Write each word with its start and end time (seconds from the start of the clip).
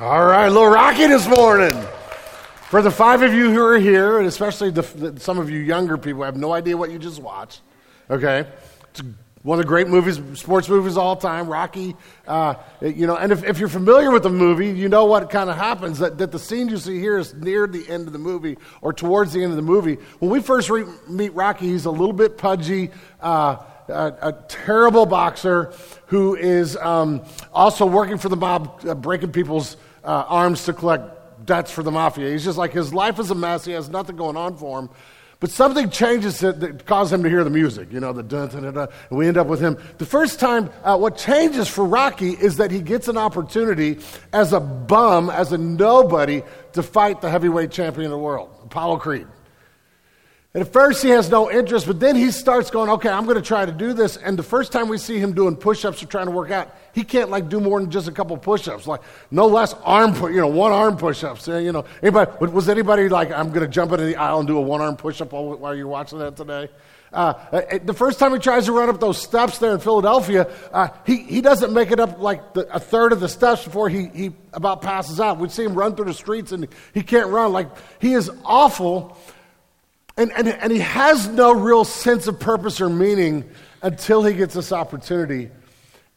All 0.00 0.24
right, 0.24 0.46
a 0.46 0.50
little 0.50 0.66
rocky 0.66 1.06
this 1.08 1.28
morning. 1.28 1.74
For 2.70 2.80
the 2.80 2.90
five 2.90 3.20
of 3.20 3.34
you 3.34 3.52
who 3.52 3.62
are 3.62 3.78
here, 3.78 4.16
and 4.16 4.26
especially 4.26 4.70
the, 4.70 4.80
the, 4.80 5.20
some 5.20 5.38
of 5.38 5.50
you 5.50 5.58
younger 5.58 5.98
people, 5.98 6.22
I 6.22 6.24
have 6.24 6.38
no 6.38 6.54
idea 6.54 6.74
what 6.74 6.90
you 6.90 6.98
just 6.98 7.20
watched. 7.20 7.60
Okay, 8.08 8.46
it's 8.88 9.02
one 9.42 9.58
of 9.58 9.62
the 9.62 9.68
great 9.68 9.88
movies, 9.88 10.18
sports 10.40 10.70
movies 10.70 10.96
all 10.96 11.16
time, 11.16 11.48
Rocky. 11.48 11.96
Uh, 12.26 12.54
you 12.80 13.06
know, 13.06 13.14
and 13.14 13.30
if, 13.30 13.44
if, 13.44 13.58
you're 13.58 13.68
familiar 13.68 14.10
with 14.10 14.22
the 14.22 14.30
movie, 14.30 14.70
you 14.70 14.88
know 14.88 15.04
what 15.04 15.28
kind 15.28 15.50
of 15.50 15.56
happens. 15.58 15.98
That, 15.98 16.16
that 16.16 16.32
the 16.32 16.38
scene 16.38 16.70
you 16.70 16.78
see 16.78 16.98
here 16.98 17.18
is 17.18 17.34
near 17.34 17.66
the 17.66 17.86
end 17.86 18.06
of 18.06 18.14
the 18.14 18.18
movie 18.18 18.56
or 18.80 18.94
towards 18.94 19.34
the 19.34 19.42
end 19.42 19.52
of 19.52 19.56
the 19.56 19.62
movie. 19.62 19.96
When 20.18 20.30
we 20.30 20.40
first 20.40 20.70
re- 20.70 20.86
meet 21.10 21.34
Rocky, 21.34 21.66
he's 21.66 21.84
a 21.84 21.90
little 21.90 22.14
bit 22.14 22.38
pudgy. 22.38 22.90
Uh, 23.20 23.58
a, 23.86 24.14
a, 24.22 24.32
terrible 24.48 25.04
boxer 25.04 25.72
who 26.06 26.36
is 26.36 26.76
um, 26.76 27.22
also 27.52 27.84
working 27.84 28.18
for 28.18 28.28
the 28.28 28.36
mob, 28.36 28.80
uh, 28.86 28.94
breaking 28.94 29.32
people's 29.32 29.76
uh, 30.04 30.24
arms 30.28 30.64
to 30.64 30.72
collect 30.72 31.46
debts 31.46 31.70
for 31.70 31.82
the 31.82 31.90
mafia. 31.90 32.30
He's 32.30 32.44
just 32.44 32.58
like, 32.58 32.72
his 32.72 32.92
life 32.92 33.18
is 33.18 33.30
a 33.30 33.34
mess. 33.34 33.64
He 33.64 33.72
has 33.72 33.88
nothing 33.88 34.16
going 34.16 34.36
on 34.36 34.56
for 34.56 34.78
him. 34.78 34.90
But 35.40 35.50
something 35.50 35.88
changes 35.88 36.40
that, 36.40 36.84
causes 36.84 37.14
him 37.14 37.22
to 37.22 37.30
hear 37.30 37.42
the 37.44 37.50
music, 37.50 37.90
you 37.90 37.98
know, 37.98 38.12
the 38.12 38.22
dun 38.22 38.48
dun 38.50 38.62
dun, 38.62 38.74
dun 38.74 38.88
and 39.08 39.18
we 39.18 39.26
end 39.26 39.38
up 39.38 39.46
with 39.46 39.58
him. 39.58 39.78
The 39.96 40.04
first 40.04 40.38
time, 40.38 40.68
uh, 40.84 40.98
what 40.98 41.16
changes 41.16 41.66
for 41.66 41.86
Rocky 41.86 42.32
is 42.32 42.58
that 42.58 42.70
he 42.70 42.80
gets 42.80 43.08
an 43.08 43.16
opportunity 43.16 44.00
as 44.34 44.52
a 44.52 44.60
bum, 44.60 45.30
as 45.30 45.52
a 45.52 45.58
nobody, 45.58 46.42
to 46.74 46.82
fight 46.82 47.22
the 47.22 47.30
heavyweight 47.30 47.70
champion 47.70 48.06
of 48.06 48.10
the 48.10 48.18
world, 48.18 48.50
Apollo 48.64 48.98
Creed. 48.98 49.26
And 50.52 50.62
at 50.62 50.72
first 50.72 51.00
he 51.00 51.10
has 51.10 51.30
no 51.30 51.48
interest, 51.48 51.86
but 51.86 52.00
then 52.00 52.16
he 52.16 52.32
starts 52.32 52.72
going, 52.72 52.90
okay, 52.90 53.08
I'm 53.08 53.24
going 53.24 53.36
to 53.36 53.42
try 53.42 53.64
to 53.64 53.70
do 53.70 53.92
this. 53.92 54.16
And 54.16 54.36
the 54.36 54.42
first 54.42 54.72
time 54.72 54.88
we 54.88 54.98
see 54.98 55.16
him 55.16 55.32
doing 55.32 55.54
push-ups 55.54 56.02
or 56.02 56.06
trying 56.06 56.26
to 56.26 56.32
work 56.32 56.50
out, 56.50 56.74
he 56.92 57.04
can't 57.04 57.30
like 57.30 57.48
do 57.48 57.60
more 57.60 57.80
than 57.80 57.88
just 57.88 58.08
a 58.08 58.12
couple 58.12 58.36
push-ups, 58.36 58.88
like 58.88 59.00
no 59.30 59.46
less 59.46 59.74
arm, 59.84 60.12
you 60.32 60.40
know, 60.40 60.48
one 60.48 60.72
arm 60.72 60.96
push-ups. 60.96 61.46
You 61.46 61.70
know, 61.70 61.84
anybody 62.02 62.32
was 62.46 62.68
anybody 62.68 63.08
like, 63.08 63.30
I'm 63.30 63.50
going 63.50 63.60
to 63.60 63.68
jump 63.68 63.92
into 63.92 64.04
the 64.06 64.16
aisle 64.16 64.40
and 64.40 64.48
do 64.48 64.58
a 64.58 64.60
one 64.60 64.80
arm 64.80 64.96
push-up 64.96 65.30
while, 65.30 65.56
while 65.56 65.74
you're 65.74 65.86
watching 65.86 66.18
that 66.18 66.36
today? 66.36 66.68
Uh, 67.12 67.32
the 67.84 67.94
first 67.94 68.18
time 68.18 68.32
he 68.32 68.38
tries 68.40 68.66
to 68.66 68.72
run 68.72 68.88
up 68.88 68.98
those 68.98 69.22
steps 69.22 69.58
there 69.58 69.72
in 69.72 69.78
Philadelphia, 69.78 70.48
uh, 70.72 70.88
he, 71.06 71.18
he 71.18 71.40
doesn't 71.40 71.72
make 71.72 71.92
it 71.92 72.00
up 72.00 72.20
like 72.20 72.54
the, 72.54 72.68
a 72.74 72.80
third 72.80 73.12
of 73.12 73.20
the 73.20 73.28
steps 73.28 73.64
before 73.64 73.88
he, 73.88 74.06
he 74.08 74.32
about 74.52 74.82
passes 74.82 75.20
out. 75.20 75.38
We 75.38 75.48
see 75.48 75.64
him 75.64 75.74
run 75.74 75.94
through 75.94 76.06
the 76.06 76.14
streets 76.14 76.50
and 76.50 76.66
he 76.92 77.04
can't 77.04 77.28
run. 77.28 77.52
Like, 77.52 77.68
he 78.00 78.14
is 78.14 78.30
awful 78.44 79.16
and, 80.20 80.32
and, 80.32 80.48
and 80.48 80.70
he 80.70 80.80
has 80.80 81.28
no 81.28 81.54
real 81.54 81.84
sense 81.84 82.26
of 82.26 82.38
purpose 82.38 82.80
or 82.80 82.90
meaning 82.90 83.50
until 83.80 84.22
he 84.22 84.34
gets 84.34 84.54
this 84.54 84.70
opportunity. 84.70 85.50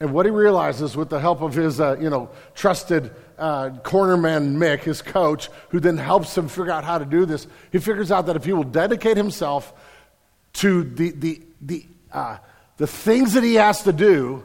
And 0.01 0.11
what 0.11 0.25
he 0.25 0.31
realizes 0.31 0.97
with 0.97 1.09
the 1.09 1.21
help 1.21 1.41
of 1.41 1.53
his, 1.53 1.79
uh, 1.79 1.95
you 2.01 2.09
know, 2.09 2.29
trusted 2.53 3.11
uh, 3.37 3.69
cornerman 3.83 4.57
Mick, 4.57 4.81
his 4.81 5.01
coach, 5.01 5.49
who 5.69 5.79
then 5.79 5.97
helps 5.97 6.37
him 6.37 6.49
figure 6.49 6.71
out 6.71 6.83
how 6.83 6.97
to 6.97 7.05
do 7.05 7.25
this, 7.25 7.47
he 7.71 7.79
figures 7.79 8.11
out 8.11 8.25
that 8.25 8.35
if 8.35 8.43
he 8.43 8.51
will 8.51 8.65
dedicate 8.65 9.15
himself 9.15 9.73
to 10.53 10.83
the, 10.83 11.11
the, 11.11 11.41
the, 11.61 11.85
uh, 12.11 12.37
the 12.75 12.87
things 12.87 13.33
that 13.33 13.43
he 13.43 13.55
has 13.55 13.83
to 13.83 13.93
do, 13.93 14.43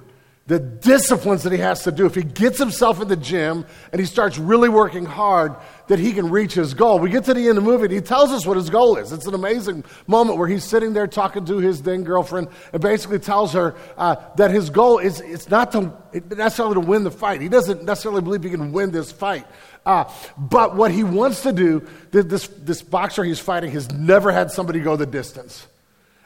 the 0.48 0.58
disciplines 0.58 1.42
that 1.42 1.52
he 1.52 1.58
has 1.58 1.84
to 1.84 1.92
do, 1.92 2.06
if 2.06 2.14
he 2.14 2.22
gets 2.22 2.58
himself 2.58 3.02
in 3.02 3.08
the 3.08 3.16
gym 3.16 3.66
and 3.92 4.00
he 4.00 4.06
starts 4.06 4.38
really 4.38 4.70
working 4.70 5.04
hard, 5.04 5.54
that 5.88 5.98
he 5.98 6.14
can 6.14 6.30
reach 6.30 6.54
his 6.54 6.72
goal. 6.72 6.98
We 6.98 7.10
get 7.10 7.24
to 7.24 7.34
the 7.34 7.40
end 7.48 7.58
of 7.58 7.64
the 7.64 7.70
movie 7.70 7.84
and 7.84 7.92
he 7.92 8.00
tells 8.00 8.30
us 8.30 8.46
what 8.46 8.56
his 8.56 8.70
goal 8.70 8.96
is. 8.96 9.12
It's 9.12 9.26
an 9.26 9.34
amazing 9.34 9.84
moment 10.06 10.38
where 10.38 10.48
he's 10.48 10.64
sitting 10.64 10.94
there 10.94 11.06
talking 11.06 11.44
to 11.44 11.58
his 11.58 11.82
then 11.82 12.02
girlfriend 12.02 12.48
and 12.72 12.80
basically 12.80 13.18
tells 13.18 13.52
her 13.52 13.74
uh, 13.98 14.16
that 14.36 14.50
his 14.50 14.70
goal 14.70 14.98
is 14.98 15.20
it's 15.20 15.50
not 15.50 15.70
to 15.72 15.92
necessarily 16.14 16.74
to 16.74 16.80
win 16.80 17.04
the 17.04 17.10
fight. 17.10 17.42
He 17.42 17.50
doesn't 17.50 17.84
necessarily 17.84 18.22
believe 18.22 18.42
he 18.42 18.48
can 18.48 18.72
win 18.72 18.90
this 18.90 19.12
fight. 19.12 19.46
Uh, 19.84 20.10
but 20.38 20.76
what 20.76 20.90
he 20.90 21.04
wants 21.04 21.42
to 21.42 21.52
do, 21.52 21.86
this, 22.10 22.48
this 22.48 22.80
boxer 22.80 23.22
he's 23.22 23.38
fighting 23.38 23.70
has 23.72 23.90
never 23.92 24.32
had 24.32 24.50
somebody 24.50 24.80
go 24.80 24.96
the 24.96 25.04
distance. 25.04 25.66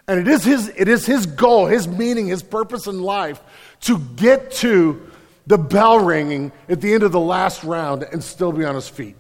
And 0.08 0.18
it 0.18 0.28
is, 0.28 0.44
his, 0.44 0.68
it 0.76 0.88
is 0.88 1.06
his 1.06 1.26
goal, 1.26 1.66
his 1.66 1.86
meaning, 1.86 2.26
his 2.26 2.42
purpose 2.42 2.86
in 2.86 3.02
life 3.02 3.40
to 3.82 3.98
get 4.16 4.52
to 4.52 5.10
the 5.46 5.58
bell 5.58 5.98
ringing 6.04 6.52
at 6.68 6.80
the 6.80 6.94
end 6.94 7.02
of 7.02 7.12
the 7.12 7.20
last 7.20 7.64
round 7.64 8.02
and 8.04 8.22
still 8.22 8.52
be 8.52 8.64
on 8.64 8.74
his 8.74 8.88
feet. 8.88 9.16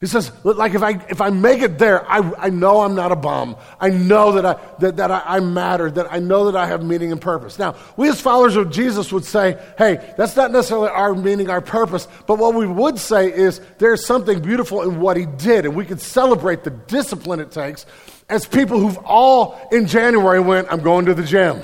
He 0.00 0.06
says, 0.06 0.30
like 0.44 0.74
if 0.74 0.82
I, 0.82 0.90
if 1.10 1.20
I 1.20 1.30
make 1.30 1.60
it 1.60 1.76
there, 1.76 2.08
I, 2.08 2.18
I 2.38 2.50
know 2.50 2.82
I'm 2.82 2.94
not 2.94 3.10
a 3.10 3.16
bum. 3.16 3.56
I 3.80 3.90
know 3.90 4.32
that, 4.32 4.46
I, 4.46 4.56
that, 4.78 4.96
that 4.98 5.10
I, 5.10 5.22
I 5.26 5.40
matter, 5.40 5.90
that 5.90 6.12
I 6.12 6.20
know 6.20 6.48
that 6.48 6.56
I 6.56 6.66
have 6.66 6.84
meaning 6.84 7.10
and 7.10 7.20
purpose. 7.20 7.58
Now, 7.58 7.74
we 7.96 8.08
as 8.08 8.20
followers 8.20 8.54
of 8.54 8.70
Jesus 8.70 9.12
would 9.12 9.24
say, 9.24 9.60
hey, 9.76 10.14
that's 10.16 10.36
not 10.36 10.52
necessarily 10.52 10.88
our 10.90 11.16
meaning, 11.16 11.50
our 11.50 11.60
purpose, 11.60 12.06
but 12.28 12.38
what 12.38 12.54
we 12.54 12.64
would 12.64 12.96
say 12.96 13.32
is 13.32 13.60
there's 13.78 14.06
something 14.06 14.40
beautiful 14.40 14.82
in 14.82 15.00
what 15.00 15.16
he 15.16 15.26
did, 15.26 15.64
and 15.64 15.74
we 15.74 15.84
could 15.84 16.00
celebrate 16.00 16.62
the 16.62 16.70
discipline 16.70 17.40
it 17.40 17.50
takes 17.50 17.84
as 18.28 18.46
people 18.46 18.78
who've 18.78 18.98
all 18.98 19.58
in 19.72 19.88
January 19.88 20.38
went, 20.38 20.72
I'm 20.72 20.80
going 20.80 21.06
to 21.06 21.14
the 21.14 21.24
gym. 21.24 21.60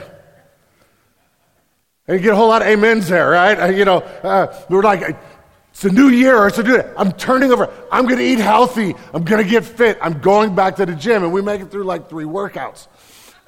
And 2.06 2.18
you 2.18 2.22
get 2.22 2.34
a 2.34 2.36
whole 2.36 2.48
lot 2.48 2.60
of 2.60 2.68
amens 2.68 3.08
there, 3.08 3.30
right? 3.30 3.74
You 3.74 3.86
know, 3.86 3.98
uh, 3.98 4.54
we're 4.68 4.82
like, 4.82 5.16
it's 5.70 5.84
a 5.84 5.90
new 5.90 6.08
year. 6.08 6.46
It's 6.46 6.58
a 6.58 6.62
new. 6.62 6.82
I'm 6.98 7.12
turning 7.12 7.50
over. 7.50 7.72
I'm 7.90 8.04
going 8.04 8.18
to 8.18 8.24
eat 8.24 8.38
healthy. 8.38 8.94
I'm 9.14 9.24
going 9.24 9.42
to 9.42 9.48
get 9.48 9.64
fit. 9.64 9.98
I'm 10.02 10.20
going 10.20 10.54
back 10.54 10.76
to 10.76 10.86
the 10.86 10.94
gym, 10.94 11.24
and 11.24 11.32
we 11.32 11.40
make 11.40 11.62
it 11.62 11.70
through 11.70 11.84
like 11.84 12.10
three 12.10 12.26
workouts, 12.26 12.88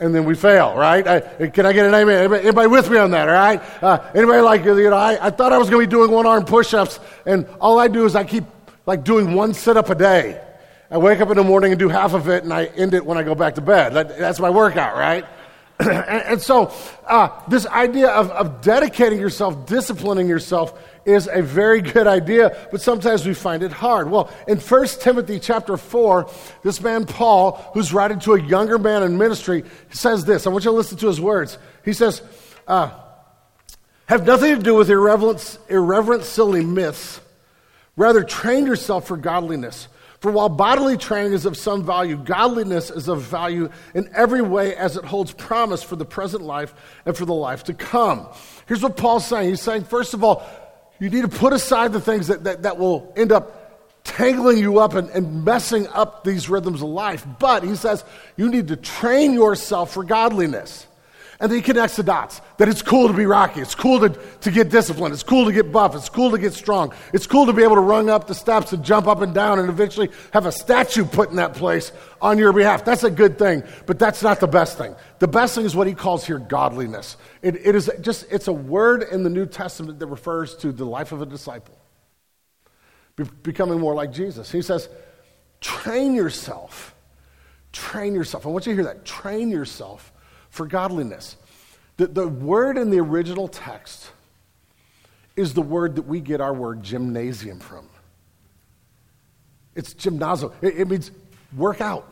and 0.00 0.14
then 0.14 0.24
we 0.24 0.34
fail. 0.34 0.74
Right? 0.74 1.06
I, 1.06 1.20
can 1.48 1.66
I 1.66 1.74
get 1.74 1.86
an 1.86 1.94
amen? 1.94 2.18
Anybody, 2.18 2.42
anybody, 2.44 2.68
with 2.68 2.90
me 2.90 2.96
on 2.96 3.10
that? 3.10 3.28
All 3.28 3.34
right? 3.34 3.60
Uh, 3.82 4.10
anybody 4.14 4.40
like 4.40 4.64
you 4.64 4.90
know? 4.90 4.96
I, 4.96 5.26
I 5.26 5.30
thought 5.30 5.52
I 5.52 5.58
was 5.58 5.68
going 5.68 5.84
to 5.84 5.86
be 5.86 5.90
doing 5.90 6.10
one 6.10 6.26
arm 6.26 6.46
push-ups, 6.46 6.98
and 7.26 7.46
all 7.60 7.78
I 7.78 7.88
do 7.88 8.06
is 8.06 8.16
I 8.16 8.24
keep 8.24 8.44
like 8.86 9.04
doing 9.04 9.34
one 9.34 9.52
sit-up 9.52 9.90
a 9.90 9.94
day. 9.94 10.42
I 10.90 10.96
wake 10.98 11.20
up 11.20 11.28
in 11.30 11.36
the 11.36 11.44
morning 11.44 11.72
and 11.72 11.78
do 11.78 11.90
half 11.90 12.14
of 12.14 12.28
it, 12.28 12.42
and 12.42 12.54
I 12.54 12.66
end 12.66 12.94
it 12.94 13.04
when 13.04 13.18
I 13.18 13.22
go 13.22 13.34
back 13.34 13.56
to 13.56 13.60
bed. 13.60 13.92
That, 13.94 14.18
that's 14.18 14.40
my 14.40 14.50
workout, 14.50 14.96
right? 14.96 15.26
and, 15.80 15.90
and, 15.90 16.42
so, 16.42 16.72
uh, 17.06 17.28
this 17.48 17.66
idea 17.66 18.08
of, 18.08 18.30
of 18.30 18.62
dedicating 18.62 19.20
yourself, 19.20 19.66
disciplining 19.66 20.26
yourself, 20.26 20.78
is 21.04 21.28
a 21.30 21.42
very 21.42 21.82
good 21.82 22.06
idea, 22.06 22.56
but 22.70 22.80
sometimes 22.80 23.26
we 23.26 23.34
find 23.34 23.62
it 23.62 23.72
hard. 23.72 24.10
Well, 24.10 24.30
in 24.48 24.58
1 24.58 24.86
Timothy 25.00 25.38
chapter 25.38 25.76
4, 25.76 26.30
this 26.62 26.80
man 26.80 27.04
Paul, 27.04 27.52
who's 27.74 27.92
writing 27.92 28.18
to 28.20 28.34
a 28.34 28.42
younger 28.42 28.78
man 28.78 29.02
in 29.02 29.18
ministry, 29.18 29.64
says 29.90 30.24
this. 30.24 30.46
I 30.46 30.50
want 30.50 30.64
you 30.64 30.70
to 30.70 30.76
listen 30.76 30.96
to 30.98 31.06
his 31.06 31.20
words. 31.20 31.58
He 31.84 31.92
says, 31.92 32.22
uh, 32.66 32.90
Have 34.06 34.26
nothing 34.26 34.56
to 34.56 34.62
do 34.62 34.74
with 34.74 34.88
irreverent, 34.90 35.58
irreverent, 35.68 36.24
silly 36.24 36.64
myths. 36.64 37.20
Rather, 37.96 38.24
train 38.24 38.66
yourself 38.66 39.06
for 39.06 39.16
godliness. 39.16 39.88
For 40.26 40.32
while 40.32 40.48
bodily 40.48 40.96
training 40.96 41.34
is 41.34 41.46
of 41.46 41.56
some 41.56 41.84
value, 41.84 42.16
godliness 42.16 42.90
is 42.90 43.06
of 43.06 43.22
value 43.22 43.70
in 43.94 44.10
every 44.12 44.42
way 44.42 44.74
as 44.74 44.96
it 44.96 45.04
holds 45.04 45.30
promise 45.30 45.84
for 45.84 45.94
the 45.94 46.04
present 46.04 46.42
life 46.42 46.74
and 47.04 47.16
for 47.16 47.24
the 47.24 47.32
life 47.32 47.62
to 47.62 47.74
come. 47.74 48.26
Here's 48.66 48.82
what 48.82 48.96
Paul's 48.96 49.24
saying. 49.24 49.50
He's 49.50 49.60
saying, 49.60 49.84
first 49.84 50.14
of 50.14 50.24
all, 50.24 50.44
you 50.98 51.10
need 51.10 51.22
to 51.22 51.28
put 51.28 51.52
aside 51.52 51.92
the 51.92 52.00
things 52.00 52.26
that, 52.26 52.42
that, 52.42 52.64
that 52.64 52.76
will 52.76 53.12
end 53.16 53.30
up 53.30 54.02
tangling 54.02 54.58
you 54.58 54.80
up 54.80 54.94
and, 54.94 55.08
and 55.10 55.44
messing 55.44 55.86
up 55.90 56.24
these 56.24 56.48
rhythms 56.48 56.82
of 56.82 56.88
life. 56.88 57.24
But 57.38 57.62
he 57.62 57.76
says 57.76 58.02
you 58.36 58.50
need 58.50 58.66
to 58.66 58.76
train 58.76 59.32
yourself 59.32 59.92
for 59.92 60.02
godliness. 60.02 60.88
And 61.38 61.50
then 61.50 61.58
he 61.58 61.62
connects 61.62 61.96
the 61.96 62.02
dots 62.02 62.40
that 62.56 62.68
it's 62.68 62.80
cool 62.80 63.08
to 63.08 63.12
be 63.12 63.26
rocky. 63.26 63.60
It's 63.60 63.74
cool 63.74 64.00
to, 64.00 64.08
to 64.08 64.50
get 64.50 64.70
disciplined. 64.70 65.12
It's 65.12 65.22
cool 65.22 65.44
to 65.44 65.52
get 65.52 65.70
buff. 65.70 65.94
It's 65.94 66.08
cool 66.08 66.30
to 66.30 66.38
get 66.38 66.54
strong. 66.54 66.94
It's 67.12 67.26
cool 67.26 67.44
to 67.44 67.52
be 67.52 67.62
able 67.62 67.74
to 67.74 67.82
run 67.82 68.08
up 68.08 68.26
the 68.26 68.34
steps 68.34 68.72
and 68.72 68.82
jump 68.82 69.06
up 69.06 69.20
and 69.20 69.34
down 69.34 69.58
and 69.58 69.68
eventually 69.68 70.10
have 70.32 70.46
a 70.46 70.52
statue 70.52 71.04
put 71.04 71.28
in 71.28 71.36
that 71.36 71.52
place 71.52 71.92
on 72.22 72.38
your 72.38 72.54
behalf. 72.54 72.86
That's 72.86 73.04
a 73.04 73.10
good 73.10 73.38
thing, 73.38 73.64
but 73.84 73.98
that's 73.98 74.22
not 74.22 74.40
the 74.40 74.46
best 74.46 74.78
thing. 74.78 74.94
The 75.18 75.28
best 75.28 75.54
thing 75.54 75.66
is 75.66 75.76
what 75.76 75.86
he 75.86 75.92
calls 75.92 76.24
here 76.24 76.38
godliness. 76.38 77.18
It, 77.42 77.56
it 77.56 77.74
is 77.74 77.90
just, 78.00 78.26
it's 78.32 78.48
a 78.48 78.52
word 78.52 79.02
in 79.02 79.22
the 79.22 79.30
New 79.30 79.44
Testament 79.44 79.98
that 79.98 80.06
refers 80.06 80.56
to 80.56 80.72
the 80.72 80.86
life 80.86 81.12
of 81.12 81.20
a 81.20 81.26
disciple, 81.26 81.78
be, 83.14 83.24
becoming 83.42 83.78
more 83.78 83.94
like 83.94 84.10
Jesus. 84.10 84.50
He 84.50 84.62
says, 84.62 84.88
train 85.60 86.14
yourself. 86.14 86.94
Train 87.72 88.14
yourself. 88.14 88.46
I 88.46 88.48
want 88.48 88.64
you 88.64 88.72
to 88.72 88.82
hear 88.82 88.94
that. 88.94 89.04
Train 89.04 89.50
yourself 89.50 90.14
for 90.56 90.66
godliness. 90.66 91.36
The, 91.98 92.08
the 92.08 92.26
word 92.26 92.78
in 92.78 92.90
the 92.90 92.98
original 92.98 93.46
text 93.46 94.10
is 95.36 95.54
the 95.54 95.62
word 95.62 95.96
that 95.96 96.02
we 96.02 96.20
get 96.20 96.40
our 96.40 96.52
word 96.52 96.82
gymnasium 96.82 97.60
from. 97.60 97.88
It's 99.74 99.92
gymnasium. 99.92 100.52
It, 100.62 100.78
it 100.78 100.88
means 100.88 101.10
work 101.56 101.80
out, 101.80 102.10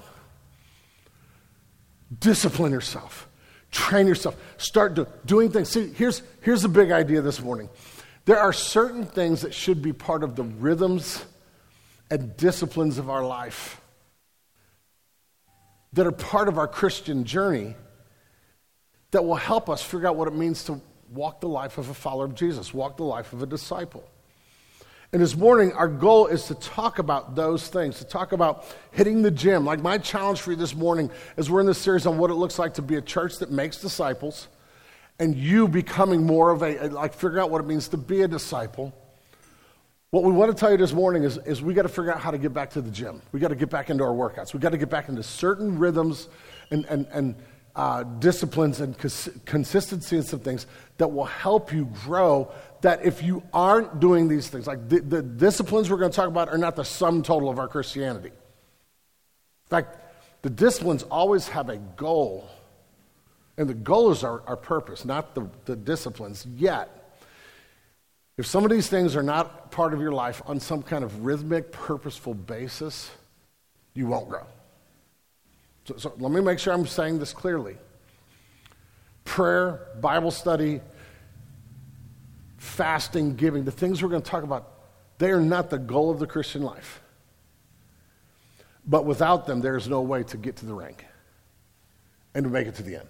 discipline 2.20 2.70
yourself, 2.72 3.26
train 3.70 4.06
yourself, 4.06 4.36
start 4.58 4.94
do, 4.94 5.06
doing 5.24 5.50
things. 5.50 5.70
See, 5.70 5.88
here's, 5.88 6.22
here's 6.42 6.62
the 6.62 6.68
big 6.68 6.92
idea 6.92 7.22
this 7.22 7.40
morning. 7.40 7.68
There 8.26 8.38
are 8.38 8.52
certain 8.52 9.04
things 9.04 9.42
that 9.42 9.52
should 9.52 9.82
be 9.82 9.92
part 9.92 10.22
of 10.22 10.36
the 10.36 10.44
rhythms 10.44 11.24
and 12.10 12.36
disciplines 12.36 12.98
of 12.98 13.10
our 13.10 13.24
life 13.24 13.80
that 15.94 16.06
are 16.06 16.12
part 16.12 16.48
of 16.48 16.58
our 16.58 16.68
Christian 16.68 17.24
journey 17.24 17.74
that 19.14 19.24
will 19.24 19.36
help 19.36 19.70
us 19.70 19.80
figure 19.80 20.08
out 20.08 20.16
what 20.16 20.26
it 20.26 20.34
means 20.34 20.64
to 20.64 20.80
walk 21.12 21.40
the 21.40 21.48
life 21.48 21.78
of 21.78 21.88
a 21.88 21.94
follower 21.94 22.24
of 22.24 22.34
Jesus, 22.34 22.74
walk 22.74 22.96
the 22.96 23.04
life 23.04 23.32
of 23.32 23.42
a 23.42 23.46
disciple. 23.46 24.02
And 25.12 25.22
this 25.22 25.36
morning, 25.36 25.72
our 25.72 25.86
goal 25.86 26.26
is 26.26 26.46
to 26.46 26.56
talk 26.56 26.98
about 26.98 27.36
those 27.36 27.68
things, 27.68 27.98
to 27.98 28.04
talk 28.04 28.32
about 28.32 28.66
hitting 28.90 29.22
the 29.22 29.30
gym. 29.30 29.64
Like 29.64 29.80
my 29.80 29.98
challenge 29.98 30.40
for 30.40 30.50
you 30.50 30.56
this 30.56 30.74
morning 30.74 31.12
is 31.36 31.48
we're 31.48 31.60
in 31.60 31.66
this 31.66 31.78
series 31.78 32.06
on 32.06 32.18
what 32.18 32.32
it 32.32 32.34
looks 32.34 32.58
like 32.58 32.74
to 32.74 32.82
be 32.82 32.96
a 32.96 33.00
church 33.00 33.38
that 33.38 33.52
makes 33.52 33.76
disciples 33.76 34.48
and 35.20 35.36
you 35.36 35.68
becoming 35.68 36.26
more 36.26 36.50
of 36.50 36.64
a, 36.64 36.88
like 36.88 37.14
figuring 37.14 37.38
out 37.38 37.50
what 37.50 37.60
it 37.60 37.68
means 37.68 37.86
to 37.88 37.96
be 37.96 38.22
a 38.22 38.28
disciple. 38.28 38.92
What 40.10 40.24
we 40.24 40.32
want 40.32 40.50
to 40.50 40.58
tell 40.58 40.72
you 40.72 40.76
this 40.76 40.92
morning 40.92 41.22
is, 41.22 41.38
is 41.38 41.62
we 41.62 41.72
got 41.72 41.82
to 41.82 41.88
figure 41.88 42.12
out 42.12 42.20
how 42.20 42.32
to 42.32 42.38
get 42.38 42.52
back 42.52 42.70
to 42.70 42.80
the 42.80 42.90
gym. 42.90 43.22
We 43.30 43.38
got 43.38 43.48
to 43.48 43.54
get 43.54 43.70
back 43.70 43.90
into 43.90 44.02
our 44.02 44.12
workouts. 44.12 44.54
We 44.54 44.58
got 44.58 44.72
to 44.72 44.78
get 44.78 44.90
back 44.90 45.08
into 45.08 45.22
certain 45.22 45.78
rhythms 45.78 46.28
and, 46.72 46.84
and, 46.86 47.06
and 47.12 47.36
uh, 47.76 48.04
disciplines 48.04 48.80
and 48.80 48.96
cons- 48.98 49.28
consistency 49.44 50.16
and 50.16 50.26
some 50.26 50.40
things 50.40 50.66
that 50.98 51.08
will 51.08 51.24
help 51.24 51.72
you 51.72 51.86
grow 52.04 52.50
that 52.82 53.04
if 53.04 53.22
you 53.22 53.42
aren't 53.52 53.98
doing 53.98 54.28
these 54.28 54.48
things, 54.48 54.66
like 54.66 54.88
the, 54.88 55.00
the 55.00 55.22
disciplines 55.22 55.90
we're 55.90 55.96
going 55.96 56.10
to 56.10 56.16
talk 56.16 56.28
about 56.28 56.48
are 56.50 56.58
not 56.58 56.76
the 56.76 56.84
sum 56.84 57.22
total 57.22 57.48
of 57.48 57.58
our 57.58 57.66
Christianity. 57.66 58.28
In 58.28 59.70
fact, 59.70 59.96
the 60.42 60.50
disciplines 60.50 61.02
always 61.04 61.48
have 61.48 61.70
a 61.70 61.78
goal, 61.78 62.48
and 63.56 63.68
the 63.68 63.74
goal 63.74 64.12
is 64.12 64.22
our, 64.22 64.42
our 64.46 64.56
purpose, 64.56 65.04
not 65.04 65.34
the, 65.34 65.48
the 65.64 65.74
disciplines. 65.74 66.46
Yet, 66.54 66.90
if 68.36 68.46
some 68.46 68.64
of 68.64 68.70
these 68.70 68.88
things 68.88 69.16
are 69.16 69.22
not 69.22 69.70
part 69.70 69.94
of 69.94 70.00
your 70.00 70.12
life 70.12 70.42
on 70.44 70.60
some 70.60 70.82
kind 70.82 71.02
of 71.02 71.24
rhythmic, 71.24 71.72
purposeful 71.72 72.34
basis, 72.34 73.10
you 73.94 74.06
won't 74.06 74.28
grow. 74.28 74.44
So, 75.84 75.96
so 75.96 76.14
let 76.18 76.32
me 76.32 76.40
make 76.40 76.58
sure 76.58 76.72
I'm 76.72 76.86
saying 76.86 77.18
this 77.18 77.32
clearly. 77.32 77.76
Prayer, 79.24 79.88
Bible 80.00 80.30
study, 80.30 80.80
fasting, 82.56 83.36
giving, 83.36 83.64
the 83.64 83.70
things 83.70 84.02
we're 84.02 84.08
going 84.08 84.22
to 84.22 84.30
talk 84.30 84.42
about, 84.42 84.70
they 85.18 85.30
are 85.30 85.40
not 85.40 85.70
the 85.70 85.78
goal 85.78 86.10
of 86.10 86.18
the 86.18 86.26
Christian 86.26 86.62
life. 86.62 87.00
But 88.86 89.06
without 89.06 89.46
them, 89.46 89.60
there's 89.60 89.88
no 89.88 90.02
way 90.02 90.24
to 90.24 90.36
get 90.36 90.56
to 90.56 90.66
the 90.66 90.74
rank 90.74 91.04
and 92.34 92.44
to 92.44 92.50
make 92.50 92.66
it 92.66 92.74
to 92.76 92.82
the 92.82 92.96
end. 92.96 93.08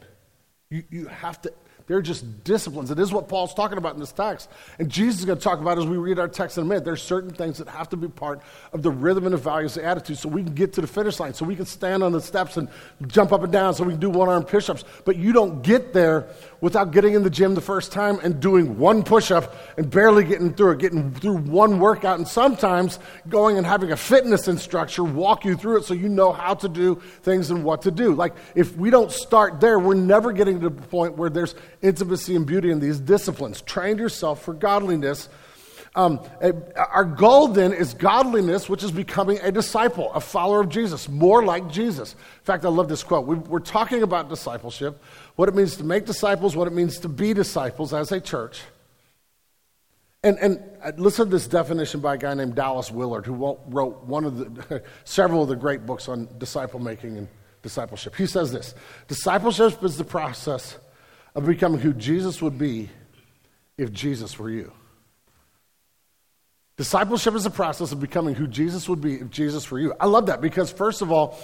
You, 0.70 0.84
you 0.90 1.06
have 1.06 1.40
to 1.42 1.52
they're 1.86 2.00
just 2.00 2.44
disciplines. 2.44 2.90
It 2.90 2.98
is 2.98 3.12
what 3.12 3.28
Paul's 3.28 3.52
talking 3.52 3.76
about 3.76 3.94
in 3.94 4.00
this 4.00 4.12
text. 4.12 4.48
And 4.78 4.88
Jesus 4.88 5.20
is 5.20 5.26
going 5.26 5.36
to 5.36 5.44
talk 5.44 5.60
about 5.60 5.76
as 5.76 5.84
we 5.84 5.98
read 5.98 6.18
our 6.18 6.28
text 6.28 6.56
in 6.56 6.64
a 6.64 6.66
minute. 6.66 6.84
There's 6.84 7.02
certain 7.02 7.30
things 7.30 7.58
that 7.58 7.68
have 7.68 7.90
to 7.90 7.96
be 7.96 8.08
part 8.08 8.40
of 8.72 8.82
the 8.82 8.90
rhythm 8.90 9.24
and 9.24 9.34
the 9.34 9.38
values, 9.38 9.74
the 9.74 9.84
attitude, 9.84 10.16
so 10.16 10.30
we 10.30 10.42
can 10.42 10.54
get 10.54 10.72
to 10.74 10.80
the 10.80 10.86
finish 10.86 11.20
line, 11.20 11.34
so 11.34 11.44
we 11.44 11.56
can 11.56 11.66
stand 11.66 12.02
on 12.02 12.12
the 12.12 12.22
steps 12.22 12.56
and 12.56 12.68
jump 13.06 13.32
up 13.32 13.42
and 13.42 13.52
down, 13.52 13.74
so 13.74 13.84
we 13.84 13.92
can 13.92 14.00
do 14.00 14.08
one 14.08 14.28
arm 14.28 14.44
push 14.44 14.70
ups. 14.70 14.84
But 15.04 15.16
you 15.16 15.32
don't 15.34 15.62
get 15.62 15.92
there 15.92 16.26
without 16.62 16.92
getting 16.92 17.12
in 17.12 17.22
the 17.22 17.28
gym 17.28 17.54
the 17.54 17.60
first 17.60 17.92
time 17.92 18.18
and 18.22 18.40
doing 18.40 18.78
one 18.78 19.02
push 19.02 19.30
up 19.30 19.54
and 19.76 19.90
barely 19.90 20.24
getting 20.24 20.54
through 20.54 20.72
it, 20.72 20.78
getting 20.78 21.12
through 21.12 21.36
one 21.36 21.78
workout, 21.78 22.18
and 22.18 22.26
sometimes 22.26 22.98
going 23.28 23.58
and 23.58 23.66
having 23.66 23.92
a 23.92 23.96
fitness 23.96 24.48
instructor 24.48 25.04
walk 25.04 25.44
you 25.44 25.54
through 25.54 25.76
it 25.76 25.84
so 25.84 25.92
you 25.92 26.08
know 26.08 26.32
how 26.32 26.54
to 26.54 26.68
do 26.68 26.94
things 27.22 27.50
and 27.50 27.62
what 27.62 27.82
to 27.82 27.90
do. 27.90 28.14
Like, 28.14 28.34
if 28.54 28.74
we 28.76 28.88
don't 28.88 29.12
start 29.12 29.60
there, 29.60 29.78
we're 29.78 29.92
never 29.92 30.32
getting 30.32 30.60
to 30.60 30.70
the 30.70 30.82
point 30.82 31.18
where 31.18 31.28
there's 31.28 31.54
intimacy 31.84 32.34
and 32.34 32.46
beauty 32.46 32.70
in 32.70 32.80
these 32.80 32.98
disciplines. 32.98 33.60
Train 33.62 33.98
yourself 33.98 34.42
for 34.42 34.54
godliness. 34.54 35.28
Um, 35.94 36.20
our 36.76 37.04
goal 37.04 37.48
then 37.48 37.72
is 37.72 37.94
godliness, 37.94 38.68
which 38.68 38.82
is 38.82 38.90
becoming 38.90 39.38
a 39.42 39.52
disciple, 39.52 40.12
a 40.12 40.20
follower 40.20 40.60
of 40.60 40.68
Jesus, 40.68 41.08
more 41.08 41.44
like 41.44 41.70
Jesus. 41.70 42.14
In 42.14 42.44
fact, 42.44 42.64
I 42.64 42.68
love 42.68 42.88
this 42.88 43.04
quote. 43.04 43.26
We, 43.26 43.36
we're 43.36 43.60
talking 43.60 44.02
about 44.02 44.28
discipleship, 44.28 45.00
what 45.36 45.48
it 45.48 45.54
means 45.54 45.76
to 45.76 45.84
make 45.84 46.04
disciples, 46.04 46.56
what 46.56 46.66
it 46.66 46.72
means 46.72 46.98
to 47.00 47.08
be 47.08 47.32
disciples 47.32 47.94
as 47.94 48.10
a 48.10 48.20
church. 48.20 48.62
And, 50.24 50.38
and 50.38 50.62
uh, 50.82 50.92
listen 50.96 51.26
to 51.26 51.30
this 51.30 51.46
definition 51.46 52.00
by 52.00 52.14
a 52.14 52.18
guy 52.18 52.34
named 52.34 52.56
Dallas 52.56 52.90
Willard, 52.90 53.26
who 53.26 53.34
wrote 53.68 54.04
one 54.04 54.24
of 54.24 54.38
the, 54.38 54.82
several 55.04 55.42
of 55.42 55.48
the 55.48 55.56
great 55.56 55.86
books 55.86 56.08
on 56.08 56.28
disciple 56.38 56.80
making 56.80 57.18
and 57.18 57.28
discipleship. 57.62 58.16
He 58.16 58.26
says 58.26 58.50
this 58.50 58.74
Discipleship 59.06 59.84
is 59.84 59.96
the 59.96 60.04
process 60.04 60.78
of 61.34 61.46
becoming 61.46 61.80
who 61.80 61.92
Jesus 61.92 62.40
would 62.40 62.58
be 62.58 62.90
if 63.76 63.92
Jesus 63.92 64.38
were 64.38 64.50
you. 64.50 64.72
Discipleship 66.76 67.34
is 67.34 67.46
a 67.46 67.50
process 67.50 67.92
of 67.92 68.00
becoming 68.00 68.34
who 68.34 68.46
Jesus 68.46 68.88
would 68.88 69.00
be 69.00 69.14
if 69.14 69.30
Jesus 69.30 69.70
were 69.70 69.78
you. 69.78 69.94
I 70.00 70.06
love 70.06 70.26
that 70.26 70.40
because, 70.40 70.72
first 70.72 71.02
of 71.02 71.12
all, 71.12 71.38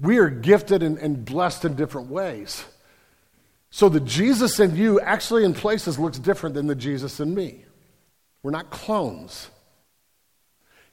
we 0.00 0.18
are 0.18 0.28
gifted 0.28 0.82
and, 0.82 0.98
and 0.98 1.24
blessed 1.24 1.64
in 1.64 1.76
different 1.76 2.08
ways. 2.08 2.64
So 3.70 3.88
the 3.88 4.00
Jesus 4.00 4.58
in 4.60 4.76
you 4.76 5.00
actually, 5.00 5.44
in 5.44 5.54
places, 5.54 5.98
looks 5.98 6.18
different 6.18 6.54
than 6.54 6.66
the 6.66 6.74
Jesus 6.74 7.20
in 7.20 7.34
me. 7.34 7.64
We're 8.42 8.50
not 8.50 8.70
clones. 8.70 9.48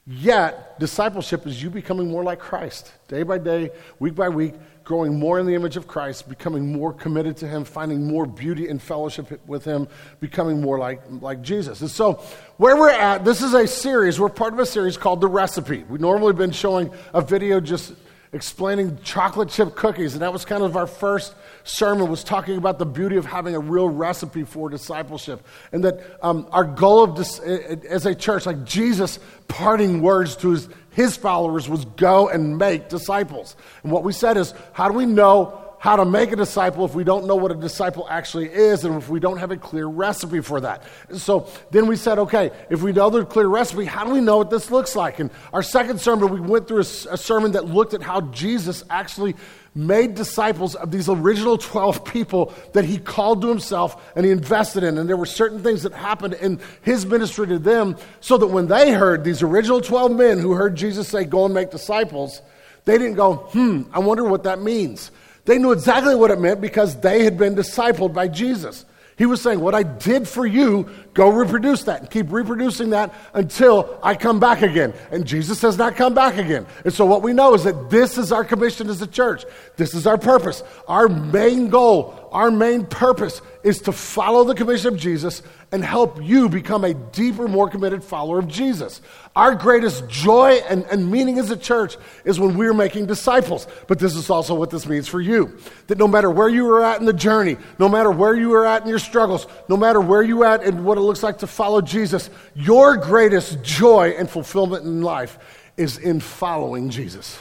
Yet, 0.06 0.80
discipleship 0.80 1.46
is 1.46 1.62
you 1.62 1.70
becoming 1.70 2.10
more 2.10 2.24
like 2.24 2.40
Christ, 2.40 2.92
day 3.06 3.22
by 3.22 3.38
day, 3.38 3.70
week 4.00 4.16
by 4.16 4.28
week, 4.28 4.54
growing 4.82 5.16
more 5.16 5.38
in 5.38 5.46
the 5.46 5.54
image 5.54 5.76
of 5.76 5.86
Christ, 5.86 6.28
becoming 6.28 6.72
more 6.72 6.92
committed 6.92 7.36
to 7.36 7.46
Him, 7.46 7.64
finding 7.64 8.04
more 8.04 8.26
beauty 8.26 8.66
and 8.66 8.82
fellowship 8.82 9.40
with 9.46 9.64
Him, 9.64 9.86
becoming 10.18 10.60
more 10.60 10.76
like, 10.76 11.02
like 11.20 11.40
Jesus. 11.40 11.82
And 11.82 11.90
so, 11.90 12.14
where 12.56 12.76
we're 12.76 12.90
at, 12.90 13.24
this 13.24 13.42
is 13.42 13.54
a 13.54 13.64
series, 13.68 14.18
we're 14.18 14.28
part 14.28 14.52
of 14.52 14.58
a 14.58 14.66
series 14.66 14.96
called 14.96 15.20
The 15.20 15.28
Recipe. 15.28 15.84
We've 15.88 16.00
normally 16.00 16.32
been 16.32 16.50
showing 16.50 16.92
a 17.14 17.20
video 17.20 17.60
just 17.60 17.92
explaining 18.32 18.98
chocolate 19.02 19.50
chip 19.50 19.74
cookies, 19.74 20.14
and 20.14 20.22
that 20.22 20.32
was 20.32 20.44
kind 20.44 20.62
of 20.62 20.76
our 20.76 20.86
first 20.86 21.34
sermon 21.64 22.08
was 22.08 22.24
talking 22.24 22.56
about 22.56 22.78
the 22.78 22.86
beauty 22.86 23.16
of 23.16 23.26
having 23.26 23.54
a 23.54 23.60
real 23.60 23.88
recipe 23.88 24.42
for 24.42 24.68
discipleship 24.68 25.46
and 25.70 25.84
that 25.84 26.18
um, 26.22 26.48
our 26.50 26.64
goal 26.64 27.04
of 27.04 27.14
dis- 27.14 27.38
as 27.38 28.04
a 28.04 28.14
church 28.16 28.46
like 28.46 28.64
jesus 28.64 29.20
parting 29.46 30.02
words 30.02 30.34
to 30.34 30.50
his 30.50 30.68
his 30.92 31.16
followers 31.16 31.68
was 31.68 31.84
go 31.84 32.28
and 32.28 32.58
make 32.58 32.88
disciples. 32.88 33.56
And 33.82 33.90
what 33.90 34.04
we 34.04 34.12
said 34.12 34.36
is, 34.36 34.54
how 34.72 34.88
do 34.88 34.94
we 34.94 35.06
know 35.06 35.61
how 35.82 35.96
to 35.96 36.04
make 36.04 36.30
a 36.30 36.36
disciple 36.36 36.84
if 36.84 36.94
we 36.94 37.02
don't 37.02 37.26
know 37.26 37.34
what 37.34 37.50
a 37.50 37.56
disciple 37.56 38.06
actually 38.08 38.46
is 38.46 38.84
and 38.84 38.94
if 38.94 39.08
we 39.08 39.18
don't 39.18 39.38
have 39.38 39.50
a 39.50 39.56
clear 39.56 39.86
recipe 39.88 40.40
for 40.40 40.60
that. 40.60 40.84
So 41.16 41.48
then 41.72 41.88
we 41.88 41.96
said, 41.96 42.20
okay, 42.20 42.52
if 42.70 42.82
we 42.82 42.92
know 42.92 43.10
the 43.10 43.24
clear 43.24 43.48
recipe, 43.48 43.84
how 43.84 44.04
do 44.04 44.12
we 44.12 44.20
know 44.20 44.36
what 44.36 44.48
this 44.48 44.70
looks 44.70 44.94
like? 44.94 45.18
And 45.18 45.28
our 45.52 45.64
second 45.64 46.00
sermon, 46.00 46.32
we 46.32 46.38
went 46.38 46.68
through 46.68 46.82
a, 46.82 47.14
a 47.14 47.16
sermon 47.16 47.50
that 47.52 47.64
looked 47.64 47.94
at 47.94 48.02
how 48.02 48.20
Jesus 48.20 48.84
actually 48.90 49.34
made 49.74 50.14
disciples 50.14 50.76
of 50.76 50.92
these 50.92 51.08
original 51.08 51.58
12 51.58 52.04
people 52.04 52.54
that 52.74 52.84
he 52.84 52.98
called 52.98 53.42
to 53.42 53.48
himself 53.48 54.12
and 54.14 54.24
he 54.24 54.30
invested 54.30 54.84
in. 54.84 54.98
And 54.98 55.08
there 55.08 55.16
were 55.16 55.26
certain 55.26 55.64
things 55.64 55.82
that 55.82 55.92
happened 55.94 56.34
in 56.34 56.60
his 56.82 57.04
ministry 57.04 57.48
to 57.48 57.58
them 57.58 57.96
so 58.20 58.38
that 58.38 58.46
when 58.46 58.68
they 58.68 58.92
heard 58.92 59.24
these 59.24 59.42
original 59.42 59.80
12 59.80 60.12
men 60.12 60.38
who 60.38 60.52
heard 60.52 60.76
Jesus 60.76 61.08
say, 61.08 61.24
Go 61.24 61.44
and 61.44 61.52
make 61.52 61.72
disciples, 61.72 62.40
they 62.84 62.98
didn't 62.98 63.14
go, 63.14 63.34
Hmm, 63.34 63.82
I 63.92 63.98
wonder 63.98 64.22
what 64.22 64.44
that 64.44 64.62
means. 64.62 65.10
They 65.44 65.58
knew 65.58 65.72
exactly 65.72 66.14
what 66.14 66.30
it 66.30 66.40
meant 66.40 66.60
because 66.60 67.00
they 67.00 67.24
had 67.24 67.36
been 67.36 67.54
discipled 67.54 68.12
by 68.12 68.28
Jesus. 68.28 68.84
He 69.18 69.26
was 69.26 69.42
saying, 69.42 69.60
What 69.60 69.74
I 69.74 69.82
did 69.82 70.26
for 70.26 70.46
you, 70.46 70.88
go 71.14 71.28
reproduce 71.28 71.84
that 71.84 72.00
and 72.00 72.10
keep 72.10 72.32
reproducing 72.32 72.90
that 72.90 73.12
until 73.34 73.98
I 74.02 74.14
come 74.14 74.40
back 74.40 74.62
again. 74.62 74.94
And 75.10 75.26
Jesus 75.26 75.60
has 75.62 75.76
not 75.76 75.96
come 75.96 76.14
back 76.14 76.38
again. 76.38 76.66
And 76.84 76.92
so, 76.92 77.04
what 77.04 77.22
we 77.22 77.32
know 77.32 77.54
is 77.54 77.64
that 77.64 77.90
this 77.90 78.16
is 78.16 78.32
our 78.32 78.44
commission 78.44 78.88
as 78.88 79.02
a 79.02 79.06
church. 79.06 79.44
This 79.76 79.94
is 79.94 80.06
our 80.06 80.16
purpose. 80.16 80.62
Our 80.88 81.08
main 81.08 81.68
goal, 81.68 82.28
our 82.32 82.50
main 82.50 82.86
purpose 82.86 83.42
is 83.62 83.82
to 83.82 83.92
follow 83.92 84.44
the 84.44 84.54
commission 84.54 84.94
of 84.94 84.98
Jesus 84.98 85.42
and 85.72 85.82
help 85.82 86.22
you 86.22 86.50
become 86.50 86.84
a 86.84 86.92
deeper, 86.92 87.48
more 87.48 87.68
committed 87.68 88.04
follower 88.04 88.38
of 88.38 88.46
Jesus. 88.46 89.00
Our 89.34 89.54
greatest 89.54 90.06
joy 90.06 90.60
and, 90.68 90.84
and 90.84 91.10
meaning 91.10 91.38
as 91.38 91.50
a 91.50 91.56
church 91.56 91.96
is 92.26 92.38
when 92.38 92.58
we're 92.58 92.74
making 92.74 93.06
disciples. 93.06 93.66
But 93.88 93.98
this 93.98 94.14
is 94.14 94.28
also 94.28 94.54
what 94.54 94.68
this 94.68 94.86
means 94.86 95.08
for 95.08 95.20
you. 95.20 95.56
That 95.86 95.96
no 95.96 96.06
matter 96.06 96.30
where 96.30 96.50
you 96.50 96.68
are 96.70 96.84
at 96.84 97.00
in 97.00 97.06
the 97.06 97.14
journey, 97.14 97.56
no 97.78 97.88
matter 97.88 98.10
where 98.10 98.34
you 98.34 98.52
are 98.52 98.66
at 98.66 98.82
in 98.82 98.88
your 98.88 98.98
struggles, 98.98 99.46
no 99.68 99.78
matter 99.78 100.00
where 100.00 100.22
you 100.22 100.42
are 100.42 100.54
at 100.54 100.62
in 100.62 100.84
what 100.84 100.98
it 100.98 101.00
looks 101.00 101.22
like 101.22 101.38
to 101.38 101.46
follow 101.46 101.80
Jesus, 101.80 102.28
your 102.54 102.98
greatest 102.98 103.62
joy 103.62 104.14
and 104.18 104.28
fulfillment 104.28 104.84
in 104.84 105.00
life 105.00 105.38
is 105.78 105.96
in 105.96 106.20
following 106.20 106.90
Jesus. 106.90 107.40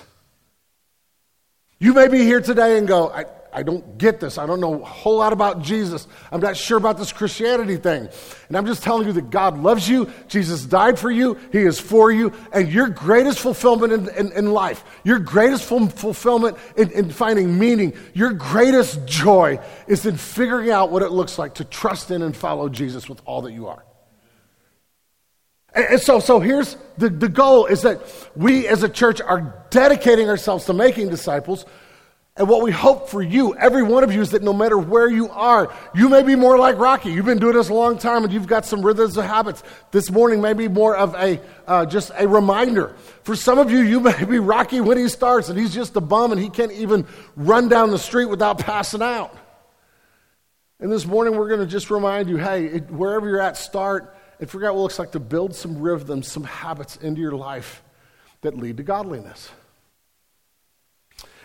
You 1.80 1.94
may 1.94 2.08
be 2.08 2.20
here 2.20 2.40
today 2.40 2.78
and 2.78 2.88
go, 2.88 3.12
I, 3.54 3.64
don't 3.64 3.98
get 3.98 4.20
this. 4.20 4.38
I 4.38 4.46
don't 4.46 4.60
know 4.60 4.82
a 4.82 4.86
whole 4.86 5.18
lot 5.18 5.34
about 5.34 5.62
Jesus. 5.62 6.08
I'm 6.32 6.42
not 6.42 6.58
sure 6.58 6.78
about 6.78 6.98
this 6.98 7.12
Christianity 7.12 7.78
thing. 7.78 8.10
And 8.48 8.58
I'm 8.58 8.66
just 8.66 8.84
telling 8.84 9.08
you 9.08 9.14
that 9.14 9.30
God 9.30 9.58
loves 9.58 9.88
you. 9.88 10.10
Jesus 10.28 10.66
died 10.66 10.98
for 10.98 11.12
you. 11.12 11.38
He 11.52 11.60
is 11.60 11.80
for 11.80 12.12
you. 12.12 12.34
And 12.54 12.72
your 12.72 12.88
greatest 12.88 13.40
fulfillment 13.40 13.94
in, 13.94 14.10
in, 14.10 14.32
in 14.34 14.52
life, 14.52 14.84
your 15.04 15.20
greatest 15.20 15.64
fulfillment 15.64 16.58
in, 16.78 16.92
in 16.92 17.10
finding 17.10 17.58
meaning, 17.58 17.94
your 18.14 18.34
greatest 18.34 19.06
joy 19.06 19.60
is 19.88 20.06
in 20.06 20.18
figuring 20.18 20.70
out 20.70 20.92
what 20.92 21.02
it 21.02 21.12
looks 21.12 21.38
like 21.38 21.56
to 21.56 21.64
trust 21.64 22.12
in 22.12 22.22
and 22.22 22.36
follow 22.36 22.70
Jesus 22.70 23.10
with 23.10 23.22
all 23.26 23.42
that 23.44 23.54
you 23.54 23.68
are. 23.68 23.84
And 25.74 26.02
so, 26.02 26.20
so 26.20 26.40
here's 26.40 26.76
the, 26.98 27.10
the 27.10 27.30
goal 27.30 27.66
is 27.66 27.84
that 27.84 28.02
we 28.36 28.68
as 28.68 28.84
a 28.84 28.90
church 28.90 29.22
are 29.22 29.66
dedicating 29.70 30.28
ourselves 30.28 30.66
to 30.66 30.74
making 30.74 31.10
disciples 31.10 31.66
And 32.38 32.48
what 32.48 32.62
we 32.62 32.72
hope 32.72 33.10
for 33.10 33.22
you, 33.22 33.56
every 33.56 33.84
one 33.84 34.06
of 34.06 34.14
you, 34.14 34.22
is 34.22 34.32
that 34.32 34.42
no 34.42 34.54
matter 34.54 34.78
where 34.78 35.10
you 35.10 35.30
are, 35.30 35.72
you 35.94 36.08
may 36.08 36.24
be 36.24 36.36
more 36.36 36.58
like 36.58 36.78
Rocky. 36.78 37.12
You've 37.12 37.26
been 37.26 37.40
doing 37.40 37.56
this 37.56 37.68
a 37.68 37.74
long 37.74 37.98
time 37.98 38.24
and 38.24 38.32
you've 38.32 38.48
got 38.48 38.66
some 38.66 38.82
rhythms 38.82 39.18
and 39.18 39.28
habits. 39.28 39.64
This 39.92 40.10
morning 40.10 40.40
may 40.40 40.54
be 40.54 40.70
more 40.70 40.96
of 40.96 41.14
a 41.16 41.42
uh, 41.68 41.86
just 41.86 42.10
a 42.18 42.28
reminder. 42.28 42.96
For 43.24 43.36
some 43.36 43.60
of 43.60 43.70
you, 43.70 43.80
you 43.80 44.00
may 44.00 44.24
be 44.24 44.40
Rocky 44.40 44.80
when 44.80 44.98
he 44.98 45.10
starts 45.10 45.50
and 45.50 45.60
he's 45.60 45.74
just 45.74 45.96
a 45.98 46.02
bum 46.02 46.32
and 46.32 46.40
he 46.40 46.50
can't 46.50 46.72
even 46.72 47.06
run 47.36 47.68
down 47.68 47.92
the 47.92 48.00
street 48.00 48.28
without 48.28 48.60
passing 48.60 49.02
out. 49.02 49.36
And 50.80 50.90
this 50.90 51.06
morning, 51.06 51.36
we're 51.36 51.50
going 51.50 51.60
to 51.60 51.68
just 51.68 51.92
remind 51.92 52.30
you 52.30 52.38
hey, 52.38 52.66
it, 52.66 52.90
wherever 52.90 53.28
you're 53.28 53.42
at, 53.42 53.58
start 53.58 54.16
and 54.40 54.50
figure 54.50 54.68
out 54.68 54.76
what 54.76 54.80
it 54.80 54.84
looks 54.84 55.00
like 55.00 55.12
to 55.12 55.20
build 55.20 55.54
some 55.54 55.80
rhythms, 55.80 56.32
some 56.32 56.46
habits 56.46 56.96
into 56.96 57.20
your 57.20 57.34
life 57.34 57.84
that 58.40 58.58
lead 58.58 58.78
to 58.78 58.84
godliness. 58.84 59.52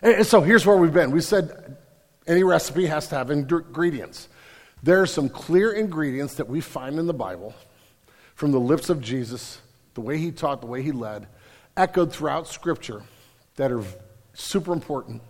And 0.06 0.25
so 0.25 0.40
here's 0.40 0.64
where 0.64 0.76
we've 0.76 0.92
been. 0.92 1.10
We 1.10 1.20
said 1.20 1.76
any 2.28 2.44
recipe 2.44 2.86
has 2.86 3.08
to 3.08 3.16
have 3.16 3.32
ingredients. 3.32 4.28
There 4.84 5.02
are 5.02 5.06
some 5.06 5.28
clear 5.28 5.72
ingredients 5.72 6.34
that 6.34 6.46
we 6.46 6.60
find 6.60 7.00
in 7.00 7.08
the 7.08 7.12
Bible 7.12 7.54
from 8.36 8.52
the 8.52 8.60
lips 8.60 8.88
of 8.88 9.00
Jesus, 9.00 9.60
the 9.94 10.00
way 10.00 10.16
he 10.16 10.30
taught, 10.30 10.60
the 10.60 10.68
way 10.68 10.80
he 10.80 10.92
led, 10.92 11.26
echoed 11.76 12.12
throughout 12.12 12.46
Scripture 12.46 13.02
that 13.56 13.72
are 13.72 13.82
super 14.32 14.72
important 14.72 15.22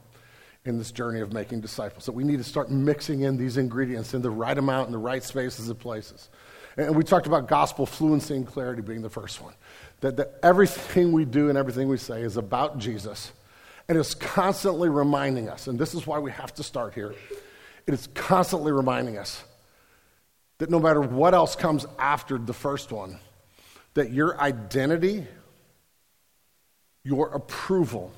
in 0.66 0.76
this 0.76 0.92
journey 0.92 1.21
of 1.21 1.33
making 1.33 1.62
disciples. 1.62 2.04
That 2.04 2.12
we 2.12 2.23
need 2.23 2.37
to 2.37 2.45
start 2.45 2.71
mixing 2.71 3.23
in 3.23 3.38
these 3.38 3.56
ingredients 3.56 4.12
in 4.12 4.21
the 4.21 4.30
right 4.30 4.59
amount 4.59 4.88
in 4.88 4.92
the 4.92 4.99
right 4.99 5.25
spaces 5.25 5.71
and 5.71 5.78
places. 5.78 6.28
And 6.76 6.95
we 6.95 7.02
talked 7.02 7.26
about 7.26 7.49
gospel 7.49 7.87
fluency 7.87 8.37
and 8.37 8.47
clarity 8.47 8.83
being 8.83 9.00
the 9.00 9.09
first 9.09 9.40
one. 9.40 9.54
That, 10.00 10.18
that 10.18 10.38
everything 10.42 11.12
we 11.12 11.25
do 11.25 11.49
and 11.49 11.56
everything 11.56 11.88
we 11.88 11.97
say 11.97 12.21
is 12.21 12.37
about 12.37 12.76
Jesus 12.76 13.33
and 13.88 13.97
it's 13.99 14.14
constantly 14.14 14.88
reminding 14.88 15.49
us, 15.49 15.66
and 15.66 15.78
this 15.78 15.95
is 15.95 16.07
why 16.07 16.19
we 16.19 16.31
have 16.33 16.55
to 16.55 16.62
start 16.62 16.95
here. 16.95 17.14
It 17.87 17.95
is 17.95 18.09
constantly 18.14 18.73
reminding 18.73 19.16
us 19.16 19.45
that 20.59 20.71
no 20.71 20.81
matter 20.81 21.00
what 21.00 21.35
else 21.35 21.55
comes 21.55 21.87
after 21.99 22.38
the 22.38 22.52
first 22.52 22.90
one, 22.90 23.19
that 23.95 24.11
your 24.11 24.40
identity, 24.40 25.26
your 27.05 27.28
approval, 27.28 28.12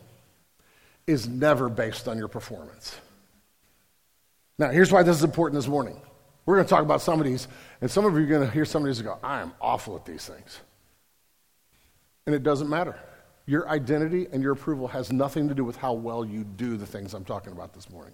is 1.07 1.29
never 1.29 1.69
based 1.69 2.09
on 2.09 2.19
your 2.19 2.29
performance. 2.29 2.97
Now, 4.59 4.71
here's 4.71 4.91
why 4.91 5.03
this 5.03 5.17
is 5.17 5.25
important 5.25 5.59
this 5.61 5.69
morning. 5.69 6.01
We're 6.47 6.57
going 6.57 6.67
to 6.67 6.71
talk 6.71 6.83
about 6.83 7.03
some 7.03 7.21
of 7.21 7.27
these, 7.27 7.47
and 7.81 7.91
some 7.91 8.07
of 8.07 8.15
you 8.15 8.23
are 8.23 8.27
going 8.27 8.47
to 8.47 8.51
hear 8.51 8.65
some 8.65 8.83
of 8.83 8.87
these 8.87 8.99
and 8.99 9.07
go, 9.07 9.19
I 9.23 9.41
am 9.43 9.53
awful 9.61 9.97
at 9.97 10.07
these 10.07 10.27
things. 10.27 10.61
And 12.27 12.35
it 12.35 12.43
doesn't 12.43 12.69
matter. 12.69 12.99
Your 13.49 13.67
identity 13.71 14.27
and 14.31 14.43
your 14.43 14.53
approval 14.53 14.89
has 14.89 15.11
nothing 15.11 15.49
to 15.49 15.55
do 15.55 15.65
with 15.65 15.77
how 15.77 15.95
well 15.95 16.23
you 16.23 16.45
do 16.45 16.77
the 16.77 16.85
things 16.85 17.15
I'm 17.15 17.25
talking 17.25 17.51
about 17.51 17.73
this 17.73 17.89
morning. 17.89 18.13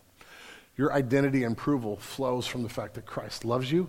Your 0.77 0.93
identity 0.93 1.43
and 1.43 1.57
approval 1.57 1.97
flows 1.97 2.47
from 2.47 2.63
the 2.63 2.69
fact 2.69 2.95
that 2.95 3.05
Christ 3.05 3.45
loves 3.45 3.73
you. 3.73 3.89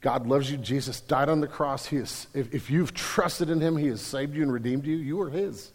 God 0.00 0.26
loves 0.26 0.50
you. 0.50 0.56
Jesus 0.56 1.00
died 1.00 1.28
on 1.28 1.40
the 1.40 1.46
cross. 1.46 1.86
He 1.86 1.98
is, 1.98 2.26
if, 2.34 2.52
if 2.52 2.68
you've 2.68 2.92
trusted 2.92 3.48
in 3.48 3.60
him, 3.60 3.76
he 3.76 3.86
has 3.86 4.00
saved 4.00 4.34
you 4.34 4.42
and 4.42 4.52
redeemed 4.52 4.84
you. 4.84 4.96
You 4.96 5.20
are 5.20 5.30
his. 5.30 5.72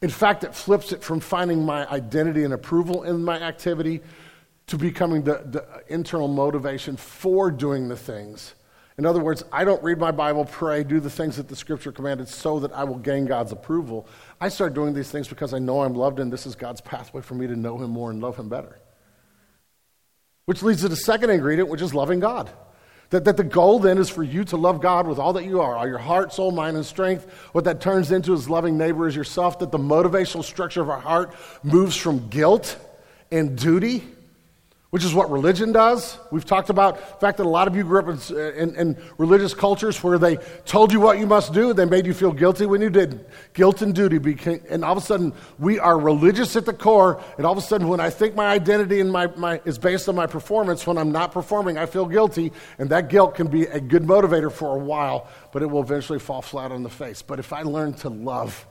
In 0.00 0.10
fact, 0.10 0.44
it 0.44 0.54
flips 0.54 0.92
it 0.92 1.02
from 1.02 1.18
finding 1.18 1.66
my 1.66 1.88
identity 1.88 2.44
and 2.44 2.54
approval 2.54 3.02
in 3.02 3.24
my 3.24 3.40
activity 3.40 4.00
to 4.68 4.78
becoming 4.78 5.24
the, 5.24 5.42
the 5.44 5.82
internal 5.88 6.28
motivation 6.28 6.96
for 6.96 7.50
doing 7.50 7.88
the 7.88 7.96
things 7.96 8.54
in 9.00 9.06
other 9.06 9.20
words, 9.20 9.42
I 9.50 9.64
don't 9.64 9.82
read 9.82 9.96
my 9.96 10.10
Bible, 10.10 10.44
pray, 10.44 10.84
do 10.84 11.00
the 11.00 11.08
things 11.08 11.38
that 11.38 11.48
the 11.48 11.56
scripture 11.56 11.90
commanded 11.90 12.28
so 12.28 12.60
that 12.60 12.70
I 12.74 12.84
will 12.84 12.98
gain 12.98 13.24
God's 13.24 13.50
approval. 13.50 14.06
I 14.38 14.50
start 14.50 14.74
doing 14.74 14.92
these 14.92 15.10
things 15.10 15.26
because 15.26 15.54
I 15.54 15.58
know 15.58 15.80
I'm 15.80 15.94
loved 15.94 16.20
and 16.20 16.30
this 16.30 16.44
is 16.44 16.54
God's 16.54 16.82
pathway 16.82 17.22
for 17.22 17.34
me 17.34 17.46
to 17.46 17.56
know 17.56 17.78
Him 17.78 17.88
more 17.88 18.10
and 18.10 18.20
love 18.20 18.36
Him 18.36 18.50
better. 18.50 18.78
Which 20.44 20.62
leads 20.62 20.82
to 20.82 20.88
the 20.90 20.96
second 20.96 21.30
ingredient, 21.30 21.70
which 21.70 21.80
is 21.80 21.94
loving 21.94 22.20
God. 22.20 22.50
That, 23.08 23.24
that 23.24 23.38
the 23.38 23.44
goal 23.44 23.78
then 23.78 23.96
is 23.96 24.10
for 24.10 24.22
you 24.22 24.44
to 24.44 24.58
love 24.58 24.82
God 24.82 25.06
with 25.06 25.18
all 25.18 25.32
that 25.32 25.46
you 25.46 25.62
are, 25.62 25.78
all 25.78 25.88
your 25.88 25.96
heart, 25.96 26.34
soul, 26.34 26.50
mind, 26.50 26.76
and 26.76 26.84
strength. 26.84 27.24
What 27.52 27.64
that 27.64 27.80
turns 27.80 28.12
into 28.12 28.34
is 28.34 28.50
loving 28.50 28.76
neighbor 28.76 29.06
as 29.06 29.16
yourself. 29.16 29.60
That 29.60 29.72
the 29.72 29.78
motivational 29.78 30.44
structure 30.44 30.82
of 30.82 30.90
our 30.90 31.00
heart 31.00 31.34
moves 31.62 31.96
from 31.96 32.28
guilt 32.28 32.76
and 33.32 33.56
duty 33.56 34.04
which 34.90 35.04
is 35.04 35.14
what 35.14 35.30
religion 35.30 35.70
does. 35.70 36.18
We've 36.32 36.44
talked 36.44 36.68
about 36.68 36.96
the 36.96 37.16
fact 37.20 37.38
that 37.38 37.46
a 37.46 37.48
lot 37.48 37.68
of 37.68 37.76
you 37.76 37.84
grew 37.84 38.00
up 38.00 38.08
in, 38.08 38.36
in, 38.56 38.74
in, 38.74 38.96
religious 39.18 39.54
cultures 39.54 40.02
where 40.02 40.18
they 40.18 40.36
told 40.64 40.92
you 40.92 40.98
what 40.98 41.18
you 41.18 41.26
must 41.26 41.52
do, 41.52 41.72
they 41.72 41.84
made 41.84 42.06
you 42.06 42.12
feel 42.12 42.32
guilty 42.32 42.66
when 42.66 42.80
you 42.80 42.90
did. 42.90 43.24
Guilt 43.54 43.82
and 43.82 43.94
duty 43.94 44.18
became, 44.18 44.60
and 44.68 44.84
all 44.84 44.92
of 44.92 44.98
a 44.98 45.06
sudden 45.06 45.32
we 45.60 45.78
are 45.78 45.98
religious 45.98 46.56
at 46.56 46.66
the 46.66 46.72
core, 46.72 47.22
and 47.36 47.46
all 47.46 47.52
of 47.52 47.58
a 47.58 47.62
sudden 47.62 47.88
when 47.88 48.00
I 48.00 48.10
think 48.10 48.34
my 48.34 48.46
identity 48.46 49.00
and 49.00 49.12
my, 49.12 49.28
my, 49.36 49.60
is 49.64 49.78
based 49.78 50.08
on 50.08 50.16
my 50.16 50.26
performance, 50.26 50.86
when 50.86 50.98
I'm 50.98 51.12
not 51.12 51.30
performing, 51.30 51.78
I 51.78 51.86
feel 51.86 52.06
guilty, 52.06 52.52
and 52.78 52.90
that 52.90 53.08
guilt 53.08 53.36
can 53.36 53.46
be 53.46 53.66
a 53.66 53.80
good 53.80 54.02
motivator 54.02 54.50
for 54.50 54.74
a 54.74 54.78
while, 54.78 55.28
but 55.52 55.62
it 55.62 55.66
will 55.66 55.82
eventually 55.82 56.18
fall 56.18 56.42
flat 56.42 56.72
on 56.72 56.82
the 56.82 56.90
face. 56.90 57.22
But 57.22 57.38
if 57.38 57.52
I 57.52 57.62
learn 57.62 57.94
to 57.94 58.08
love 58.08 58.66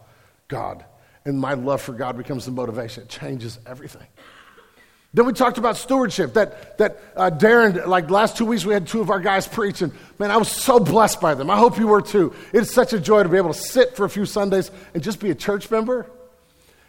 God, 0.50 0.84
and 1.26 1.40
my 1.40 1.54
love 1.54 1.82
for 1.82 1.94
God 1.94 2.18
becomes 2.18 2.46
the 2.46 2.52
motivation, 2.52 3.04
it 3.04 3.10
changes 3.10 3.60
everything. 3.66 4.08
Then 5.14 5.26
we 5.26 5.34
talked 5.34 5.58
about 5.58 5.76
stewardship. 5.76 6.34
That, 6.34 6.78
that 6.78 7.00
uh, 7.16 7.32
Darren, 7.32 7.88
like 7.88 8.12
last 8.12 8.38
two 8.38 8.46
weeks, 8.46 8.64
we 8.64 8.74
had 8.74 8.88
two 8.88 9.02
of 9.02 9.10
our 9.10 9.20
guys 9.20 9.48
preach, 9.48 9.82
and 9.82 9.92
man, 10.20 10.30
I 10.30 10.38
was 10.38 10.52
so 10.52 10.80
blessed 10.80 11.20
by 11.20 11.34
them. 11.34 11.50
I 11.50 11.58
hope 11.58 11.80
you 11.80 11.88
were 11.88 12.02
too. 12.02 12.34
It's 12.54 12.72
such 12.72 12.94
a 12.94 13.00
joy 13.00 13.24
to 13.24 13.30
be 13.30 13.38
able 13.38 13.54
to 13.54 13.60
sit 13.60 13.96
for 13.96 14.06
a 14.06 14.10
few 14.10 14.26
Sundays 14.26 14.70
and 14.94 15.02
just 15.02 15.20
be 15.20 15.32
a 15.32 15.36
church 15.36 15.72
member 15.72 16.06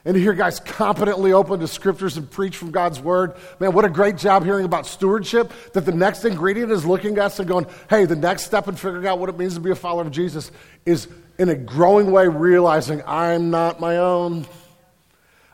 and 0.05 0.15
to 0.15 0.21
hear 0.21 0.33
guys 0.33 0.61
competently 0.61 1.33
open 1.33 1.61
the 1.61 1.69
scriptures 1.69 2.17
and 2.17 2.31
preach 2.31 2.57
from 2.57 2.71
God's 2.71 3.00
word. 3.00 3.35
Man, 3.59 3.73
what 3.73 3.85
a 3.85 3.89
great 3.89 4.17
job 4.17 4.45
hearing 4.45 4.65
about 4.65 4.87
stewardship. 4.87 5.53
That 5.73 5.85
the 5.85 5.93
next 5.93 6.25
ingredient 6.25 6.73
is 6.73 6.87
looking 6.87 7.19
at 7.19 7.25
us 7.25 7.39
and 7.39 7.49
going, 7.49 7.67
hey, 7.89 8.07
the 8.07 8.17
next 8.17 8.45
step 8.45 8.69
in 8.69 8.77
figuring 8.77 9.07
out 9.07 9.19
what 9.19 9.29
it 9.29 9.39
means 9.39 9.55
to 9.55 9.61
be 9.61 9.71
a 9.71 9.75
follower 9.75 10.03
of 10.03 10.11
Jesus 10.11 10.50
is 10.87 11.09
in 11.39 11.49
a 11.49 11.55
growing 11.55 12.11
way 12.11 12.29
realizing 12.29 13.03
I'm 13.07 13.50
not 13.50 13.81
my 13.81 13.99
own. 13.99 14.47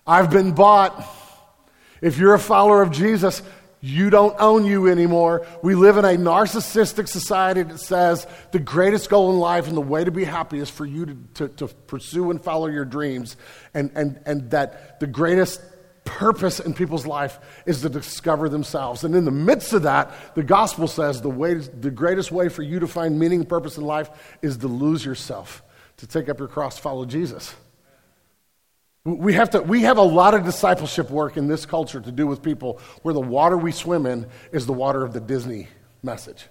I've 0.07 0.31
been 0.31 0.53
bought. 0.53 1.16
If 2.07 2.19
you're 2.19 2.35
a 2.35 2.39
follower 2.39 2.83
of 2.83 2.93
Jesus, 2.93 3.43
you 3.81 4.11
don't 4.11 4.37
own 4.39 4.65
you 4.65 4.87
anymore. 4.87 5.45
We 5.61 5.75
live 5.75 5.97
in 5.97 6.05
a 6.05 6.11
narcissistic 6.11 7.09
society 7.09 7.65
that 7.65 7.81
says 7.81 8.29
the 8.53 8.61
greatest 8.61 9.11
goal 9.11 9.33
in 9.33 9.41
life 9.41 9.67
and 9.67 9.77
the 9.77 9.81
way 9.81 10.05
to 10.05 10.13
be 10.13 10.23
happy 10.23 10.61
is 10.61 10.71
for 10.71 10.87
you 10.87 11.07
to, 11.07 11.17
to, 11.35 11.49
to, 11.49 11.67
pursue 11.67 12.31
and 12.31 12.41
follow 12.41 12.69
your 12.69 12.85
dreams, 12.85 13.37
and, 13.75 13.91
and, 13.97 14.21
and 14.25 14.53
that 14.53 15.01
the 15.01 15.09
greatest 15.09 15.61
purpose 16.05 16.61
in 16.61 16.75
people's 16.75 17.09
life 17.09 17.41
is 17.67 17.81
to 17.81 17.89
discover 17.89 18.49
themselves. 18.49 19.03
And 19.03 19.17
in 19.17 19.25
the 19.25 19.33
midst 19.33 19.73
of 19.73 19.83
that, 19.83 20.37
the 20.37 20.45
gospel 20.45 20.87
says 20.87 21.21
the, 21.21 21.29
way, 21.29 21.55
the 21.55 21.91
greatest 21.91 22.31
way 22.31 22.49
for 22.49 22.63
you 22.63 22.79
to 22.79 22.87
find 22.87 23.19
meaning 23.19 23.41
and 23.41 23.49
purpose 23.49 23.79
in 23.79 23.85
life 23.85 24.11
is 24.43 24.59
to 24.59 24.69
lose 24.69 25.05
yourself, 25.05 25.65
to 25.97 26.07
take 26.07 26.29
up 26.29 26.39
your 26.39 26.47
cross, 26.47 26.79
follow 26.79 27.05
Jesus. 27.05 27.53
We 29.07 29.35
have, 29.35 29.51
to, 29.51 29.63
we 29.63 29.83
have 29.83 29.99
a 29.99 30.03
lot 30.03 30.35
of 30.35 30.45
discipleship 30.45 31.11
work 31.11 31.37
in 31.37 31.47
this 31.47 31.65
culture 31.65 32.01
to 32.01 32.11
do 32.11 32.27
with 32.27 32.43
people 32.43 32.81
where 33.03 33.15
the 33.15 33.21
water 33.21 33.57
we 33.57 33.71
swim 33.71 34.05
in 34.05 34.27
is 34.51 34.67
the 34.67 34.73
water 34.73 35.05
of 35.05 35.13
the 35.13 35.21
Disney 35.21 35.69
message. 36.03 36.49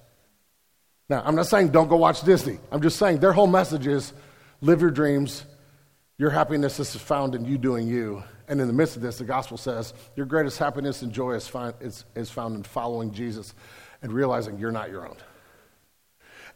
Now, 1.09 1.21
I'm 1.25 1.35
not 1.35 1.47
saying 1.47 1.69
don't 1.69 1.89
go 1.89 1.97
watch 1.97 2.21
Disney. 2.21 2.57
I'm 2.71 2.81
just 2.81 2.97
saying 2.97 3.19
their 3.19 3.33
whole 3.33 3.47
message 3.47 3.88
is 3.88 4.13
live 4.62 4.79
your 4.79 4.89
dreams. 4.89 5.43
Your 6.17 6.29
happiness 6.29 6.79
is 6.79 6.95
found 6.95 7.35
in 7.35 7.43
you 7.43 7.57
doing 7.57 7.89
you. 7.89 8.24
And 8.47 8.62
in 8.62 8.67
the 8.67 8.74
midst 8.74 8.95
of 8.95 9.01
this, 9.01 9.17
the 9.17 9.25
gospel 9.25 9.57
says 9.57 9.93
your 10.15 10.25
greatest 10.25 10.57
happiness 10.57 11.01
and 11.01 11.12
joy 11.12 11.33
is, 11.33 11.50
find, 11.50 11.74
is, 11.81 12.05
is 12.15 12.31
found 12.31 12.55
in 12.55 12.63
following 12.63 13.12
Jesus 13.12 13.53
and 14.01 14.13
realizing 14.13 14.59
you're 14.59 14.71
not 14.71 14.89
your 14.89 15.05
own. 15.05 15.17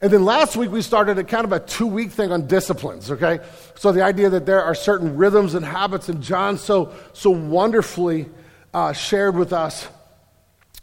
And 0.02 0.12
then 0.12 0.24
last 0.24 0.56
week 0.56 0.72
we 0.72 0.82
started 0.82 1.18
a 1.18 1.24
kind 1.24 1.44
of 1.44 1.52
a 1.52 1.60
two 1.60 1.88
week 1.88 2.12
thing 2.12 2.32
on 2.32 2.48
disciplines, 2.48 3.12
okay? 3.12 3.40
So 3.76 3.92
the 3.92 4.02
idea 4.02 4.30
that 4.30 4.46
there 4.46 4.64
are 4.64 4.74
certain 4.74 5.18
rhythms 5.18 5.56
and 5.56 5.66
habits, 5.66 6.08
and 6.08 6.22
John 6.22 6.58
so, 6.58 6.94
so 7.12 7.30
wonderfully 7.30 8.30
uh, 8.74 8.94
shared 8.94 9.36
with 9.36 9.52
us, 9.52 9.88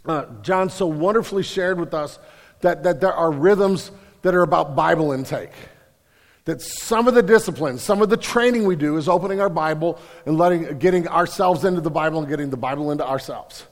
uh, 0.05 0.27
John 0.43 0.69
so 0.69 0.87
wonderfully 0.87 1.43
shared 1.43 1.81
with 1.81 1.95
us 1.95 2.19
that, 2.61 2.83
that 2.83 3.01
there 3.01 3.13
are 3.13 3.31
rhythms 3.31 3.91
that 4.23 4.35
are 4.35 4.43
about 4.43 4.77
Bible 4.77 5.13
intake. 5.13 5.53
That 6.45 6.61
some 6.61 7.09
of 7.09 7.15
the 7.15 7.23
disciplines, 7.23 7.83
some 7.83 8.03
of 8.03 8.11
the 8.11 8.17
training 8.17 8.67
we 8.67 8.77
do 8.77 8.99
is 8.99 9.09
opening 9.09 9.41
our 9.41 9.49
Bible 9.49 9.99
and 10.27 10.39
letting, 10.39 10.79
getting 10.79 11.09
ourselves 11.09 11.65
into 11.65 11.81
the 11.81 11.91
Bible 11.91 12.21
and 12.21 12.29
getting 12.29 12.51
the 12.51 12.57
Bible 12.57 12.93
into 12.93 13.05
ourselves. 13.05 13.65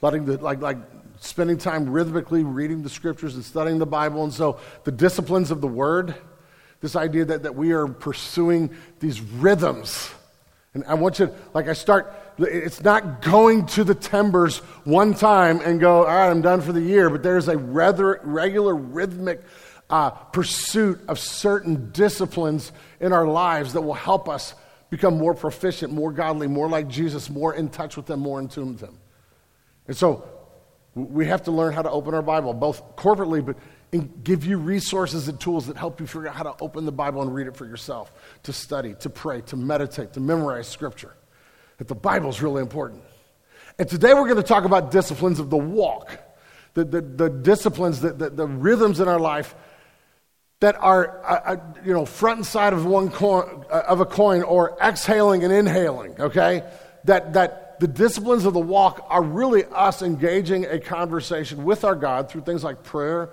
Letting 0.00 0.26
the, 0.26 0.36
like, 0.38 0.60
like 0.60 0.76
spending 1.20 1.58
time 1.58 1.88
rhythmically 1.88 2.42
reading 2.42 2.82
the 2.82 2.88
scriptures 2.88 3.34
and 3.34 3.44
studying 3.44 3.78
the 3.78 3.86
Bible. 3.86 4.24
And 4.24 4.32
so 4.32 4.58
the 4.84 4.92
disciplines 4.92 5.50
of 5.50 5.60
the 5.60 5.68
word, 5.68 6.14
this 6.80 6.96
idea 6.96 7.26
that, 7.26 7.44
that 7.44 7.54
we 7.54 7.72
are 7.72 7.86
pursuing 7.86 8.70
these 8.98 9.20
rhythms. 9.20 10.10
And 10.72 10.84
I 10.84 10.94
want 10.94 11.18
you, 11.18 11.32
like 11.52 11.68
I 11.68 11.74
start, 11.74 12.12
it's 12.38 12.82
not 12.82 13.22
going 13.22 13.66
to 13.66 13.84
the 13.84 13.94
timbers 13.94 14.58
one 14.84 15.14
time 15.14 15.60
and 15.60 15.78
go, 15.78 15.98
all 15.98 16.04
right, 16.04 16.30
I'm 16.30 16.42
done 16.42 16.62
for 16.62 16.72
the 16.72 16.80
year, 16.80 17.10
but 17.10 17.22
there's 17.22 17.48
a 17.48 17.58
rather, 17.58 18.20
regular 18.24 18.74
rhythmic 18.74 19.42
uh, 19.90 20.10
pursuit 20.10 21.00
of 21.08 21.18
certain 21.18 21.90
disciplines 21.90 22.72
in 23.00 23.12
our 23.12 23.26
lives 23.26 23.74
that 23.74 23.82
will 23.82 23.94
help 23.94 24.28
us 24.28 24.54
become 24.88 25.18
more 25.18 25.34
proficient, 25.34 25.92
more 25.92 26.12
godly, 26.12 26.46
more 26.46 26.68
like 26.68 26.88
Jesus, 26.88 27.28
more 27.28 27.52
in 27.54 27.68
touch 27.68 27.96
with 27.96 28.06
them, 28.06 28.20
more 28.20 28.40
in 28.40 28.48
tune 28.48 28.68
with 28.68 28.80
them. 28.80 28.98
And 29.86 29.96
so 29.96 30.24
we 30.94 31.26
have 31.26 31.44
to 31.44 31.50
learn 31.50 31.72
how 31.72 31.82
to 31.82 31.90
open 31.90 32.14
our 32.14 32.22
Bible, 32.22 32.52
both 32.52 32.96
corporately, 32.96 33.44
but 33.44 33.56
and 33.92 34.22
give 34.22 34.44
you 34.44 34.56
resources 34.56 35.28
and 35.28 35.40
tools 35.40 35.66
that 35.66 35.76
help 35.76 36.00
you 36.00 36.06
figure 36.06 36.28
out 36.28 36.36
how 36.36 36.44
to 36.44 36.54
open 36.60 36.84
the 36.84 36.92
Bible 36.92 37.22
and 37.22 37.34
read 37.34 37.46
it 37.46 37.56
for 37.56 37.66
yourself, 37.66 38.12
to 38.44 38.52
study, 38.52 38.94
to 39.00 39.10
pray, 39.10 39.40
to 39.42 39.56
meditate, 39.56 40.12
to 40.12 40.20
memorize 40.20 40.68
Scripture. 40.68 41.14
That 41.78 41.88
the 41.88 41.94
Bible 41.94 42.30
is 42.30 42.40
really 42.40 42.62
important. 42.62 43.02
And 43.78 43.88
today 43.88 44.14
we're 44.14 44.26
going 44.26 44.36
to 44.36 44.42
talk 44.42 44.64
about 44.64 44.90
disciplines 44.90 45.40
of 45.40 45.50
the 45.50 45.56
walk, 45.56 46.18
the, 46.74 46.84
the, 46.84 47.00
the 47.00 47.30
disciplines, 47.30 48.00
the, 48.00 48.12
the, 48.12 48.30
the, 48.30 48.46
rhythms 48.46 49.00
in 49.00 49.08
our 49.08 49.18
life 49.18 49.54
that 50.60 50.76
are, 50.76 51.24
uh, 51.24 51.54
uh, 51.54 51.56
you 51.84 51.92
know, 51.92 52.04
front 52.04 52.38
and 52.38 52.46
side 52.46 52.72
of 52.72 52.84
one 52.84 53.10
coin, 53.10 53.64
uh, 53.70 53.82
of 53.88 54.00
a 54.00 54.06
coin, 54.06 54.42
or 54.42 54.76
exhaling 54.80 55.42
and 55.42 55.52
inhaling. 55.52 56.20
Okay, 56.20 56.62
that 57.04 57.32
that 57.32 57.69
the 57.80 57.88
disciplines 57.88 58.44
of 58.44 58.52
the 58.52 58.60
walk 58.60 59.06
are 59.08 59.22
really 59.22 59.64
us 59.64 60.02
engaging 60.02 60.66
a 60.66 60.78
conversation 60.78 61.64
with 61.64 61.82
our 61.82 61.94
God 61.94 62.30
through 62.30 62.42
things 62.42 62.62
like 62.62 62.82
prayer, 62.82 63.30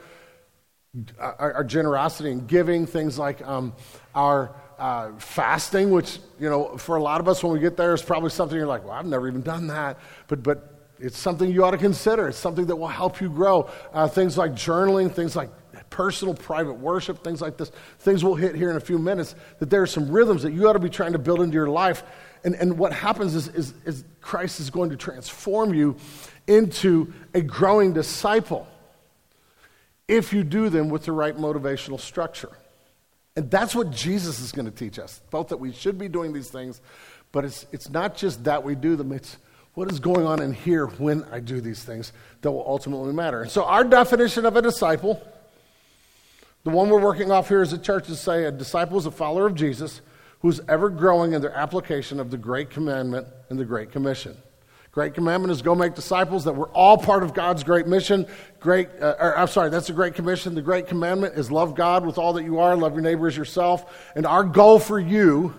uh, 1.20 1.34
our, 1.38 1.54
our 1.56 1.64
generosity 1.66 2.32
and 2.32 2.48
giving, 2.48 2.86
things 2.86 3.20
like 3.20 3.46
um, 3.46 3.76
our 4.16 4.56
uh, 4.80 5.12
fasting, 5.18 5.92
which, 5.92 6.20
you 6.40 6.50
know, 6.50 6.78
for 6.78 6.96
a 6.96 7.04
lot 7.04 7.20
of 7.20 7.28
us 7.28 7.44
when 7.44 7.52
we 7.52 7.60
get 7.60 7.76
there 7.76 7.94
is 7.94 8.02
probably 8.02 8.30
something 8.30 8.58
you're 8.58 8.66
like, 8.66 8.86
well, 8.86 8.94
I've 8.94 9.06
never 9.06 9.28
even 9.28 9.42
done 9.42 9.68
that. 9.68 10.00
But, 10.30 10.44
but 10.44 10.94
it's 10.98 11.18
something 11.18 11.52
you 11.52 11.66
ought 11.66 11.72
to 11.72 11.78
consider. 11.78 12.30
It's 12.30 12.38
something 12.38 12.68
that 12.68 12.76
will 12.78 12.88
help 12.88 13.20
you 13.20 13.30
grow. 13.30 13.70
Uh, 13.92 14.08
things 14.08 14.38
like 14.38 14.54
journaling, 14.54 15.12
things 15.12 15.36
like 15.36 15.50
personal, 15.90 16.34
private 16.34 16.74
worship, 16.74 17.22
things 17.22 17.42
like 17.42 17.58
this. 17.58 17.70
Things 18.00 18.24
we'll 18.24 18.36
hit 18.36 18.56
here 18.56 18.70
in 18.70 18.78
a 18.78 18.82
few 18.82 18.98
minutes. 18.98 19.36
That 19.60 19.70
there 19.70 19.82
are 19.82 19.88
some 19.88 20.10
rhythms 20.10 20.44
that 20.44 20.54
you 20.54 20.70
ought 20.70 20.74
to 20.74 20.80
be 20.80 20.90
trying 20.90 21.12
to 21.12 21.20
build 21.20 21.42
into 21.42 21.54
your 21.54 21.68
life. 21.68 22.04
And, 22.44 22.56
and 22.56 22.78
what 22.78 22.94
happens 22.94 23.36
is, 23.36 23.48
is, 23.50 23.74
is 23.86 24.04
Christ 24.22 24.60
is 24.60 24.70
going 24.70 24.90
to 24.92 24.98
transform 24.98 25.74
you 25.74 25.96
into 26.48 27.14
a 27.34 27.42
growing 27.42 27.94
disciple 27.94 28.68
if 30.08 30.32
you 30.32 30.44
do 30.44 30.70
them 30.70 30.90
with 30.90 31.06
the 31.06 31.12
right 31.12 31.36
motivational 31.36 32.00
structure. 32.00 32.52
And 33.36 33.52
that's 33.52 33.76
what 33.76 33.92
Jesus 33.92 34.40
is 34.40 34.52
going 34.52 34.66
to 34.66 34.72
teach 34.72 34.98
us, 34.98 35.22
both 35.30 35.50
that 35.50 35.58
we 35.58 35.72
should 35.72 35.98
be 35.98 36.08
doing 36.08 36.34
these 36.34 36.50
things, 36.50 36.82
but 37.32 37.46
it's, 37.46 37.66
it's 37.72 37.90
not 37.90 38.16
just 38.16 38.46
that 38.46 38.64
we 38.64 38.74
do 38.74 38.96
them, 38.96 39.12
it's 39.12 39.38
what 39.74 39.92
is 39.92 40.00
going 40.00 40.26
on 40.26 40.42
in 40.42 40.54
here 40.54 40.88
when 40.88 41.24
I 41.26 41.40
do 41.40 41.62
these 41.62 41.84
things 41.84 42.12
that 42.42 42.52
will 42.52 42.66
ultimately 42.66 43.14
matter. 43.14 43.44
And 43.44 43.52
so, 43.52 43.64
our 43.64 43.84
definition 43.84 44.46
of 44.48 44.56
a 44.56 44.62
disciple, 44.62 45.22
the 46.64 46.72
one 46.72 46.90
we're 46.90 47.00
working 47.00 47.30
off 47.30 47.50
here 47.50 47.62
as 47.62 47.74
a 47.74 47.78
church, 47.78 48.10
is 48.10 48.20
say 48.20 48.46
a 48.46 48.52
disciple 48.52 48.98
is 48.98 49.06
a 49.06 49.12
follower 49.12 49.46
of 49.46 49.54
Jesus 49.54 50.02
who's 50.42 50.62
ever 50.68 50.90
growing 50.90 51.34
in 51.34 51.42
their 51.42 51.54
application 51.54 52.20
of 52.20 52.32
the 52.32 52.38
Great 52.38 52.70
Commandment 52.70 53.28
and 53.50 53.60
the 53.60 53.66
Great 53.66 53.92
Commission. 53.92 54.38
Great 54.92 55.14
commandment 55.14 55.52
is 55.52 55.62
go 55.62 55.76
make 55.76 55.94
disciples, 55.94 56.44
that 56.46 56.54
we're 56.54 56.70
all 56.70 56.98
part 56.98 57.22
of 57.22 57.36
God's 57.36 57.64
great 57.64 57.86
mission. 57.86 58.26
Great, 58.60 58.90
uh, 59.00 59.14
or, 59.20 59.38
I'm 59.38 59.48
sorry, 59.48 59.70
that's 59.70 59.86
the 59.86 59.94
great 59.94 60.16
commission. 60.16 60.56
The 60.56 60.62
great 60.64 60.88
commandment 60.88 61.36
is 61.36 61.52
love 61.52 61.76
God 61.76 62.04
with 62.04 62.18
all 62.18 62.34
that 62.34 62.44
you 62.44 62.58
are, 62.58 62.76
love 62.76 62.94
your 62.94 63.04
neighbor 63.04 63.28
as 63.28 63.38
yourself. 63.38 64.12
And 64.16 64.26
our 64.26 64.44
goal 64.44 64.80
for 64.80 65.00
you 65.00 65.54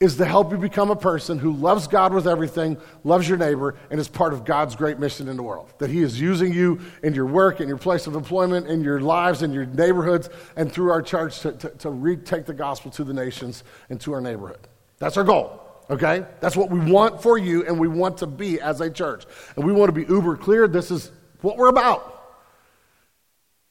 is 0.00 0.16
to 0.16 0.24
help 0.24 0.50
you 0.50 0.56
become 0.56 0.90
a 0.90 0.96
person 0.96 1.38
who 1.38 1.52
loves 1.52 1.86
God 1.86 2.14
with 2.14 2.26
everything, 2.26 2.78
loves 3.04 3.28
your 3.28 3.36
neighbor, 3.36 3.76
and 3.90 4.00
is 4.00 4.08
part 4.08 4.32
of 4.32 4.46
God's 4.46 4.74
great 4.74 4.98
mission 4.98 5.28
in 5.28 5.36
the 5.36 5.42
world. 5.42 5.74
That 5.76 5.90
He 5.90 6.00
is 6.00 6.18
using 6.18 6.54
you 6.54 6.80
in 7.02 7.12
your 7.12 7.26
work, 7.26 7.60
in 7.60 7.68
your 7.68 7.76
place 7.76 8.06
of 8.06 8.14
employment, 8.14 8.66
in 8.66 8.82
your 8.82 9.00
lives, 9.02 9.42
in 9.42 9.52
your 9.52 9.66
neighborhoods, 9.66 10.30
and 10.56 10.72
through 10.72 10.90
our 10.90 11.02
church 11.02 11.40
to, 11.40 11.52
to, 11.52 11.68
to 11.68 11.90
retake 11.90 12.46
the 12.46 12.54
gospel 12.54 12.90
to 12.92 13.04
the 13.04 13.12
nations 13.12 13.62
and 13.90 14.00
to 14.00 14.14
our 14.14 14.22
neighborhood. 14.22 14.66
That's 14.98 15.18
our 15.18 15.24
goal. 15.24 15.60
Okay? 15.90 16.24
That's 16.40 16.56
what 16.56 16.70
we 16.70 16.78
want 16.90 17.22
for 17.22 17.36
you 17.36 17.66
and 17.66 17.78
we 17.78 17.88
want 17.88 18.16
to 18.18 18.26
be 18.26 18.58
as 18.58 18.80
a 18.80 18.88
church. 18.88 19.24
And 19.56 19.66
we 19.66 19.72
want 19.72 19.88
to 19.88 19.92
be 19.92 20.10
uber 20.10 20.36
clear. 20.36 20.66
This 20.66 20.90
is 20.90 21.10
what 21.42 21.58
we're 21.58 21.68
about. 21.68 22.19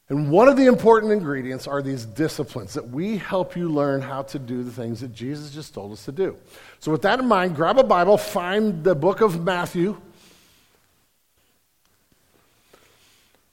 And 0.10 0.32
one 0.32 0.48
of 0.48 0.58
the 0.58 0.66
important 0.66 1.12
ingredients 1.12 1.68
are 1.68 1.84
these 1.84 2.04
disciplines 2.04 2.74
that 2.74 2.90
we 2.90 3.18
help 3.18 3.56
you 3.56 3.70
learn 3.70 4.02
how 4.02 4.24
to 4.24 4.40
do 4.40 4.64
the 4.64 4.72
things 4.72 5.02
that 5.02 5.14
Jesus 5.14 5.52
just 5.52 5.76
told 5.76 5.92
us 5.92 6.04
to 6.06 6.12
do. 6.12 6.36
So, 6.80 6.92
with 6.92 7.04
that 7.04 7.20
in 7.20 7.28
mind, 7.28 7.56
grab 7.56 7.78
a 7.78 7.84
Bible, 7.84 8.18
find 8.18 8.84
the 8.84 8.96
book 8.96 9.22
of 9.22 9.44
Matthew. 9.44 10.02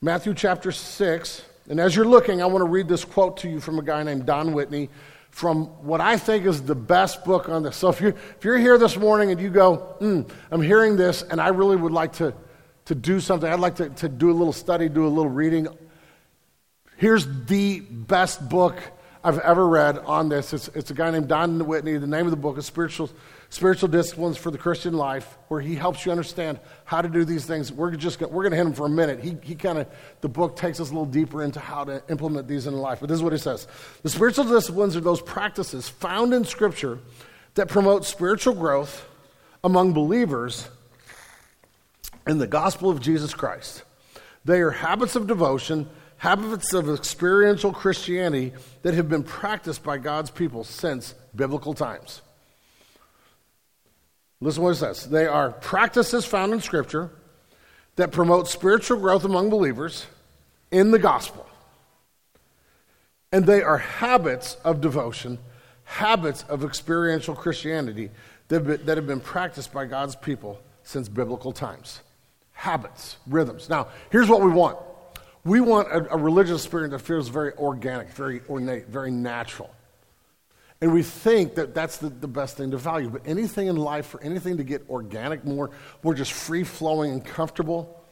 Matthew 0.00 0.32
chapter 0.32 0.72
6. 0.72 1.44
And 1.68 1.80
as 1.80 1.94
you're 1.94 2.06
looking, 2.06 2.40
I 2.40 2.46
want 2.46 2.62
to 2.62 2.70
read 2.70 2.88
this 2.88 3.04
quote 3.04 3.36
to 3.38 3.48
you 3.48 3.60
from 3.60 3.78
a 3.78 3.82
guy 3.82 4.02
named 4.02 4.24
Don 4.24 4.54
Whitney 4.54 4.88
from 5.30 5.66
what 5.84 6.00
I 6.00 6.16
think 6.16 6.46
is 6.46 6.62
the 6.62 6.74
best 6.74 7.22
book 7.22 7.50
on 7.50 7.62
this. 7.62 7.76
So 7.76 7.90
if 7.90 8.00
you're, 8.00 8.14
if 8.38 8.42
you're 8.42 8.56
here 8.56 8.78
this 8.78 8.96
morning 8.96 9.30
and 9.32 9.38
you 9.38 9.50
go, 9.50 9.96
mm, 10.00 10.26
I'm 10.50 10.62
hearing 10.62 10.96
this 10.96 11.22
and 11.22 11.42
I 11.42 11.48
really 11.48 11.76
would 11.76 11.92
like 11.92 12.14
to, 12.14 12.32
to 12.86 12.94
do 12.94 13.20
something, 13.20 13.46
I'd 13.46 13.60
like 13.60 13.74
to, 13.76 13.90
to 13.90 14.08
do 14.08 14.30
a 14.30 14.32
little 14.32 14.54
study, 14.54 14.88
do 14.88 15.06
a 15.06 15.08
little 15.08 15.30
reading. 15.30 15.68
Here's 16.98 17.26
the 17.44 17.80
best 17.80 18.48
book 18.48 18.80
I've 19.22 19.38
ever 19.40 19.68
read 19.68 19.98
on 19.98 20.30
this. 20.30 20.54
It's, 20.54 20.68
it's 20.68 20.90
a 20.90 20.94
guy 20.94 21.10
named 21.10 21.28
Don 21.28 21.66
Whitney. 21.66 21.98
The 21.98 22.06
name 22.06 22.26
of 22.26 22.30
the 22.30 22.38
book 22.38 22.56
is 22.56 22.64
Spiritual 22.64 23.10
spiritual 23.50 23.88
disciplines 23.88 24.36
for 24.38 24.50
the 24.50 24.56
Christian 24.56 24.94
life, 24.94 25.36
where 25.48 25.60
he 25.60 25.74
helps 25.74 26.04
you 26.04 26.10
understand 26.10 26.58
how 26.84 27.02
to 27.02 27.08
do 27.08 27.24
these 27.24 27.44
things. 27.44 27.70
We're 27.70 27.94
just 27.96 28.20
we're 28.20 28.42
going 28.42 28.52
to 28.52 28.56
hit 28.56 28.66
him 28.66 28.72
for 28.72 28.86
a 28.86 28.90
minute. 28.90 29.20
He, 29.20 29.36
he 29.42 29.54
kind 29.54 29.78
of 29.78 29.88
the 30.22 30.28
book 30.28 30.56
takes 30.56 30.80
us 30.80 30.88
a 30.88 30.92
little 30.92 31.04
deeper 31.04 31.42
into 31.42 31.60
how 31.60 31.84
to 31.84 32.02
implement 32.08 32.48
these 32.48 32.66
in 32.66 32.74
life. 32.74 33.00
But 33.00 33.10
this 33.10 33.16
is 33.16 33.22
what 33.22 33.34
he 33.34 33.38
says: 33.38 33.68
the 34.02 34.08
spiritual 34.08 34.44
disciplines 34.44 34.96
are 34.96 35.00
those 35.00 35.20
practices 35.20 35.88
found 35.88 36.32
in 36.32 36.46
Scripture 36.46 36.98
that 37.54 37.68
promote 37.68 38.06
spiritual 38.06 38.54
growth 38.54 39.06
among 39.62 39.92
believers 39.92 40.66
in 42.26 42.38
the 42.38 42.46
gospel 42.46 42.88
of 42.88 43.02
Jesus 43.02 43.34
Christ. 43.34 43.82
They 44.46 44.60
are 44.60 44.70
habits 44.70 45.14
of 45.14 45.26
devotion, 45.26 45.90
habits 46.18 46.72
of 46.72 46.88
experiential 46.88 47.72
Christianity 47.72 48.52
that 48.82 48.94
have 48.94 49.08
been 49.08 49.22
practiced 49.22 49.82
by 49.82 49.98
God's 49.98 50.30
people 50.30 50.64
since 50.64 51.14
biblical 51.34 51.74
times. 51.74 52.22
Listen 54.40 54.62
what 54.62 54.70
it 54.70 54.76
says. 54.76 55.08
They 55.08 55.26
are 55.26 55.50
practices 55.50 56.24
found 56.24 56.52
in 56.52 56.60
Scripture 56.60 57.10
that 57.96 58.12
promote 58.12 58.48
spiritual 58.48 58.98
growth 59.00 59.24
among 59.24 59.50
believers 59.50 60.06
in 60.70 60.90
the 60.90 60.98
gospel. 60.98 61.46
And 63.32 63.46
they 63.46 63.62
are 63.62 63.78
habits 63.78 64.56
of 64.64 64.80
devotion, 64.80 65.38
habits 65.84 66.44
of 66.48 66.64
experiential 66.64 67.34
Christianity 67.34 68.10
that 68.48 68.86
have 68.96 69.06
been 69.06 69.20
practiced 69.20 69.72
by 69.72 69.86
God's 69.86 70.14
people 70.16 70.60
since 70.84 71.08
biblical 71.08 71.52
times. 71.52 72.00
Habits, 72.52 73.16
rhythms. 73.26 73.68
Now, 73.68 73.88
here's 74.10 74.28
what 74.28 74.42
we 74.42 74.50
want 74.50 74.78
we 75.46 75.60
want 75.60 75.88
a, 75.88 76.12
a 76.12 76.16
religious 76.16 76.64
experience 76.64 76.92
that 76.92 76.98
feels 76.98 77.28
very 77.28 77.52
organic, 77.54 78.10
very 78.10 78.42
ornate, 78.50 78.88
very 78.88 79.12
natural. 79.12 79.70
And 80.80 80.92
we 80.92 81.02
think 81.02 81.54
that 81.54 81.72
that's 81.72 81.98
the, 81.98 82.08
the 82.08 82.28
best 82.28 82.56
thing 82.56 82.72
to 82.72 82.76
value. 82.76 83.08
But 83.08 83.22
anything 83.24 83.68
in 83.68 83.76
life, 83.76 84.06
for 84.06 84.20
anything 84.22 84.58
to 84.58 84.64
get 84.64 84.82
organic, 84.90 85.44
more, 85.44 85.70
more 86.02 86.14
just 86.14 86.32
free 86.32 86.64
flowing 86.64 87.12
and 87.12 87.24
comfortable, 87.24 88.04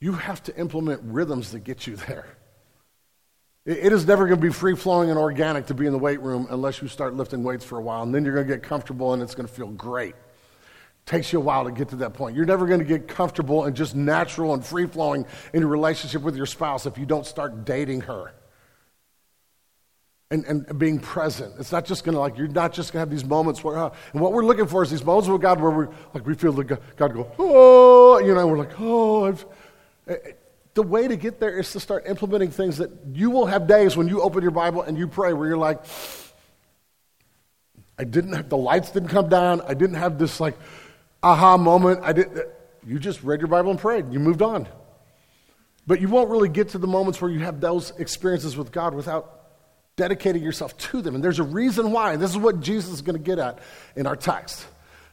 you 0.00 0.12
have 0.12 0.42
to 0.44 0.56
implement 0.56 1.02
rhythms 1.04 1.50
that 1.52 1.60
get 1.60 1.86
you 1.86 1.96
there. 1.96 2.26
It, 3.66 3.78
it 3.86 3.92
is 3.92 4.06
never 4.06 4.26
going 4.26 4.40
to 4.40 4.46
be 4.46 4.52
free 4.52 4.76
flowing 4.76 5.10
and 5.10 5.18
organic 5.18 5.66
to 5.66 5.74
be 5.74 5.86
in 5.86 5.92
the 5.92 5.98
weight 5.98 6.22
room 6.22 6.46
unless 6.50 6.80
you 6.80 6.88
start 6.88 7.14
lifting 7.14 7.42
weights 7.42 7.64
for 7.64 7.78
a 7.78 7.82
while. 7.82 8.04
And 8.04 8.14
then 8.14 8.24
you're 8.24 8.34
going 8.34 8.46
to 8.46 8.54
get 8.54 8.62
comfortable 8.62 9.12
and 9.12 9.22
it's 9.22 9.34
going 9.34 9.48
to 9.48 9.52
feel 9.52 9.68
great. 9.68 10.14
Takes 11.08 11.32
you 11.32 11.38
a 11.38 11.42
while 11.42 11.64
to 11.64 11.72
get 11.72 11.88
to 11.88 11.96
that 11.96 12.12
point. 12.12 12.36
You're 12.36 12.44
never 12.44 12.66
going 12.66 12.80
to 12.80 12.84
get 12.84 13.08
comfortable 13.08 13.64
and 13.64 13.74
just 13.74 13.96
natural 13.96 14.52
and 14.52 14.62
free 14.62 14.86
flowing 14.86 15.24
in 15.54 15.60
your 15.60 15.70
relationship 15.70 16.20
with 16.20 16.36
your 16.36 16.44
spouse 16.44 16.84
if 16.84 16.98
you 16.98 17.06
don't 17.06 17.24
start 17.24 17.64
dating 17.64 18.02
her 18.02 18.34
and, 20.30 20.44
and 20.44 20.78
being 20.78 20.98
present. 20.98 21.54
It's 21.58 21.72
not 21.72 21.86
just 21.86 22.04
going 22.04 22.12
to 22.12 22.20
like, 22.20 22.36
you're 22.36 22.46
not 22.46 22.74
just 22.74 22.92
going 22.92 22.98
to 22.98 23.00
have 23.00 23.10
these 23.10 23.24
moments 23.24 23.64
where, 23.64 23.78
uh, 23.78 23.90
and 24.12 24.20
what 24.20 24.34
we're 24.34 24.44
looking 24.44 24.66
for 24.66 24.82
is 24.82 24.90
these 24.90 25.02
moments 25.02 25.30
with 25.30 25.40
God 25.40 25.62
where 25.62 25.70
we're 25.70 25.88
like, 26.12 26.26
we 26.26 26.34
feel 26.34 26.52
the 26.52 26.64
God 26.64 27.14
go, 27.14 27.32
oh, 27.38 28.18
you 28.18 28.34
know, 28.34 28.46
we're 28.46 28.58
like, 28.58 28.78
oh, 28.78 29.28
I've, 29.28 29.46
eh, 30.08 30.12
eh, 30.12 30.32
the 30.74 30.82
way 30.82 31.08
to 31.08 31.16
get 31.16 31.40
there 31.40 31.58
is 31.58 31.72
to 31.72 31.80
start 31.80 32.06
implementing 32.06 32.50
things 32.50 32.76
that 32.76 32.90
you 33.14 33.30
will 33.30 33.46
have 33.46 33.66
days 33.66 33.96
when 33.96 34.08
you 34.08 34.20
open 34.20 34.42
your 34.42 34.50
Bible 34.50 34.82
and 34.82 34.98
you 34.98 35.08
pray 35.08 35.32
where 35.32 35.48
you're 35.48 35.56
like, 35.56 35.82
I 37.98 38.04
didn't 38.04 38.34
have, 38.34 38.48
the 38.48 38.56
lights 38.56 38.90
didn't 38.90 39.08
come 39.08 39.28
down. 39.28 39.60
I 39.62 39.74
didn't 39.74 39.96
have 39.96 40.18
this 40.18 40.38
like 40.38 40.56
aha 41.22 41.56
moment. 41.56 42.00
I 42.02 42.12
didn't, 42.12 42.46
you 42.86 42.98
just 42.98 43.22
read 43.22 43.40
your 43.40 43.48
Bible 43.48 43.70
and 43.70 43.78
prayed. 43.78 44.12
You 44.12 44.18
moved 44.18 44.42
on. 44.42 44.68
But 45.86 46.00
you 46.00 46.08
won't 46.08 46.30
really 46.30 46.48
get 46.48 46.70
to 46.70 46.78
the 46.78 46.86
moments 46.86 47.20
where 47.20 47.30
you 47.30 47.40
have 47.40 47.60
those 47.60 47.92
experiences 47.98 48.56
with 48.56 48.72
God 48.72 48.94
without 48.94 49.38
dedicating 49.96 50.42
yourself 50.42 50.76
to 50.78 51.02
them. 51.02 51.14
And 51.14 51.24
there's 51.24 51.38
a 51.38 51.44
reason 51.44 51.92
why. 51.92 52.16
This 52.16 52.30
is 52.30 52.36
what 52.36 52.60
Jesus 52.60 52.92
is 52.92 53.02
going 53.02 53.16
to 53.16 53.22
get 53.22 53.38
at 53.38 53.58
in 53.96 54.06
our 54.06 54.16
text. 54.16 54.66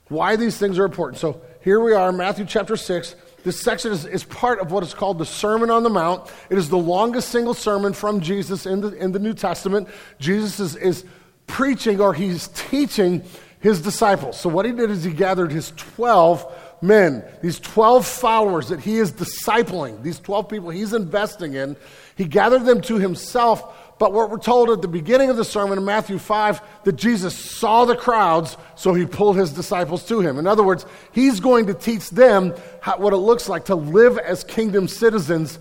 Why 0.10 0.36
these 0.36 0.58
things 0.58 0.78
are 0.78 0.86
important. 0.86 1.20
So 1.20 1.42
here 1.62 1.80
we 1.80 1.94
are, 1.94 2.12
Matthew 2.12 2.46
chapter 2.46 2.78
6. 2.78 3.16
This 3.44 3.62
section 3.62 3.92
is, 3.92 4.06
is 4.06 4.24
part 4.24 4.60
of 4.60 4.72
what 4.72 4.84
is 4.84 4.94
called 4.94 5.18
the 5.18 5.26
Sermon 5.26 5.72
on 5.72 5.84
the 5.84 5.90
Mount. 5.90 6.30
It 6.50 6.58
is 6.58 6.70
the 6.70 6.78
longest 6.78 7.30
single 7.30 7.54
sermon 7.54 7.94
from 7.94 8.22
Jesus 8.22 8.66
in 8.66 8.82
the, 8.82 8.90
in 8.96 9.12
the 9.12 9.20
New 9.20 9.34
Testament. 9.34 9.88
Jesus 10.20 10.60
is, 10.60 10.76
is 10.76 11.06
preaching 11.48 12.02
or 12.02 12.14
he's 12.14 12.48
teaching 12.50 13.24
his 13.60 13.82
disciples. 13.82 14.40
So, 14.40 14.50
what 14.50 14.66
he 14.66 14.72
did 14.72 14.90
is 14.92 15.04
he 15.04 15.12
gathered 15.12 15.52
his 15.52 15.72
12 15.72 16.80
men, 16.82 17.24
these 17.42 17.60
12 17.60 18.06
followers 18.06 18.70
that 18.70 18.80
he 18.80 18.98
is 18.98 19.12
discipling, 19.12 20.02
these 20.04 20.20
12 20.20 20.50
people 20.50 20.70
he's 20.70 20.94
investing 20.94 21.54
in. 21.54 21.76
He 22.16 22.26
gathered 22.26 22.66
them 22.66 22.82
to 22.82 22.98
himself. 22.98 23.82
But 23.98 24.12
what 24.12 24.30
we're 24.30 24.40
told 24.40 24.70
at 24.72 24.82
the 24.82 24.90
beginning 24.90 25.30
of 25.30 25.38
the 25.38 25.46
sermon 25.46 25.78
in 25.78 25.86
Matthew 25.86 26.20
5 26.20 26.62
that 26.84 26.96
Jesus 26.98 27.38
saw 27.38 27.86
the 27.86 27.96
crowds, 27.96 28.58
so 28.76 28.94
he 28.94 29.06
pulled 29.06 29.38
his 29.38 29.52
disciples 29.52 30.06
to 30.08 30.20
him. 30.20 30.38
In 30.38 30.48
other 30.48 30.64
words, 30.64 30.86
he's 31.14 31.40
going 31.40 31.68
to 31.68 31.74
teach 31.74 32.10
them 32.10 32.54
how, 32.82 32.98
what 32.98 33.14
it 33.14 33.18
looks 33.18 33.48
like 33.48 33.66
to 33.66 33.76
live 33.76 34.18
as 34.18 34.44
kingdom 34.44 34.90
citizens 34.90 35.60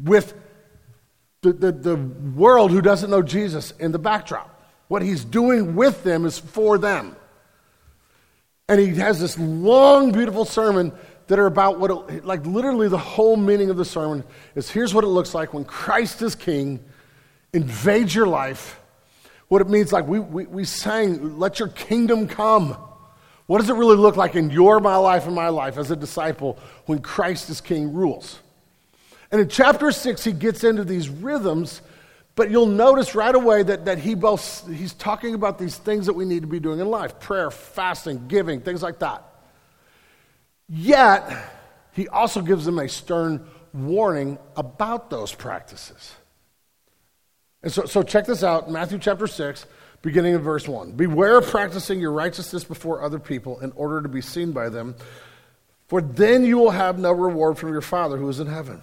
with 0.00 0.34
the, 1.42 1.52
the, 1.52 1.72
the 1.72 1.96
world 1.96 2.70
who 2.70 2.80
doesn't 2.80 3.10
know 3.10 3.22
Jesus 3.22 3.72
in 3.72 3.90
the 3.90 3.98
backdrop. 3.98 4.55
What 4.88 5.02
he's 5.02 5.24
doing 5.24 5.74
with 5.74 6.04
them 6.04 6.24
is 6.24 6.38
for 6.38 6.78
them. 6.78 7.16
And 8.68 8.80
he 8.80 8.94
has 8.96 9.20
this 9.20 9.38
long, 9.38 10.12
beautiful 10.12 10.44
sermon 10.44 10.92
that 11.28 11.38
are 11.38 11.46
about 11.46 11.78
what, 11.78 12.10
it, 12.10 12.24
like 12.24 12.44
literally 12.46 12.88
the 12.88 12.98
whole 12.98 13.36
meaning 13.36 13.70
of 13.70 13.76
the 13.76 13.84
sermon 13.84 14.24
is 14.54 14.70
here's 14.70 14.94
what 14.94 15.04
it 15.04 15.08
looks 15.08 15.34
like 15.34 15.52
when 15.52 15.64
Christ 15.64 16.22
is 16.22 16.34
king, 16.34 16.84
invades 17.52 18.14
your 18.14 18.26
life. 18.26 18.80
What 19.48 19.60
it 19.60 19.68
means, 19.68 19.92
like 19.92 20.06
we, 20.06 20.18
we, 20.18 20.46
we 20.46 20.64
sang, 20.64 21.38
let 21.38 21.58
your 21.58 21.68
kingdom 21.68 22.26
come. 22.26 22.76
What 23.46 23.60
does 23.60 23.70
it 23.70 23.74
really 23.74 23.96
look 23.96 24.16
like 24.16 24.34
in 24.34 24.50
your, 24.50 24.80
my 24.80 24.96
life, 24.96 25.26
and 25.26 25.34
my 25.34 25.48
life 25.48 25.78
as 25.78 25.92
a 25.92 25.96
disciple 25.96 26.58
when 26.86 27.00
Christ 27.00 27.48
is 27.48 27.60
king 27.60 27.92
rules? 27.92 28.40
And 29.30 29.40
in 29.40 29.48
chapter 29.48 29.92
six, 29.92 30.24
he 30.24 30.32
gets 30.32 30.64
into 30.64 30.82
these 30.82 31.08
rhythms 31.08 31.80
but 32.36 32.50
you'll 32.50 32.66
notice 32.66 33.14
right 33.14 33.34
away 33.34 33.62
that, 33.62 33.86
that 33.86 33.98
he 33.98 34.14
both, 34.14 34.68
he's 34.68 34.92
talking 34.92 35.34
about 35.34 35.58
these 35.58 35.76
things 35.76 36.06
that 36.06 36.12
we 36.12 36.26
need 36.26 36.42
to 36.42 36.46
be 36.46 36.60
doing 36.60 36.78
in 36.78 36.88
life 36.88 37.18
prayer, 37.18 37.50
fasting, 37.50 38.28
giving, 38.28 38.60
things 38.60 38.82
like 38.82 39.00
that. 39.00 39.24
Yet, 40.68 41.30
he 41.92 42.06
also 42.08 42.42
gives 42.42 42.66
them 42.66 42.78
a 42.78 42.88
stern 42.88 43.46
warning 43.72 44.38
about 44.54 45.08
those 45.08 45.34
practices. 45.34 46.14
And 47.62 47.72
so, 47.72 47.86
so 47.86 48.02
check 48.02 48.26
this 48.26 48.44
out 48.44 48.70
Matthew 48.70 48.98
chapter 48.98 49.26
6, 49.26 49.64
beginning 50.02 50.34
in 50.34 50.40
verse 50.42 50.68
1. 50.68 50.92
Beware 50.92 51.38
of 51.38 51.46
practicing 51.46 52.00
your 52.00 52.12
righteousness 52.12 52.64
before 52.64 53.02
other 53.02 53.18
people 53.18 53.60
in 53.60 53.72
order 53.72 54.02
to 54.02 54.08
be 54.10 54.20
seen 54.20 54.52
by 54.52 54.68
them, 54.68 54.94
for 55.88 56.02
then 56.02 56.44
you 56.44 56.58
will 56.58 56.70
have 56.70 56.98
no 56.98 57.12
reward 57.12 57.56
from 57.56 57.70
your 57.70 57.80
Father 57.80 58.18
who 58.18 58.28
is 58.28 58.40
in 58.40 58.46
heaven. 58.46 58.82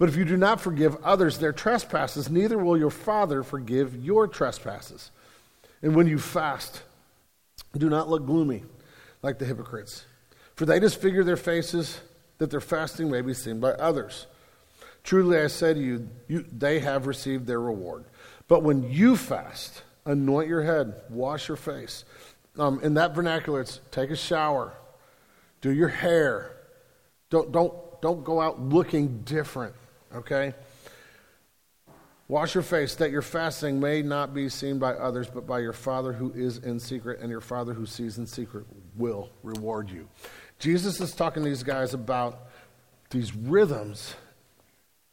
But 0.00 0.08
if 0.08 0.16
you 0.16 0.24
do 0.24 0.38
not 0.38 0.62
forgive 0.62 0.96
others 1.04 1.36
their 1.36 1.52
trespasses, 1.52 2.30
neither 2.30 2.56
will 2.56 2.78
your 2.78 2.88
Father 2.88 3.42
forgive 3.42 4.02
your 4.02 4.26
trespasses. 4.26 5.10
And 5.82 5.94
when 5.94 6.06
you 6.06 6.18
fast, 6.18 6.82
do 7.76 7.90
not 7.90 8.08
look 8.08 8.24
gloomy 8.24 8.64
like 9.20 9.38
the 9.38 9.44
hypocrites, 9.44 10.06
for 10.54 10.64
they 10.64 10.80
disfigure 10.80 11.22
their 11.22 11.36
faces 11.36 12.00
that 12.38 12.50
their 12.50 12.62
fasting 12.62 13.10
may 13.10 13.20
be 13.20 13.34
seen 13.34 13.60
by 13.60 13.72
others. 13.72 14.26
Truly 15.04 15.36
I 15.36 15.48
say 15.48 15.74
to 15.74 15.80
you, 15.80 16.08
you 16.28 16.46
they 16.50 16.78
have 16.78 17.06
received 17.06 17.46
their 17.46 17.60
reward. 17.60 18.06
But 18.48 18.62
when 18.62 18.90
you 18.90 19.18
fast, 19.18 19.82
anoint 20.06 20.48
your 20.48 20.62
head, 20.62 20.94
wash 21.10 21.46
your 21.46 21.58
face. 21.58 22.06
Um, 22.58 22.80
in 22.82 22.94
that 22.94 23.14
vernacular, 23.14 23.60
it's 23.60 23.80
take 23.90 24.08
a 24.08 24.16
shower, 24.16 24.72
do 25.60 25.70
your 25.70 25.88
hair. 25.88 26.56
Don't, 27.28 27.52
don't, 27.52 27.74
don't 28.00 28.24
go 28.24 28.40
out 28.40 28.62
looking 28.62 29.20
different 29.24 29.74
okay? 30.14 30.54
Wash 32.28 32.54
your 32.54 32.62
face 32.62 32.94
that 32.94 33.10
your 33.10 33.22
fasting 33.22 33.80
may 33.80 34.02
not 34.02 34.32
be 34.32 34.48
seen 34.48 34.78
by 34.78 34.92
others, 34.92 35.28
but 35.28 35.48
by 35.48 35.58
your 35.58 35.72
Father 35.72 36.12
who 36.12 36.32
is 36.32 36.58
in 36.58 36.78
secret, 36.78 37.18
and 37.20 37.28
your 37.28 37.40
Father 37.40 37.74
who 37.74 37.86
sees 37.86 38.18
in 38.18 38.26
secret 38.26 38.66
will 38.94 39.30
reward 39.42 39.90
you. 39.90 40.08
Jesus 40.60 41.00
is 41.00 41.12
talking 41.12 41.42
to 41.42 41.48
these 41.48 41.64
guys 41.64 41.92
about 41.92 42.48
these 43.10 43.34
rhythms, 43.34 44.14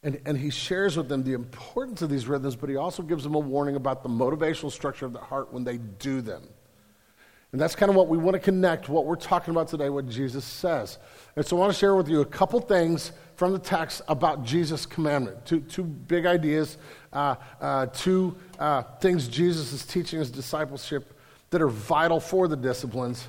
and, 0.04 0.20
and 0.26 0.38
he 0.38 0.50
shares 0.50 0.96
with 0.96 1.08
them 1.08 1.24
the 1.24 1.32
importance 1.32 2.02
of 2.02 2.08
these 2.08 2.28
rhythms, 2.28 2.54
but 2.54 2.70
he 2.70 2.76
also 2.76 3.02
gives 3.02 3.24
them 3.24 3.34
a 3.34 3.40
warning 3.40 3.74
about 3.74 4.04
the 4.04 4.08
motivational 4.08 4.70
structure 4.70 5.04
of 5.04 5.12
the 5.12 5.18
heart 5.18 5.52
when 5.52 5.64
they 5.64 5.78
do 5.78 6.20
them. 6.20 6.44
And 7.50 7.60
that's 7.60 7.74
kind 7.74 7.90
of 7.90 7.96
what 7.96 8.08
we 8.08 8.18
want 8.18 8.34
to 8.34 8.40
connect 8.40 8.88
what 8.88 9.06
we're 9.06 9.16
talking 9.16 9.52
about 9.52 9.68
today, 9.68 9.88
what 9.88 10.06
Jesus 10.06 10.44
says. 10.44 10.98
And 11.34 11.44
so 11.44 11.56
I 11.56 11.60
want 11.60 11.72
to 11.72 11.78
share 11.78 11.96
with 11.96 12.08
you 12.08 12.20
a 12.20 12.26
couple 12.26 12.60
things 12.60 13.12
from 13.38 13.52
the 13.52 13.58
text 13.60 14.02
about 14.08 14.42
Jesus' 14.42 14.84
commandment. 14.84 15.46
Two, 15.46 15.60
two 15.60 15.84
big 15.84 16.26
ideas, 16.26 16.76
uh, 17.12 17.36
uh, 17.60 17.86
two 17.86 18.34
uh, 18.58 18.82
things 19.00 19.28
Jesus 19.28 19.72
is 19.72 19.86
teaching 19.86 20.18
his 20.18 20.28
discipleship 20.28 21.16
that 21.50 21.62
are 21.62 21.68
vital 21.68 22.18
for 22.18 22.48
the 22.48 22.56
disciplines. 22.56 23.28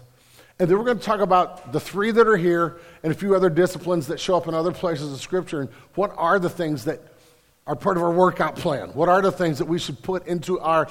And 0.57 0.67
then 0.67 0.79
we're 0.79 0.83
going 0.83 0.97
to 0.97 1.03
talk 1.03 1.19
about 1.19 1.71
the 1.71 1.79
three 1.79 2.09
that 2.09 2.27
are 2.27 2.37
here 2.37 2.79
and 3.03 3.13
a 3.13 3.15
few 3.15 3.35
other 3.35 3.51
disciplines 3.51 4.07
that 4.07 4.19
show 4.19 4.35
up 4.35 4.47
in 4.47 4.55
other 4.55 4.71
places 4.71 5.13
of 5.13 5.21
Scripture 5.21 5.61
and 5.61 5.69
what 5.93 6.11
are 6.17 6.39
the 6.39 6.49
things 6.49 6.85
that 6.85 7.01
are 7.69 7.75
part 7.75 7.97
of 7.97 8.03
our 8.03 8.11
workout 8.11 8.55
plan. 8.55 8.89
What 8.95 9.09
are 9.09 9.21
the 9.21 9.31
things 9.31 9.59
that 9.59 9.65
we 9.65 9.77
should 9.77 10.01
put 10.01 10.25
into 10.25 10.59
our 10.59 10.87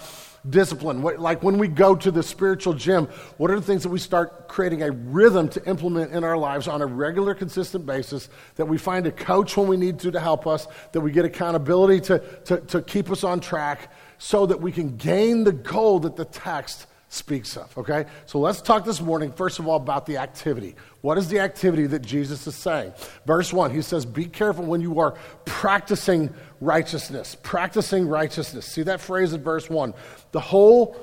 discipline? 0.49 1.03
What, 1.03 1.19
like 1.19 1.43
when 1.43 1.59
we 1.59 1.67
go 1.67 1.97
to 1.97 2.13
the 2.13 2.23
spiritual 2.23 2.73
gym, 2.73 3.07
what 3.37 3.51
are 3.51 3.57
the 3.57 3.67
things 3.67 3.83
that 3.83 3.89
we 3.89 3.99
start 3.99 4.47
creating 4.47 4.85
a 4.85 4.93
rhythm 4.93 5.49
to 5.49 5.69
implement 5.69 6.13
in 6.13 6.23
our 6.23 6.37
lives 6.37 6.69
on 6.69 6.81
a 6.81 6.87
regular, 6.87 7.35
consistent 7.35 7.85
basis? 7.85 8.29
That 8.55 8.67
we 8.67 8.79
find 8.79 9.09
a 9.09 9.11
coach 9.11 9.57
when 9.57 9.67
we 9.67 9.77
need 9.77 9.99
to 9.99 10.13
to 10.13 10.21
help 10.21 10.47
us, 10.47 10.69
that 10.93 11.01
we 11.01 11.11
get 11.11 11.25
accountability 11.25 12.01
to, 12.03 12.21
to, 12.45 12.61
to 12.61 12.81
keep 12.83 13.11
us 13.11 13.25
on 13.25 13.41
track 13.41 13.93
so 14.19 14.47
that 14.47 14.61
we 14.61 14.71
can 14.71 14.97
gain 14.97 15.43
the 15.43 15.53
goal 15.53 15.99
that 15.99 16.15
the 16.15 16.27
text 16.27 16.87
speaks 17.09 17.57
of. 17.57 17.77
Okay? 17.79 18.05
So 18.27 18.39
let's 18.39 18.61
talk 18.61 18.85
this 18.85 19.01
morning, 19.01 19.33
first 19.33 19.59
of 19.59 19.67
all, 19.67 19.77
about 19.77 20.07
the 20.07 20.19
activity. 20.19 20.77
What 21.01 21.19
is 21.19 21.29
the 21.29 21.41
activity 21.41 21.87
that 21.87 22.03
Jesus 22.03 22.47
is 22.47 22.55
saying? 22.55 22.93
Verse 23.27 23.53
1, 23.53 23.75
he 23.75 23.83
says, 23.83 24.05
Be 24.05 24.27
careful 24.27 24.65
when 24.65 24.81
you 24.81 25.01
are 25.01 25.13
practicing 25.45 26.33
righteousness. 26.61 27.37
Practicing 27.43 28.09
righteousness. 28.09 28.67
See 28.67 28.83
that 28.83 29.01
phrase 29.01 29.33
in 29.33 29.43
verse 29.43 29.69
1. 29.69 29.95
The 30.33 30.41
whole, 30.41 30.97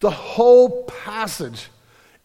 the 0.00 0.10
whole 0.10 0.84
passage 0.84 1.68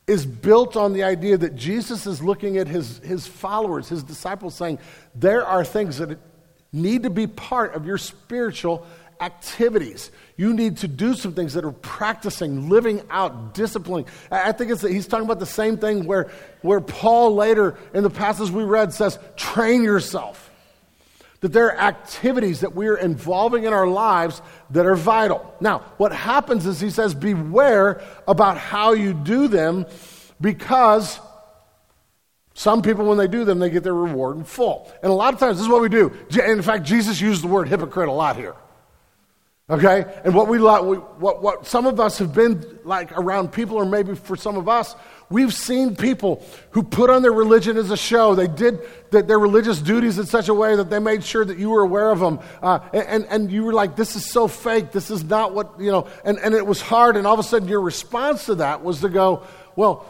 is 0.08 0.26
built 0.26 0.76
on 0.76 0.94
the 0.94 1.04
idea 1.04 1.38
that 1.38 1.56
Jesus 1.56 2.08
is 2.08 2.22
looking 2.22 2.58
at 2.58 2.68
his, 2.68 2.98
his 3.00 3.28
followers, 3.28 3.90
his 3.90 4.04
disciples, 4.04 4.56
saying, 4.56 4.80
There 5.14 5.46
are 5.46 5.64
things 5.64 5.98
that 5.98 6.18
need 6.72 7.04
to 7.04 7.10
be 7.10 7.28
part 7.28 7.76
of 7.76 7.86
your 7.86 7.98
spiritual 7.98 8.86
activities. 9.22 10.12
You 10.38 10.54
need 10.54 10.78
to 10.78 10.88
do 10.88 11.14
some 11.14 11.34
things 11.34 11.54
that 11.54 11.66
are 11.66 11.72
practicing, 11.72 12.70
living 12.70 13.02
out, 13.10 13.54
disciplining. 13.54 14.08
I 14.32 14.52
think 14.52 14.72
it's, 14.72 14.82
he's 14.82 15.08
talking 15.08 15.26
about 15.26 15.40
the 15.40 15.46
same 15.46 15.78
thing 15.78 16.06
where, 16.06 16.32
where 16.62 16.80
Paul 16.80 17.36
later 17.36 17.78
in 17.94 18.04
the 18.04 18.10
passage 18.10 18.50
we 18.50 18.64
read 18.64 18.94
says, 18.94 19.20
train 19.36 19.84
yourself. 19.84 20.49
That 21.42 21.54
there 21.54 21.68
are 21.68 21.78
activities 21.78 22.62
that 22.62 22.76
we're 22.76 22.98
involving 22.98 23.64
in 23.64 23.74
our 23.74 23.88
lives 23.88 24.42
that 24.72 24.86
are 24.86 24.96
vital. 24.96 25.56
Now, 25.62 25.80
what 25.98 26.12
happens 26.12 26.66
is 26.66 26.82
he 26.82 26.90
says, 26.90 27.14
beware 27.14 28.02
about 28.28 28.58
how 28.58 28.92
you 28.92 29.14
do 29.14 29.48
them 29.48 29.86
because 30.42 31.20
some 32.60 32.82
people, 32.82 33.06
when 33.06 33.18
they 33.18 33.30
do 33.30 33.46
them, 33.46 33.60
they 33.60 33.70
get 33.70 33.84
their 33.84 33.94
reward 33.94 34.36
in 34.36 34.44
full. 34.44 34.92
And 35.02 35.10
a 35.10 35.16
lot 35.16 35.34
of 35.34 35.40
times, 35.40 35.58
this 35.58 35.66
is 35.66 35.72
what 35.72 35.82
we 35.82 35.88
do. 35.88 36.12
In 36.46 36.62
fact, 36.62 36.84
Jesus 36.84 37.22
used 37.22 37.42
the 37.42 37.48
word 37.48 37.70
hypocrite 37.70 38.10
a 38.10 38.12
lot 38.12 38.36
here. 38.36 38.56
Okay? 39.70 40.04
And 40.26 40.36
what 40.36 40.50
we, 40.50 40.60
what, 40.60 41.42
what 41.42 41.66
some 41.66 41.86
of 41.86 42.02
us 42.02 42.18
have 42.18 42.34
been 42.34 42.80
like 42.84 43.18
around 43.18 43.54
people, 43.54 43.78
or 43.78 43.86
maybe 43.86 44.14
for 44.14 44.36
some 44.36 44.58
of 44.58 44.68
us, 44.68 44.94
we've 45.30 45.54
seen 45.54 45.96
people 45.96 46.46
who 46.72 46.84
put 46.84 47.10
on 47.10 47.22
their 47.22 47.32
religion 47.32 47.78
as 47.78 47.92
a 47.92 47.98
show. 47.98 48.36
They 48.36 48.48
did 48.48 48.80
the, 49.12 49.22
their 49.22 49.40
religious 49.40 49.80
duties 49.80 50.18
in 50.18 50.26
such 50.26 50.50
a 50.50 50.54
way 50.54 50.76
that 50.76 50.90
they 50.90 51.00
made 51.00 51.24
sure 51.24 51.46
that 51.46 51.58
you 51.58 51.70
were 51.70 51.82
aware 51.82 52.12
of 52.12 52.20
them. 52.20 52.40
Uh, 52.62 52.80
and, 52.94 53.26
and 53.26 53.52
you 53.52 53.64
were 53.64 53.74
like, 53.74 53.96
this 53.96 54.16
is 54.16 54.26
so 54.26 54.48
fake. 54.48 54.92
This 54.92 55.12
is 55.12 55.24
not 55.24 55.54
what, 55.54 55.80
you 55.80 55.92
know, 55.92 56.08
and, 56.24 56.40
and 56.40 56.54
it 56.54 56.66
was 56.66 56.82
hard. 56.82 57.16
And 57.16 57.28
all 57.28 57.34
of 57.34 57.40
a 57.40 57.44
sudden, 57.44 57.68
your 57.68 57.82
response 57.82 58.46
to 58.46 58.56
that 58.56 58.84
was 58.84 59.02
to 59.02 59.10
go, 59.10 59.44
well, 59.76 60.06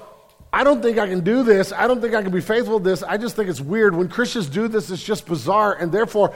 I 0.51 0.63
don't 0.63 0.81
think 0.81 0.97
I 0.97 1.07
can 1.07 1.23
do 1.23 1.43
this. 1.43 1.71
I 1.71 1.87
don't 1.87 2.01
think 2.01 2.15
I 2.15 2.23
can 2.23 2.31
be 2.31 2.41
faithful 2.41 2.79
to 2.79 2.83
this. 2.83 3.03
I 3.03 3.17
just 3.17 3.35
think 3.35 3.49
it's 3.49 3.61
weird. 3.61 3.95
When 3.95 4.09
Christians 4.09 4.47
do 4.47 4.67
this, 4.67 4.89
it's 4.89 5.03
just 5.03 5.27
bizarre. 5.27 5.73
And 5.73 5.91
therefore, 5.91 6.33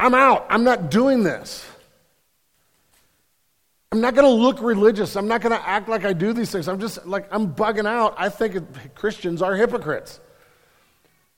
I'm 0.00 0.14
out. 0.14 0.46
I'm 0.48 0.64
not 0.64 0.90
doing 0.90 1.22
this. 1.22 1.66
I'm 3.92 4.00
not 4.00 4.14
going 4.14 4.26
to 4.26 4.42
look 4.42 4.62
religious. 4.62 5.16
I'm 5.16 5.28
not 5.28 5.42
going 5.42 5.52
to 5.52 5.68
act 5.68 5.86
like 5.86 6.06
I 6.06 6.14
do 6.14 6.32
these 6.32 6.50
things. 6.50 6.66
I'm 6.66 6.80
just 6.80 7.06
like, 7.06 7.28
I'm 7.30 7.54
bugging 7.54 7.86
out. 7.86 8.14
I 8.16 8.30
think 8.30 8.94
Christians 8.94 9.42
are 9.42 9.54
hypocrites. 9.54 10.18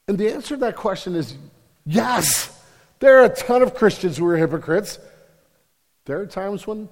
And 0.06 0.16
the 0.16 0.32
answer 0.32 0.54
to 0.54 0.60
that 0.60 0.76
question 0.76 1.16
is 1.16 1.36
yes. 1.84 2.56
There 3.00 3.20
are 3.20 3.24
a 3.24 3.34
ton 3.34 3.60
of 3.62 3.74
Christians 3.74 4.16
who 4.18 4.26
are 4.26 4.36
hypocrites. 4.36 5.00
There 6.04 6.20
are 6.20 6.26
times 6.26 6.64
when 6.64 6.88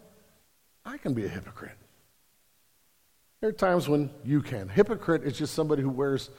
I 0.85 0.99
can 0.99 1.15
be 1.15 1.25
a 1.25 1.29
hypocrite. 1.29 1.77
There 3.41 3.51
are 3.51 3.53
times 3.53 3.89
when 3.89 4.11
you 4.25 4.43
can. 4.43 4.69
Hypocrite 4.69 5.23
is 5.23 5.39
just 5.39 5.55
somebody 5.55 5.83
who 5.83 5.91
wears 5.91 6.31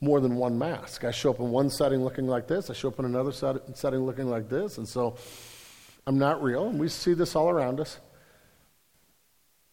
more 0.00 0.20
than 0.20 0.36
one 0.36 0.58
mask. 0.58 1.04
I 1.04 1.10
show 1.10 1.30
up 1.30 1.38
in 1.38 1.50
one 1.50 1.68
setting 1.68 2.02
looking 2.02 2.26
like 2.26 2.48
this, 2.48 2.70
I 2.70 2.72
show 2.72 2.88
up 2.88 2.98
in 2.98 3.04
another 3.04 3.32
setting 3.32 4.00
looking 4.06 4.30
like 4.30 4.48
this, 4.48 4.78
and 4.78 4.88
so 4.88 5.16
I'm 6.06 6.18
not 6.18 6.42
real. 6.42 6.68
And 6.68 6.80
we 6.80 6.88
see 6.88 7.12
this 7.12 7.36
all 7.36 7.50
around 7.50 7.78
us. 7.80 7.98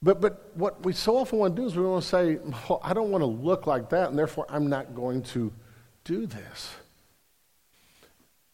But, 0.01 0.21
but 0.21 0.51
what 0.55 0.85
we 0.85 0.93
so 0.93 1.17
often 1.17 1.39
want 1.39 1.55
to 1.55 1.61
do 1.61 1.67
is 1.67 1.75
we 1.75 1.83
want 1.83 2.03
to 2.03 2.07
say, 2.07 2.37
well, 2.69 2.79
I 2.83 2.93
don't 2.93 3.09
want 3.09 3.23
to 3.23 3.27
look 3.27 3.65
like 3.65 3.89
that, 3.89 4.09
and 4.09 4.17
therefore 4.17 4.45
I'm 4.47 4.67
not 4.67 4.93
going 4.93 5.23
to 5.23 5.51
do 6.03 6.27
this. 6.27 6.75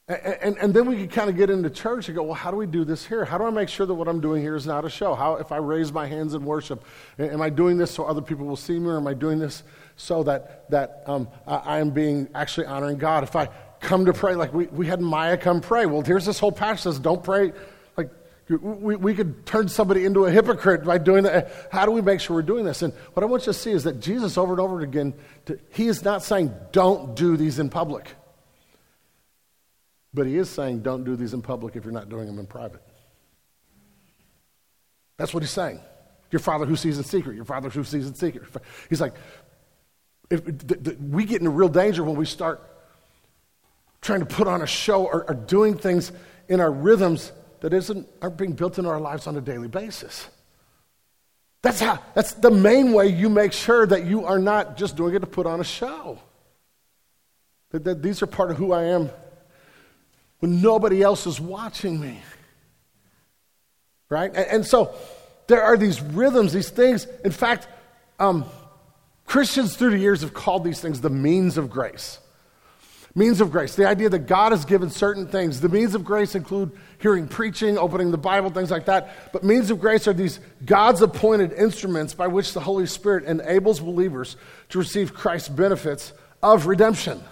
And, 0.07 0.19
and, 0.41 0.57
and, 0.57 0.73
then 0.73 0.85
we 0.85 0.97
can 0.97 1.07
kind 1.07 1.29
of 1.29 1.37
get 1.37 1.49
into 1.49 1.69
church 1.69 2.09
and 2.09 2.15
go, 2.15 2.23
well, 2.23 2.33
how 2.33 2.51
do 2.51 2.57
we 2.57 2.65
do 2.65 2.83
this 2.83 3.05
here? 3.05 3.23
How 3.23 3.37
do 3.37 3.45
I 3.45 3.49
make 3.49 3.69
sure 3.69 3.85
that 3.85 3.93
what 3.93 4.09
I'm 4.09 4.19
doing 4.19 4.41
here 4.41 4.55
is 4.55 4.65
not 4.65 4.83
a 4.83 4.89
show? 4.89 5.15
How, 5.15 5.35
if 5.35 5.53
I 5.53 5.57
raise 5.57 5.93
my 5.93 6.07
hands 6.07 6.33
in 6.33 6.43
worship, 6.43 6.83
am 7.17 7.41
I 7.41 7.49
doing 7.49 7.77
this 7.77 7.91
so 7.91 8.03
other 8.03 8.21
people 8.21 8.45
will 8.45 8.57
see 8.57 8.77
me, 8.79 8.87
or 8.87 8.97
am 8.97 9.07
I 9.07 9.13
doing 9.13 9.39
this 9.39 9.63
so 9.95 10.23
that, 10.23 10.69
that 10.71 11.03
um, 11.07 11.29
I, 11.47 11.55
I 11.55 11.79
am 11.79 11.91
being 11.91 12.27
actually 12.35 12.67
honoring 12.67 12.97
God? 12.97 13.23
If 13.23 13.37
I 13.37 13.49
come 13.79 14.05
to 14.05 14.13
pray, 14.13 14.35
like 14.35 14.53
we, 14.53 14.65
we 14.67 14.87
had 14.87 14.99
Maya 14.99 15.37
come 15.37 15.61
pray, 15.61 15.85
well, 15.85 16.01
here's 16.01 16.25
this 16.25 16.39
whole 16.39 16.51
passage 16.51 16.83
that 16.83 16.93
says, 16.93 16.99
don't 16.99 17.23
pray 17.23 17.53
we, 18.49 18.95
we 18.95 19.13
could 19.13 19.45
turn 19.45 19.69
somebody 19.69 20.05
into 20.05 20.25
a 20.25 20.31
hypocrite 20.31 20.83
by 20.83 20.97
doing 20.97 21.23
that. 21.23 21.69
How 21.71 21.85
do 21.85 21.91
we 21.91 22.01
make 22.01 22.19
sure 22.19 22.35
we're 22.35 22.41
doing 22.41 22.65
this? 22.65 22.81
And 22.81 22.93
what 23.13 23.23
I 23.23 23.25
want 23.25 23.43
you 23.43 23.53
to 23.53 23.57
see 23.57 23.71
is 23.71 23.85
that 23.85 24.01
Jesus, 24.01 24.37
over 24.37 24.53
and 24.53 24.59
over 24.59 24.81
again, 24.81 25.13
he 25.71 25.87
is 25.87 26.03
not 26.03 26.23
saying, 26.23 26.53
don't 26.71 27.15
do 27.15 27.37
these 27.37 27.59
in 27.59 27.69
public. 27.69 28.15
But 30.13 30.27
he 30.27 30.37
is 30.37 30.49
saying, 30.49 30.81
don't 30.81 31.05
do 31.05 31.15
these 31.15 31.33
in 31.33 31.41
public 31.41 31.75
if 31.75 31.85
you're 31.85 31.93
not 31.93 32.09
doing 32.09 32.27
them 32.27 32.37
in 32.37 32.45
private. 32.45 32.81
That's 35.17 35.33
what 35.33 35.41
he's 35.41 35.51
saying. 35.51 35.79
Your 36.29 36.39
father 36.39 36.65
who 36.65 36.75
sees 36.75 36.97
in 36.97 37.03
secret, 37.03 37.35
your 37.35 37.45
father 37.45 37.69
who 37.69 37.83
sees 37.83 38.07
in 38.07 38.15
secret. 38.15 38.43
He's 38.89 38.99
like, 38.99 39.13
if, 40.29 40.43
the, 40.43 40.75
the, 40.75 40.97
we 40.99 41.25
get 41.25 41.39
into 41.39 41.51
real 41.51 41.69
danger 41.69 42.03
when 42.03 42.15
we 42.15 42.25
start 42.25 42.61
trying 44.01 44.19
to 44.19 44.25
put 44.25 44.47
on 44.47 44.61
a 44.61 44.67
show 44.67 45.05
or, 45.05 45.29
or 45.29 45.33
doing 45.33 45.77
things 45.77 46.11
in 46.49 46.59
our 46.59 46.71
rhythms 46.71 47.31
that 47.63 47.71
isn't, 47.73 48.05
aren't 48.21 48.35
being 48.35 48.51
built 48.51 48.77
into 48.77 48.89
our 48.89 48.99
lives 48.99 49.25
on 49.25 49.37
a 49.37 49.41
daily 49.41 49.69
basis. 49.69 50.27
That's, 51.61 51.79
how, 51.79 51.97
that's 52.13 52.33
the 52.33 52.51
main 52.51 52.91
way 52.91 53.07
you 53.07 53.29
make 53.29 53.53
sure 53.53 53.87
that 53.87 54.05
you 54.05 54.25
are 54.25 54.37
not 54.37 54.75
just 54.75 54.97
doing 54.97 55.15
it 55.15 55.19
to 55.19 55.27
put 55.27 55.45
on 55.45 55.61
a 55.61 55.63
show. 55.63 56.19
That, 57.69 57.85
that 57.85 58.03
these 58.03 58.21
are 58.21 58.27
part 58.27 58.51
of 58.51 58.57
who 58.57 58.73
I 58.73 58.83
am 58.83 59.09
when 60.39 60.61
nobody 60.61 61.01
else 61.01 61.25
is 61.25 61.39
watching 61.39 62.01
me. 62.01 62.19
Right? 64.09 64.35
And, 64.35 64.45
and 64.45 64.65
so 64.65 64.93
there 65.47 65.63
are 65.63 65.77
these 65.77 66.01
rhythms, 66.01 66.51
these 66.51 66.69
things. 66.69 67.07
In 67.23 67.31
fact, 67.31 67.69
um, 68.19 68.43
Christians 69.23 69.77
through 69.77 69.91
the 69.91 69.99
years 69.99 70.19
have 70.19 70.33
called 70.33 70.65
these 70.65 70.81
things 70.81 70.99
the 70.99 71.09
means 71.09 71.57
of 71.57 71.69
grace. 71.69 72.19
Means 73.15 73.41
of 73.41 73.51
grace, 73.51 73.75
the 73.75 73.87
idea 73.87 74.09
that 74.09 74.25
God 74.25 74.53
has 74.53 74.65
given 74.65 74.89
certain 74.89 75.27
things. 75.27 75.61
The 75.61 75.69
means 75.69 75.93
of 75.93 76.03
grace 76.03 76.33
include 76.33 76.71
hearing 76.97 77.27
preaching, 77.27 77.77
opening 77.77 78.09
the 78.09 78.17
Bible, 78.17 78.49
things 78.49 78.71
like 78.71 78.85
that. 78.85 79.31
But 79.31 79.43
means 79.43 79.69
of 79.69 79.79
grace 79.79 80.07
are 80.07 80.13
these 80.13 80.39
God's 80.65 81.03
appointed 81.03 81.53
instruments 81.53 82.15
by 82.15 82.25
which 82.25 82.53
the 82.53 82.59
Holy 82.59 82.87
Spirit 82.87 83.25
enables 83.25 83.79
believers 83.79 84.35
to 84.69 84.79
receive 84.79 85.13
Christ's 85.13 85.49
benefits 85.49 86.11
of 86.41 86.65
redemption. 86.65 87.23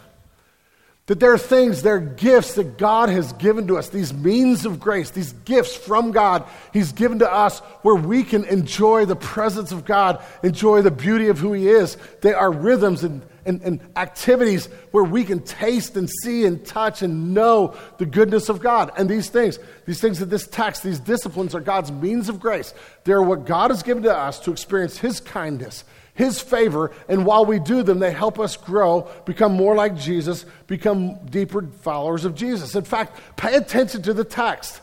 That 1.08 1.20
there 1.20 1.34
are 1.34 1.38
things, 1.40 1.82
there 1.82 1.96
are 1.96 2.00
gifts 2.00 2.54
that 2.54 2.78
God 2.78 3.10
has 3.10 3.34
given 3.34 3.68
to 3.68 3.78
us, 3.80 3.90
these 3.90 4.14
means 4.14 4.68
of 4.68 4.80
grace, 4.80 5.10
these 5.10 5.34
gifts 5.34 5.76
from 5.76 6.12
God 6.12 6.46
He's 6.74 6.92
given 6.92 7.20
to 7.20 7.30
us 7.34 7.60
where 7.82 7.96
we 7.96 8.24
can 8.24 8.46
enjoy 8.46 9.06
the 9.06 9.16
presence 9.16 9.72
of 9.72 9.84
God, 9.84 10.24
enjoy 10.44 10.84
the 10.84 10.92
beauty 10.92 11.30
of 11.30 11.40
who 11.40 11.54
He 11.54 11.68
is. 11.68 11.98
They 12.22 12.36
are 12.36 12.52
rhythms 12.52 13.04
and 13.04 13.24
and, 13.46 13.62
and 13.62 13.80
activities 13.96 14.68
where 14.92 15.04
we 15.04 15.24
can 15.24 15.42
taste 15.42 15.98
and 15.98 16.10
see 16.10 16.46
and 16.46 16.66
touch 16.66 17.02
and 17.02 17.34
know 17.34 17.76
the 17.98 18.06
goodness 18.06 18.50
of 18.50 18.62
God. 18.62 18.92
And 18.98 19.10
these 19.10 19.30
things, 19.30 19.60
these 19.86 20.02
things 20.02 20.22
in 20.22 20.30
this 20.30 20.48
text, 20.48 20.84
these 20.84 21.00
disciplines 21.00 21.56
are 21.56 21.60
God's 21.60 21.92
means 21.92 22.30
of 22.30 22.40
grace. 22.40 22.74
They're 23.04 23.22
what 23.22 23.46
God 23.46 23.72
has 23.72 23.84
given 23.84 24.04
to 24.04 24.16
us 24.16 24.40
to 24.42 24.52
experience 24.52 24.98
His 24.98 25.20
kindness, 25.20 25.84
His 26.14 26.40
favor, 26.40 26.92
and 27.08 27.26
while 27.26 27.46
we 27.46 27.60
do 27.60 27.84
them, 27.84 28.00
they 28.00 28.12
help 28.12 28.40
us 28.40 28.58
grow, 28.58 29.10
become 29.26 29.54
more 29.54 29.76
like 29.76 29.96
Jesus, 29.96 30.46
become 30.68 31.26
deeper 31.26 31.68
followers 31.82 32.26
of 32.26 32.36
Jesus. 32.36 32.76
In 32.76 32.84
fact, 32.84 33.20
pay 33.38 33.56
attention 33.56 34.02
to 34.04 34.14
the 34.14 34.24
text. 34.24 34.82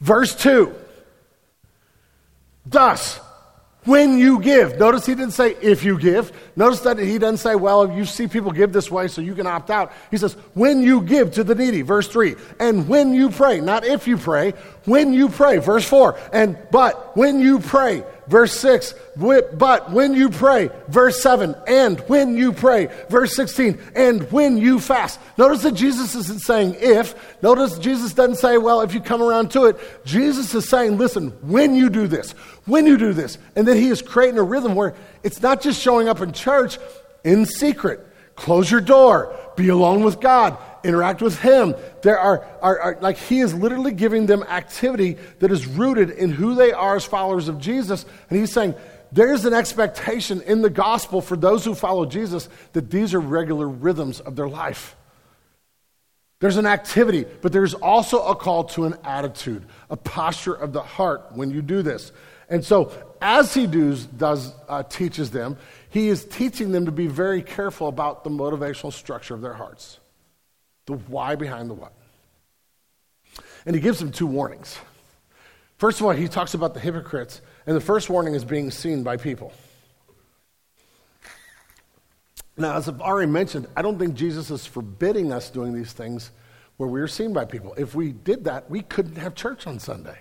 Verse 0.00 0.34
2. 0.34 0.74
Thus, 2.66 3.20
when 3.86 4.18
you 4.18 4.40
give. 4.40 4.78
Notice 4.78 5.06
he 5.06 5.14
didn't 5.14 5.32
say 5.32 5.56
if 5.62 5.84
you 5.84 5.98
give. 5.98 6.32
Notice 6.56 6.80
that 6.80 6.98
he 6.98 7.18
doesn't 7.18 7.38
say, 7.38 7.54
well, 7.54 7.90
you 7.90 8.04
see 8.04 8.26
people 8.26 8.50
give 8.50 8.72
this 8.72 8.90
way 8.90 9.08
so 9.08 9.20
you 9.20 9.34
can 9.34 9.46
opt 9.46 9.70
out. 9.70 9.92
He 10.10 10.16
says, 10.16 10.34
when 10.54 10.82
you 10.82 11.00
give 11.00 11.32
to 11.32 11.44
the 11.44 11.54
needy, 11.54 11.82
verse 11.82 12.08
3. 12.08 12.34
And 12.60 12.88
when 12.88 13.14
you 13.14 13.30
pray, 13.30 13.60
not 13.60 13.84
if 13.84 14.06
you 14.06 14.16
pray, 14.16 14.52
when 14.84 15.12
you 15.12 15.28
pray, 15.28 15.58
verse 15.58 15.88
4. 15.88 16.18
And 16.32 16.58
but 16.70 17.16
when 17.16 17.40
you 17.40 17.60
pray, 17.60 18.04
verse 18.28 18.58
6. 18.58 18.94
But 19.16 19.90
when 19.90 20.14
you 20.14 20.28
pray, 20.30 20.70
verse 20.88 21.22
7. 21.22 21.54
And 21.66 22.00
when 22.00 22.36
you 22.36 22.52
pray, 22.52 22.88
verse 23.08 23.34
16. 23.36 23.78
And 23.94 24.30
when 24.32 24.58
you 24.58 24.80
fast. 24.80 25.18
Notice 25.38 25.62
that 25.62 25.74
Jesus 25.74 26.14
isn't 26.14 26.40
saying 26.40 26.76
if. 26.78 27.42
Notice 27.42 27.78
Jesus 27.78 28.14
doesn't 28.14 28.36
say, 28.36 28.58
well, 28.58 28.80
if 28.80 28.94
you 28.94 29.00
come 29.00 29.22
around 29.22 29.50
to 29.52 29.66
it. 29.66 29.78
Jesus 30.04 30.54
is 30.54 30.68
saying, 30.68 30.98
listen, 30.98 31.28
when 31.42 31.74
you 31.74 31.90
do 31.90 32.06
this, 32.06 32.32
when 32.66 32.86
you 32.86 32.96
do 32.96 33.12
this. 33.12 33.38
And 33.54 33.66
then 33.66 33.76
he 33.76 33.88
is 33.88 34.02
creating 34.02 34.38
a 34.38 34.42
rhythm 34.42 34.74
where 34.74 34.94
it's 35.22 35.42
not 35.42 35.60
just 35.60 35.80
showing 35.80 36.08
up 36.08 36.20
in 36.20 36.32
church 36.32 36.78
in 37.24 37.46
secret. 37.46 38.06
Close 38.34 38.70
your 38.70 38.82
door. 38.82 39.34
Be 39.56 39.68
alone 39.68 40.04
with 40.04 40.20
God 40.20 40.58
interact 40.86 41.20
with 41.20 41.38
Him. 41.40 41.74
There 42.02 42.18
are, 42.18 42.46
are, 42.62 42.78
are, 42.80 42.98
like, 43.00 43.18
He 43.18 43.40
is 43.40 43.52
literally 43.52 43.92
giving 43.92 44.26
them 44.26 44.42
activity 44.44 45.16
that 45.40 45.50
is 45.50 45.66
rooted 45.66 46.10
in 46.10 46.30
who 46.30 46.54
they 46.54 46.72
are 46.72 46.96
as 46.96 47.04
followers 47.04 47.48
of 47.48 47.58
Jesus. 47.58 48.06
And 48.30 48.38
He's 48.38 48.52
saying, 48.52 48.74
there's 49.12 49.44
an 49.44 49.54
expectation 49.54 50.42
in 50.42 50.62
the 50.62 50.70
gospel 50.70 51.20
for 51.20 51.36
those 51.36 51.64
who 51.64 51.74
follow 51.74 52.06
Jesus 52.06 52.48
that 52.72 52.90
these 52.90 53.14
are 53.14 53.20
regular 53.20 53.68
rhythms 53.68 54.20
of 54.20 54.36
their 54.36 54.48
life. 54.48 54.96
There's 56.38 56.58
an 56.58 56.66
activity, 56.66 57.24
but 57.40 57.52
there's 57.52 57.72
also 57.72 58.22
a 58.26 58.36
call 58.36 58.64
to 58.64 58.84
an 58.84 58.96
attitude, 59.04 59.64
a 59.88 59.96
posture 59.96 60.52
of 60.52 60.72
the 60.72 60.82
heart 60.82 61.28
when 61.32 61.50
you 61.50 61.62
do 61.62 61.82
this. 61.82 62.12
And 62.48 62.64
so, 62.64 62.92
as 63.20 63.54
he 63.54 63.66
does, 63.66 64.04
does 64.04 64.52
uh, 64.68 64.82
teaches 64.82 65.30
them, 65.30 65.56
he 65.88 66.08
is 66.08 66.24
teaching 66.24 66.72
them 66.72 66.84
to 66.84 66.92
be 66.92 67.06
very 67.06 67.42
careful 67.42 67.88
about 67.88 68.22
the 68.22 68.30
motivational 68.30 68.92
structure 68.92 69.34
of 69.34 69.40
their 69.40 69.54
hearts. 69.54 69.98
The 70.86 70.94
why 70.94 71.34
behind 71.34 71.70
the 71.70 71.74
what. 71.74 71.92
And 73.66 73.74
he 73.74 73.82
gives 73.82 73.98
them 73.98 74.12
two 74.12 74.26
warnings. 74.26 74.78
First 75.78 76.00
of 76.00 76.06
all, 76.06 76.12
he 76.12 76.28
talks 76.28 76.54
about 76.54 76.72
the 76.72 76.80
hypocrites, 76.80 77.42
and 77.66 77.76
the 77.76 77.80
first 77.80 78.08
warning 78.08 78.34
is 78.34 78.44
being 78.44 78.70
seen 78.70 79.02
by 79.02 79.16
people. 79.16 79.52
Now, 82.56 82.76
as 82.76 82.88
I've 82.88 83.02
already 83.02 83.30
mentioned, 83.30 83.66
I 83.76 83.82
don't 83.82 83.98
think 83.98 84.14
Jesus 84.14 84.50
is 84.50 84.64
forbidding 84.64 85.32
us 85.32 85.50
doing 85.50 85.74
these 85.74 85.92
things 85.92 86.30
where 86.78 86.88
we 86.88 87.00
are 87.00 87.08
seen 87.08 87.32
by 87.32 87.44
people. 87.44 87.74
If 87.76 87.94
we 87.94 88.12
did 88.12 88.44
that, 88.44 88.70
we 88.70 88.80
couldn't 88.82 89.16
have 89.16 89.34
church 89.34 89.66
on 89.66 89.78
Sunday. 89.78 90.16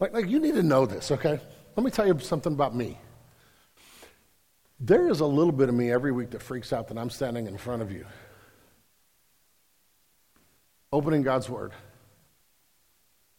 Like, 0.00 0.12
like 0.12 0.28
you 0.28 0.38
need 0.38 0.54
to 0.54 0.62
know 0.62 0.84
this, 0.84 1.10
okay? 1.10 1.40
Let 1.76 1.84
me 1.84 1.90
tell 1.90 2.06
you 2.06 2.18
something 2.18 2.52
about 2.52 2.74
me. 2.74 2.98
There 4.80 5.08
is 5.08 5.20
a 5.20 5.26
little 5.26 5.52
bit 5.52 5.68
of 5.68 5.74
me 5.74 5.90
every 5.90 6.12
week 6.12 6.30
that 6.30 6.42
freaks 6.42 6.72
out 6.72 6.88
that 6.88 6.98
I'm 6.98 7.10
standing 7.10 7.46
in 7.46 7.56
front 7.56 7.82
of 7.82 7.90
you, 7.90 8.04
opening 10.92 11.22
God's 11.22 11.48
Word. 11.48 11.72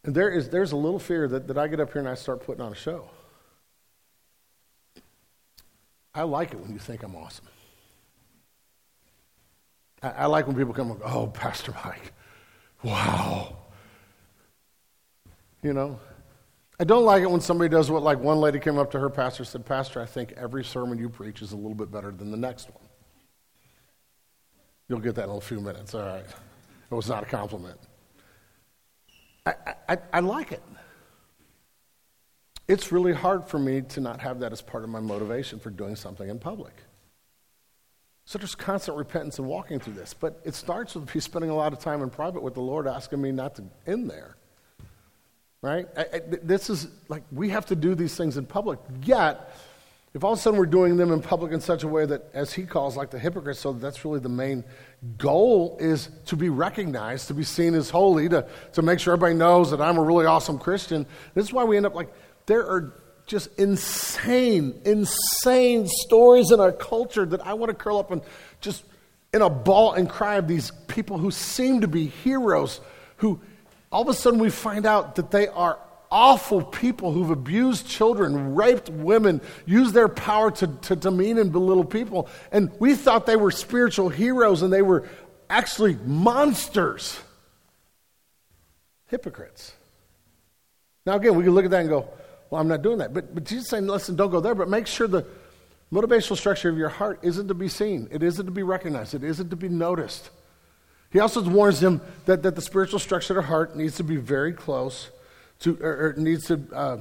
And 0.04 0.14
there 0.14 0.30
is, 0.30 0.48
there's 0.48 0.72
a 0.72 0.76
little 0.76 0.98
fear 0.98 1.28
that, 1.28 1.46
that 1.46 1.58
I 1.58 1.68
get 1.68 1.80
up 1.80 1.92
here 1.92 2.00
and 2.00 2.08
I 2.08 2.14
start 2.14 2.44
putting 2.44 2.62
on 2.62 2.72
a 2.72 2.76
show. 2.76 3.10
I 6.14 6.22
like 6.22 6.52
it 6.52 6.60
when 6.60 6.72
you 6.72 6.78
think 6.78 7.02
I'm 7.02 7.14
awesome. 7.14 7.46
I, 10.02 10.10
I 10.10 10.26
like 10.26 10.46
when 10.46 10.56
people 10.56 10.72
come 10.72 10.90
and 10.90 11.00
go, 11.00 11.06
oh, 11.06 11.26
Pastor 11.28 11.74
Mike, 11.84 12.12
wow. 12.82 13.56
You 15.62 15.74
know? 15.74 16.00
I 16.80 16.84
don't 16.84 17.04
like 17.04 17.22
it 17.22 17.30
when 17.30 17.42
somebody 17.42 17.68
does 17.68 17.90
what, 17.90 18.02
like 18.02 18.18
one 18.18 18.40
lady 18.40 18.58
came 18.58 18.78
up 18.78 18.90
to 18.92 18.98
her 18.98 19.10
pastor 19.10 19.44
said, 19.44 19.66
Pastor, 19.66 20.00
I 20.00 20.06
think 20.06 20.32
every 20.32 20.64
sermon 20.64 20.98
you 20.98 21.10
preach 21.10 21.42
is 21.42 21.52
a 21.52 21.56
little 21.56 21.74
bit 21.74 21.92
better 21.92 22.10
than 22.10 22.30
the 22.30 22.38
next 22.38 22.70
one. 22.70 22.88
You'll 24.88 25.00
get 25.00 25.14
that 25.16 25.28
in 25.28 25.36
a 25.36 25.40
few 25.42 25.60
minutes, 25.60 25.94
all 25.94 26.00
right. 26.00 26.24
It 26.90 26.94
was 26.94 27.08
not 27.08 27.22
a 27.22 27.26
compliment. 27.26 27.78
I, 29.46 29.54
I, 29.88 29.98
I 30.12 30.20
like 30.20 30.52
it. 30.52 30.62
It's 32.68 32.92
really 32.92 33.12
hard 33.12 33.46
for 33.46 33.58
me 33.58 33.82
to 33.82 34.00
not 34.00 34.20
have 34.20 34.40
that 34.40 34.52
as 34.52 34.62
part 34.62 34.84
of 34.84 34.90
my 34.90 35.00
motivation 35.00 35.58
for 35.58 35.70
doing 35.70 35.96
something 35.96 36.28
in 36.28 36.38
public. 36.38 36.74
So 38.24 38.38
there's 38.38 38.54
constant 38.54 38.96
repentance 38.96 39.40
and 39.40 39.48
walking 39.48 39.80
through 39.80 39.94
this. 39.94 40.14
But 40.14 40.40
it 40.44 40.54
starts 40.54 40.94
with 40.94 41.12
me 41.12 41.20
spending 41.20 41.50
a 41.50 41.54
lot 41.54 41.72
of 41.72 41.80
time 41.80 42.00
in 42.00 42.10
private 42.10 42.42
with 42.42 42.54
the 42.54 42.60
Lord 42.60 42.86
asking 42.86 43.20
me 43.20 43.32
not 43.32 43.56
to 43.56 43.64
end 43.86 44.08
there. 44.08 44.36
Right? 45.62 45.88
I, 45.96 46.02
I, 46.14 46.20
this 46.42 46.70
is 46.70 46.86
like 47.08 47.24
we 47.32 47.48
have 47.50 47.66
to 47.66 47.76
do 47.76 47.94
these 47.94 48.16
things 48.16 48.36
in 48.36 48.46
public. 48.46 48.78
Yet, 49.02 49.52
if 50.14 50.22
all 50.22 50.32
of 50.32 50.38
a 50.38 50.42
sudden 50.42 50.58
we're 50.58 50.66
doing 50.66 50.96
them 50.96 51.12
in 51.12 51.20
public 51.22 51.52
in 51.52 51.60
such 51.60 51.82
a 51.82 51.88
way 51.88 52.06
that, 52.06 52.30
as 52.32 52.52
he 52.52 52.64
calls, 52.64 52.96
like 52.96 53.10
the 53.10 53.18
hypocrites, 53.18 53.60
so 53.60 53.72
that's 53.72 54.04
really 54.04 54.20
the 54.20 54.28
main 54.28 54.64
goal 55.16 55.78
is 55.80 56.10
to 56.26 56.36
be 56.36 56.48
recognized, 56.48 57.28
to 57.28 57.34
be 57.34 57.44
seen 57.44 57.74
as 57.74 57.90
holy, 57.90 58.28
to, 58.28 58.46
to 58.74 58.82
make 58.82 59.00
sure 59.00 59.14
everybody 59.14 59.34
knows 59.34 59.70
that 59.70 59.80
I'm 59.80 59.96
a 59.96 60.02
really 60.02 60.26
awesome 60.26 60.58
Christian. 60.58 61.06
This 61.34 61.46
is 61.46 61.52
why 61.52 61.64
we 61.64 61.76
end 61.76 61.86
up 61.86 61.94
like, 61.94 62.12
there 62.46 62.66
are 62.66 62.94
just 63.26 63.48
insane, 63.58 64.80
insane 64.84 65.86
stories 65.86 66.50
in 66.50 66.60
our 66.60 66.72
culture 66.72 67.24
that 67.24 67.46
I 67.46 67.54
want 67.54 67.70
to 67.70 67.74
curl 67.74 67.98
up 67.98 68.10
and 68.10 68.22
just 68.60 68.84
in 69.32 69.40
a 69.40 69.48
ball 69.48 69.92
and 69.92 70.08
cry 70.08 70.36
of 70.36 70.48
these 70.48 70.72
people 70.88 71.16
who 71.16 71.30
seem 71.30 71.82
to 71.82 71.88
be 71.88 72.06
heroes, 72.06 72.80
who 73.18 73.40
all 73.92 74.02
of 74.02 74.08
a 74.08 74.14
sudden 74.14 74.40
we 74.40 74.50
find 74.50 74.84
out 74.84 75.14
that 75.16 75.30
they 75.30 75.48
are 75.48 75.78
awful 76.10 76.62
people 76.62 77.12
who've 77.12 77.30
abused 77.30 77.86
children, 77.86 78.54
raped 78.54 78.88
women, 78.88 79.40
used 79.64 79.94
their 79.94 80.08
power 80.08 80.50
to, 80.50 80.66
to 80.66 80.96
demean 80.96 81.38
and 81.38 81.52
belittle 81.52 81.84
people. 81.84 82.28
And 82.50 82.70
we 82.80 82.94
thought 82.94 83.26
they 83.26 83.36
were 83.36 83.50
spiritual 83.50 84.08
heroes 84.08 84.62
and 84.62 84.72
they 84.72 84.82
were 84.82 85.08
actually 85.48 85.96
monsters. 86.04 87.18
Hypocrites. 89.06 89.72
Now, 91.06 91.14
again, 91.14 91.34
we 91.34 91.44
can 91.44 91.54
look 91.54 91.64
at 91.64 91.70
that 91.70 91.80
and 91.80 91.88
go, 91.88 92.08
well, 92.50 92.60
I'm 92.60 92.68
not 92.68 92.82
doing 92.82 92.98
that. 92.98 93.14
But, 93.14 93.34
but 93.34 93.44
Jesus 93.44 93.68
saying, 93.68 93.86
listen, 93.86 94.16
don't 94.16 94.30
go 94.30 94.40
there, 94.40 94.54
but 94.54 94.68
make 94.68 94.86
sure 94.86 95.06
the 95.06 95.24
motivational 95.92 96.36
structure 96.36 96.68
of 96.68 96.76
your 96.76 96.88
heart 96.88 97.20
isn't 97.22 97.48
to 97.48 97.54
be 97.54 97.68
seen, 97.68 98.08
it 98.10 98.22
isn't 98.22 98.46
to 98.46 98.52
be 98.52 98.62
recognized, 98.62 99.14
it 99.14 99.24
isn't 99.24 99.50
to 99.50 99.56
be 99.56 99.68
noticed. 99.68 100.30
He 101.10 101.18
also 101.18 101.42
warns 101.42 101.80
them 101.80 102.00
that, 102.26 102.44
that 102.44 102.54
the 102.54 102.62
spiritual 102.62 103.00
structure 103.00 103.36
of 103.36 103.42
the 103.44 103.48
heart 103.48 103.76
needs 103.76 103.96
to 103.96 104.04
be 104.04 104.16
very 104.16 104.52
close 104.52 105.10
to, 105.60 105.78
or, 105.80 106.08
or 106.08 106.14
needs 106.16 106.46
to, 106.46 106.60
uh, 106.72 106.98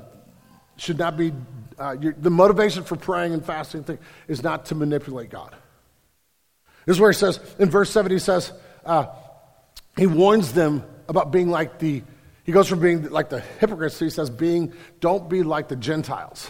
should 0.77 0.97
not 0.97 1.17
be, 1.17 1.33
uh, 1.77 1.95
your, 1.99 2.13
the 2.13 2.29
motivation 2.29 2.83
for 2.83 2.95
praying 2.95 3.33
and 3.33 3.45
fasting 3.45 3.83
thing 3.83 3.97
is 4.27 4.43
not 4.43 4.65
to 4.65 4.75
manipulate 4.75 5.29
God. 5.29 5.55
This 6.85 6.97
is 6.97 7.01
where 7.01 7.11
he 7.11 7.17
says, 7.17 7.39
in 7.59 7.69
verse 7.69 7.91
7, 7.91 8.11
he 8.11 8.19
says, 8.19 8.51
uh, 8.85 9.07
he 9.97 10.07
warns 10.07 10.53
them 10.53 10.83
about 11.07 11.31
being 11.31 11.49
like 11.49 11.79
the, 11.79 12.01
he 12.43 12.51
goes 12.51 12.67
from 12.67 12.79
being 12.79 13.09
like 13.09 13.29
the 13.29 13.41
hypocrites, 13.59 13.99
he 13.99 14.09
says, 14.09 14.29
being, 14.29 14.73
don't 14.99 15.29
be 15.29 15.43
like 15.43 15.67
the 15.67 15.75
Gentiles. 15.75 16.49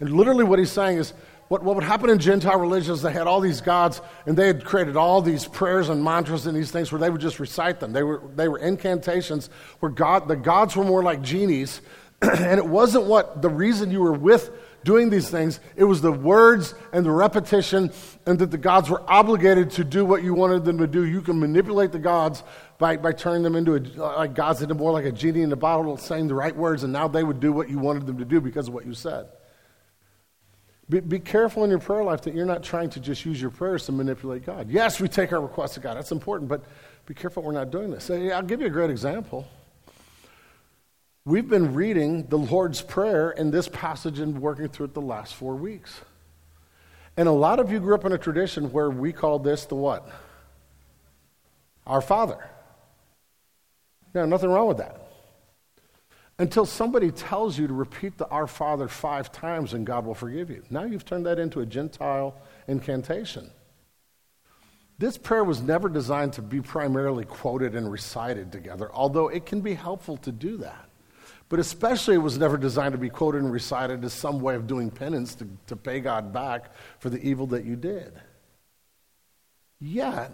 And 0.00 0.10
literally 0.10 0.44
what 0.44 0.58
he's 0.58 0.72
saying 0.72 0.98
is, 0.98 1.12
what, 1.48 1.62
what 1.62 1.74
would 1.74 1.84
happen 1.84 2.10
in 2.10 2.18
Gentile 2.18 2.58
religions, 2.58 3.02
they 3.02 3.12
had 3.12 3.26
all 3.26 3.40
these 3.40 3.60
gods, 3.60 4.00
and 4.26 4.36
they 4.36 4.46
had 4.46 4.64
created 4.64 4.96
all 4.96 5.20
these 5.20 5.46
prayers 5.46 5.88
and 5.88 6.02
mantras 6.02 6.46
and 6.46 6.56
these 6.56 6.70
things 6.70 6.90
where 6.90 6.98
they 6.98 7.10
would 7.10 7.20
just 7.20 7.38
recite 7.38 7.80
them. 7.80 7.92
They 7.92 8.02
were, 8.02 8.22
they 8.34 8.48
were 8.48 8.58
incantations 8.58 9.50
where 9.80 9.92
God, 9.92 10.26
the 10.26 10.36
gods 10.36 10.74
were 10.74 10.84
more 10.84 11.02
like 11.02 11.22
genies, 11.22 11.80
and 12.22 12.58
it 12.58 12.66
wasn't 12.66 13.04
what 13.04 13.42
the 13.42 13.50
reason 13.50 13.90
you 13.90 14.00
were 14.00 14.12
with 14.12 14.50
doing 14.84 15.10
these 15.10 15.30
things, 15.30 15.60
it 15.76 15.84
was 15.84 16.00
the 16.00 16.12
words 16.12 16.74
and 16.92 17.04
the 17.04 17.10
repetition, 17.10 17.90
and 18.26 18.38
that 18.38 18.50
the 18.50 18.58
gods 18.58 18.90
were 18.90 19.02
obligated 19.08 19.70
to 19.70 19.82
do 19.82 20.04
what 20.04 20.22
you 20.22 20.34
wanted 20.34 20.64
them 20.64 20.78
to 20.78 20.86
do. 20.86 21.04
You 21.04 21.22
can 21.22 21.40
manipulate 21.40 21.90
the 21.90 21.98
gods 21.98 22.42
by, 22.78 22.98
by 22.98 23.12
turning 23.12 23.42
them 23.42 23.56
into 23.56 23.76
a, 23.76 23.80
like 24.16 24.34
gods 24.34 24.62
into 24.62 24.74
more 24.74 24.92
like 24.92 25.06
a 25.06 25.12
genie 25.12 25.42
in 25.42 25.50
a 25.52 25.56
bottle 25.56 25.96
saying 25.96 26.28
the 26.28 26.34
right 26.34 26.54
words, 26.54 26.84
and 26.84 26.92
now 26.92 27.08
they 27.08 27.24
would 27.24 27.40
do 27.40 27.52
what 27.52 27.68
you 27.68 27.78
wanted 27.78 28.06
them 28.06 28.18
to 28.18 28.24
do 28.24 28.40
because 28.40 28.68
of 28.68 28.74
what 28.74 28.86
you 28.86 28.94
said. 28.94 29.26
Be, 30.88 31.00
be, 31.00 31.18
careful 31.18 31.64
in 31.64 31.70
your 31.70 31.78
prayer 31.78 32.04
life 32.04 32.22
that 32.22 32.34
you're 32.34 32.44
not 32.44 32.62
trying 32.62 32.90
to 32.90 33.00
just 33.00 33.24
use 33.24 33.40
your 33.40 33.50
prayers 33.50 33.86
to 33.86 33.92
manipulate 33.92 34.44
God. 34.44 34.68
Yes, 34.68 35.00
we 35.00 35.08
take 35.08 35.32
our 35.32 35.40
requests 35.40 35.74
to 35.74 35.80
God. 35.80 35.96
That's 35.96 36.12
important, 36.12 36.48
but 36.48 36.62
be 37.06 37.14
careful 37.14 37.42
we're 37.42 37.52
not 37.52 37.70
doing 37.70 37.90
this. 37.90 38.10
I'll 38.10 38.42
give 38.42 38.60
you 38.60 38.66
a 38.66 38.70
great 38.70 38.90
example. 38.90 39.48
We've 41.24 41.48
been 41.48 41.72
reading 41.72 42.26
the 42.26 42.36
Lord's 42.36 42.82
Prayer 42.82 43.30
in 43.30 43.50
this 43.50 43.66
passage 43.68 44.18
and 44.18 44.42
working 44.42 44.68
through 44.68 44.86
it 44.86 44.94
the 44.94 45.00
last 45.00 45.34
four 45.34 45.54
weeks. 45.54 46.02
And 47.16 47.28
a 47.28 47.32
lot 47.32 47.60
of 47.60 47.72
you 47.72 47.80
grew 47.80 47.94
up 47.94 48.04
in 48.04 48.12
a 48.12 48.18
tradition 48.18 48.70
where 48.70 48.90
we 48.90 49.12
call 49.12 49.38
this 49.38 49.64
the 49.64 49.76
what? 49.76 50.06
Our 51.86 52.02
Father. 52.02 52.46
Now, 54.12 54.26
nothing 54.26 54.50
wrong 54.50 54.68
with 54.68 54.78
that 54.78 55.03
until 56.38 56.66
somebody 56.66 57.10
tells 57.10 57.58
you 57.58 57.66
to 57.66 57.72
repeat 57.72 58.18
the 58.18 58.26
Our 58.28 58.46
Father 58.46 58.88
five 58.88 59.30
times 59.30 59.72
and 59.72 59.86
God 59.86 60.04
will 60.04 60.14
forgive 60.14 60.50
you. 60.50 60.62
Now 60.70 60.84
you've 60.84 61.04
turned 61.04 61.26
that 61.26 61.38
into 61.38 61.60
a 61.60 61.66
Gentile 61.66 62.34
incantation. 62.66 63.50
This 64.98 65.18
prayer 65.18 65.44
was 65.44 65.60
never 65.60 65.88
designed 65.88 66.34
to 66.34 66.42
be 66.42 66.60
primarily 66.60 67.24
quoted 67.24 67.74
and 67.74 67.90
recited 67.90 68.52
together, 68.52 68.90
although 68.92 69.28
it 69.28 69.44
can 69.44 69.60
be 69.60 69.74
helpful 69.74 70.16
to 70.18 70.32
do 70.32 70.56
that. 70.58 70.88
But 71.48 71.58
especially, 71.58 72.14
it 72.14 72.18
was 72.18 72.38
never 72.38 72.56
designed 72.56 72.92
to 72.92 72.98
be 72.98 73.10
quoted 73.10 73.42
and 73.42 73.52
recited 73.52 74.04
as 74.04 74.12
some 74.12 74.40
way 74.40 74.54
of 74.54 74.66
doing 74.66 74.90
penance 74.90 75.34
to, 75.36 75.48
to 75.66 75.76
pay 75.76 76.00
God 76.00 76.32
back 76.32 76.72
for 76.98 77.10
the 77.10 77.20
evil 77.22 77.46
that 77.48 77.64
you 77.64 77.76
did. 77.76 78.12
Yet, 79.78 80.32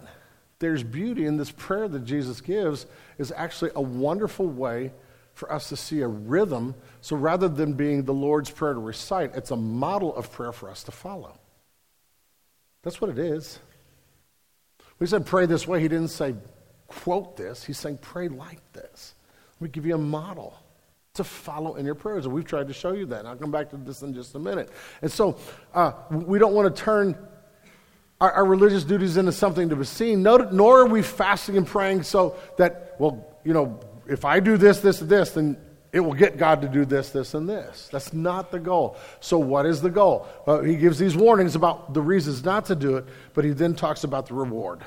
there's 0.61 0.85
beauty 0.85 1.27
in 1.27 1.37
this 1.37 1.51
prayer 1.51 1.89
that 1.89 2.05
Jesus 2.05 2.41
gives, 2.41 2.87
is 3.19 3.33
actually 3.35 3.73
a 3.75 3.83
wonderful 3.83 4.47
way 4.47 4.93
for 5.41 5.51
us 5.51 5.71
to 5.71 5.77
see 5.77 6.03
a 6.03 6.07
rhythm. 6.07 6.75
So 7.01 7.17
rather 7.17 7.49
than 7.49 7.73
being 7.73 8.05
the 8.05 8.13
Lord's 8.13 8.51
Prayer 8.51 8.75
to 8.75 8.79
recite, 8.79 9.35
it's 9.35 9.51
a 9.51 9.57
model 9.57 10.15
of 10.15 10.31
prayer 10.31 10.53
for 10.53 10.69
us 10.69 10.85
to 10.85 10.93
follow. 10.93 11.39
That's 12.83 13.01
what 13.01 13.11
it 13.11 13.19
is. 13.19 13.59
He 14.99 15.07
said 15.07 15.25
pray 15.25 15.47
this 15.47 15.67
way, 15.67 15.81
he 15.81 15.89
didn't 15.89 16.09
say 16.09 16.35
quote 16.87 17.39
this. 17.39 17.65
He's 17.65 17.79
saying 17.79 17.99
pray 18.03 18.29
like 18.29 18.61
this. 18.75 19.15
Let 19.59 19.65
me 19.65 19.69
give 19.71 19.87
you 19.87 19.95
a 19.95 19.99
model 19.99 20.55
to 21.15 21.25
follow 21.25 21.77
in 21.77 21.87
your 21.87 21.95
prayers. 21.95 22.27
And 22.27 22.35
we've 22.35 22.45
tried 22.45 22.69
to 22.69 22.75
show 22.75 22.93
you 22.93 23.07
that. 23.07 23.21
And 23.21 23.29
I'll 23.29 23.37
come 23.37 23.51
back 23.51 23.71
to 23.71 23.79
this 23.79 24.03
in 24.03 24.13
just 24.13 24.35
a 24.35 24.39
minute. 24.39 24.71
And 25.01 25.11
so 25.11 25.39
uh, 25.73 25.93
we 26.11 26.39
don't 26.39 26.53
want 26.53 26.75
to 26.75 26.83
turn 26.83 27.17
our, 28.21 28.31
our, 28.33 28.45
religious 28.45 28.85
duties 28.85 29.17
into 29.17 29.33
something 29.33 29.71
to 29.71 29.77
be 29.77 29.85
seen, 29.85 30.23
nor 30.23 30.81
are 30.81 30.87
we 30.87 31.01
fasting 31.01 31.57
and 31.57 31.67
praying 31.67 32.03
so 32.03 32.37
that, 32.59 32.97
well, 32.99 33.27
you 33.45 33.55
know, 33.55 33.81
if 34.11 34.25
I 34.25 34.41
do 34.41 34.57
this, 34.57 34.81
this, 34.81 34.99
this, 34.99 35.31
then 35.31 35.57
it 35.93 36.01
will 36.01 36.15
get 36.15 36.37
God 36.37 36.63
to 36.63 36.69
do 36.69 36.85
this, 36.85 37.11
this, 37.11 37.35
and 37.35 37.49
this. 37.49 37.89
That's 37.93 38.13
not 38.13 38.51
the 38.51 38.59
goal. 38.59 38.97
So, 39.21 39.39
what 39.39 39.67
is 39.67 39.81
the 39.81 39.89
goal? 39.89 40.27
Well, 40.47 40.63
he 40.63 40.77
gives 40.77 40.99
these 40.99 41.17
warnings 41.17 41.55
about 41.55 41.95
the 41.95 42.03
reasons 42.03 42.45
not 42.45 42.67
to 42.67 42.75
do 42.75 42.97
it, 42.97 43.07
but 43.35 43.45
he 43.45 43.53
then 43.53 43.75
talks 43.75 44.03
about 44.03 44.27
the 44.27 44.35
reward. 44.35 44.81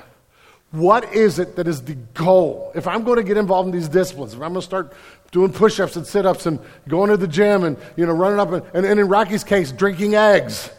What 0.72 1.14
is 1.14 1.38
it 1.38 1.56
that 1.56 1.66
is 1.66 1.82
the 1.82 1.94
goal? 1.94 2.70
If 2.74 2.86
I'm 2.86 3.02
going 3.02 3.16
to 3.16 3.22
get 3.22 3.36
involved 3.36 3.68
in 3.68 3.74
these 3.74 3.88
disciplines, 3.88 4.34
if 4.34 4.40
I'm 4.40 4.52
going 4.52 4.60
to 4.60 4.62
start 4.62 4.92
doing 5.30 5.52
push 5.52 5.80
ups 5.80 5.96
and 5.96 6.06
sit 6.06 6.26
ups 6.26 6.46
and 6.46 6.58
going 6.88 7.10
to 7.10 7.16
the 7.16 7.28
gym 7.28 7.64
and 7.64 7.78
you 7.96 8.04
know, 8.04 8.12
running 8.12 8.40
up, 8.40 8.52
and, 8.52 8.62
and, 8.74 8.84
and 8.84 9.00
in 9.00 9.08
Rocky's 9.08 9.44
case, 9.44 9.72
drinking 9.72 10.16
eggs, 10.16 10.70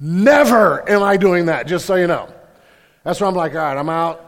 never 0.00 0.88
am 0.88 1.02
I 1.02 1.18
doing 1.18 1.46
that, 1.46 1.66
just 1.66 1.84
so 1.84 1.96
you 1.96 2.06
know. 2.06 2.32
That's 3.04 3.20
why 3.20 3.26
I'm 3.26 3.34
like, 3.34 3.52
all 3.52 3.58
right, 3.58 3.76
I'm 3.76 3.88
out. 3.88 4.24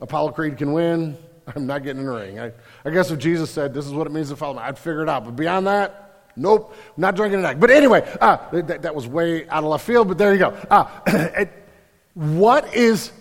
Apollo 0.00 0.32
Creed 0.32 0.56
can 0.56 0.72
win. 0.72 1.16
I'm 1.56 1.66
not 1.66 1.82
getting 1.82 2.00
in 2.00 2.06
the 2.06 2.12
ring. 2.12 2.40
I, 2.40 2.52
I 2.84 2.90
guess 2.90 3.10
if 3.10 3.18
Jesus 3.18 3.50
said 3.50 3.74
this 3.74 3.86
is 3.86 3.92
what 3.92 4.06
it 4.06 4.10
means 4.10 4.28
to 4.30 4.36
follow 4.36 4.54
me, 4.54 4.60
I'd 4.60 4.78
figure 4.78 5.02
it 5.02 5.08
out. 5.08 5.24
But 5.24 5.36
beyond 5.36 5.66
that, 5.66 6.30
nope, 6.36 6.74
not 6.96 7.16
drinking 7.16 7.44
egg. 7.44 7.60
But 7.60 7.70
anyway, 7.70 8.08
uh, 8.20 8.36
that, 8.50 8.82
that, 8.82 8.94
was 8.94 9.06
way 9.06 9.48
out 9.48 9.64
of 9.64 9.70
left 9.70 9.86
field, 9.86 10.08
but 10.08 10.18
there 10.18 10.32
you 10.32 10.38
go. 10.38 10.56
Uh, 10.70 11.44
what 12.14 12.74
is 12.74 13.12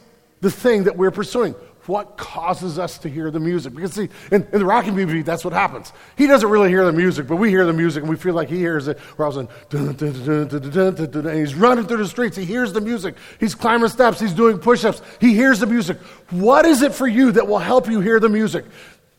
the 0.42 0.52
thing 0.52 0.84
that 0.86 0.98
we're 0.98 1.12
pursuing? 1.12 1.56
What 1.88 2.18
causes 2.18 2.78
us 2.78 2.98
to 3.00 3.10
hear 3.10 3.32
the 3.32 3.40
music. 3.40 3.74
Because, 3.74 3.94
see, 3.94 4.10
in, 4.32 4.48
in 4.52 4.60
the 4.60 4.66
Rocky 4.66 4.92
movie, 4.92 5.22
that's 5.22 5.44
what 5.44 5.54
happens. 5.54 5.94
He 6.18 6.28
doesn't 6.28 6.50
really 6.50 6.70
hear 6.70 6.86
the 6.86 6.92
music, 6.92 7.28
but 7.28 7.38
we 7.38 7.50
hear 7.50 7.66
the 7.66 7.74
music 7.74 8.04
and 8.04 8.10
we 8.10 8.18
feel 8.18 8.34
like 8.34 8.50
he 8.50 8.58
hears 8.58 8.88
it. 8.88 9.00
We're 9.18 9.26
all 9.26 9.32
saying, 9.32 9.50
dun, 9.70 9.94
dun, 9.96 10.48
dun, 10.48 11.28
and 11.28 11.40
he's 11.40 11.56
running 11.56 11.86
through 11.86 11.98
the 11.98 12.08
streets. 12.08 12.38
He 12.38 12.46
hears 12.46 12.74
the 12.74 12.82
music. 12.82 13.16
He's 13.40 13.56
climbing 13.56 13.90
steps. 13.90 14.20
He's 14.20 14.34
doing 14.34 14.60
push 14.60 14.84
ups. 14.86 15.02
He 15.20 15.34
hears 15.34 15.60
the 15.60 15.68
music. 15.68 15.98
What 16.30 16.66
is 16.66 16.82
it 16.82 16.94
for 16.94 17.08
you 17.08 17.32
that 17.34 17.48
will 17.48 17.60
help 17.60 17.88
you 17.88 18.02
hear 18.02 18.20
the 18.20 18.30
music? 18.30 18.66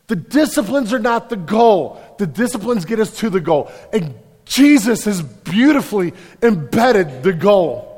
The 0.07 0.15
disciplines 0.15 0.91
are 0.91 0.99
not 0.99 1.29
the 1.29 1.35
goal, 1.35 2.01
the 2.17 2.25
disciplines 2.25 2.83
get 2.83 2.99
us 2.99 3.15
to 3.17 3.29
the 3.29 3.39
goal. 3.39 3.71
And 3.93 4.15
Jesus 4.43 5.05
has 5.05 5.21
beautifully 5.21 6.13
embedded 6.41 7.21
the 7.21 7.31
goal. 7.31 7.88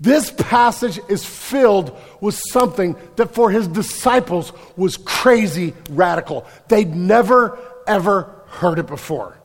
This 0.00 0.30
passage 0.30 1.00
is 1.08 1.24
filled 1.24 1.96
with 2.20 2.40
something 2.50 2.96
that 3.16 3.34
for 3.34 3.50
his 3.50 3.66
disciples 3.66 4.52
was 4.76 4.96
crazy 4.96 5.74
radical. 5.90 6.46
They'd 6.68 6.94
never, 6.94 7.58
ever 7.86 8.42
heard 8.46 8.78
it 8.78 8.86
before. 8.86 9.36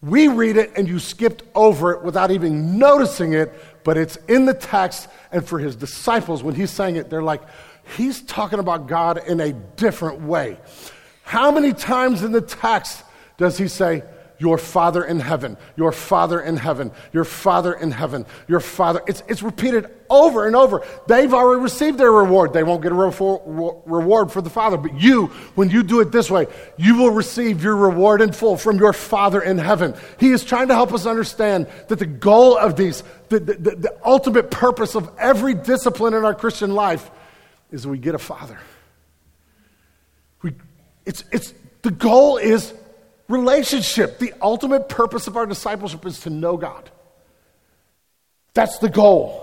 We 0.00 0.28
read 0.28 0.56
it 0.56 0.72
and 0.76 0.88
you 0.88 0.98
skipped 0.98 1.42
over 1.54 1.92
it 1.92 2.02
without 2.02 2.30
even 2.30 2.78
noticing 2.78 3.34
it, 3.34 3.54
but 3.84 3.96
it's 3.96 4.16
in 4.28 4.46
the 4.46 4.54
text. 4.54 5.08
And 5.32 5.46
for 5.46 5.58
his 5.58 5.76
disciples, 5.76 6.42
when 6.42 6.54
he's 6.54 6.70
saying 6.70 6.96
it, 6.96 7.10
they're 7.10 7.22
like, 7.22 7.42
he's 7.96 8.22
talking 8.22 8.58
about 8.58 8.86
God 8.86 9.26
in 9.26 9.40
a 9.40 9.52
different 9.52 10.22
way. 10.22 10.58
How 11.24 11.50
many 11.50 11.72
times 11.72 12.22
in 12.22 12.32
the 12.32 12.40
text 12.40 13.02
does 13.36 13.58
he 13.58 13.68
say, 13.68 14.02
your 14.44 14.58
Father 14.58 15.02
in 15.02 15.20
heaven, 15.20 15.56
your 15.74 15.90
Father 15.90 16.38
in 16.38 16.58
heaven, 16.58 16.92
your 17.14 17.24
Father 17.24 17.72
in 17.72 17.90
heaven, 17.90 18.26
your 18.46 18.60
Father. 18.60 19.00
It's, 19.06 19.22
it's 19.26 19.42
repeated 19.42 19.88
over 20.10 20.46
and 20.46 20.54
over. 20.54 20.84
They've 21.06 21.32
already 21.32 21.62
received 21.62 21.96
their 21.96 22.12
reward. 22.12 22.52
They 22.52 22.62
won't 22.62 22.82
get 22.82 22.92
a 22.92 22.94
reward 22.94 24.30
for 24.30 24.42
the 24.42 24.50
Father. 24.50 24.76
But 24.76 25.00
you, 25.00 25.28
when 25.54 25.70
you 25.70 25.82
do 25.82 26.00
it 26.00 26.12
this 26.12 26.30
way, 26.30 26.46
you 26.76 26.96
will 26.96 27.10
receive 27.10 27.64
your 27.64 27.74
reward 27.74 28.20
in 28.20 28.32
full 28.32 28.58
from 28.58 28.76
your 28.76 28.92
Father 28.92 29.40
in 29.40 29.56
heaven. 29.56 29.94
He 30.20 30.28
is 30.28 30.44
trying 30.44 30.68
to 30.68 30.74
help 30.74 30.92
us 30.92 31.06
understand 31.06 31.66
that 31.88 31.98
the 31.98 32.04
goal 32.04 32.58
of 32.58 32.76
these, 32.76 33.02
the, 33.30 33.40
the, 33.40 33.54
the, 33.54 33.76
the 33.76 33.98
ultimate 34.04 34.50
purpose 34.50 34.94
of 34.94 35.10
every 35.18 35.54
discipline 35.54 36.12
in 36.12 36.22
our 36.22 36.34
Christian 36.34 36.74
life 36.74 37.10
is 37.72 37.86
we 37.86 37.96
get 37.96 38.14
a 38.14 38.18
Father. 38.18 38.58
We, 40.42 40.52
it's, 41.06 41.24
it's, 41.32 41.54
the 41.80 41.92
goal 41.92 42.36
is 42.36 42.74
Relationship. 43.28 44.18
The 44.18 44.34
ultimate 44.40 44.88
purpose 44.88 45.26
of 45.26 45.36
our 45.36 45.46
discipleship 45.46 46.04
is 46.06 46.20
to 46.20 46.30
know 46.30 46.56
God. 46.56 46.90
That's 48.52 48.78
the 48.78 48.88
goal. 48.88 49.40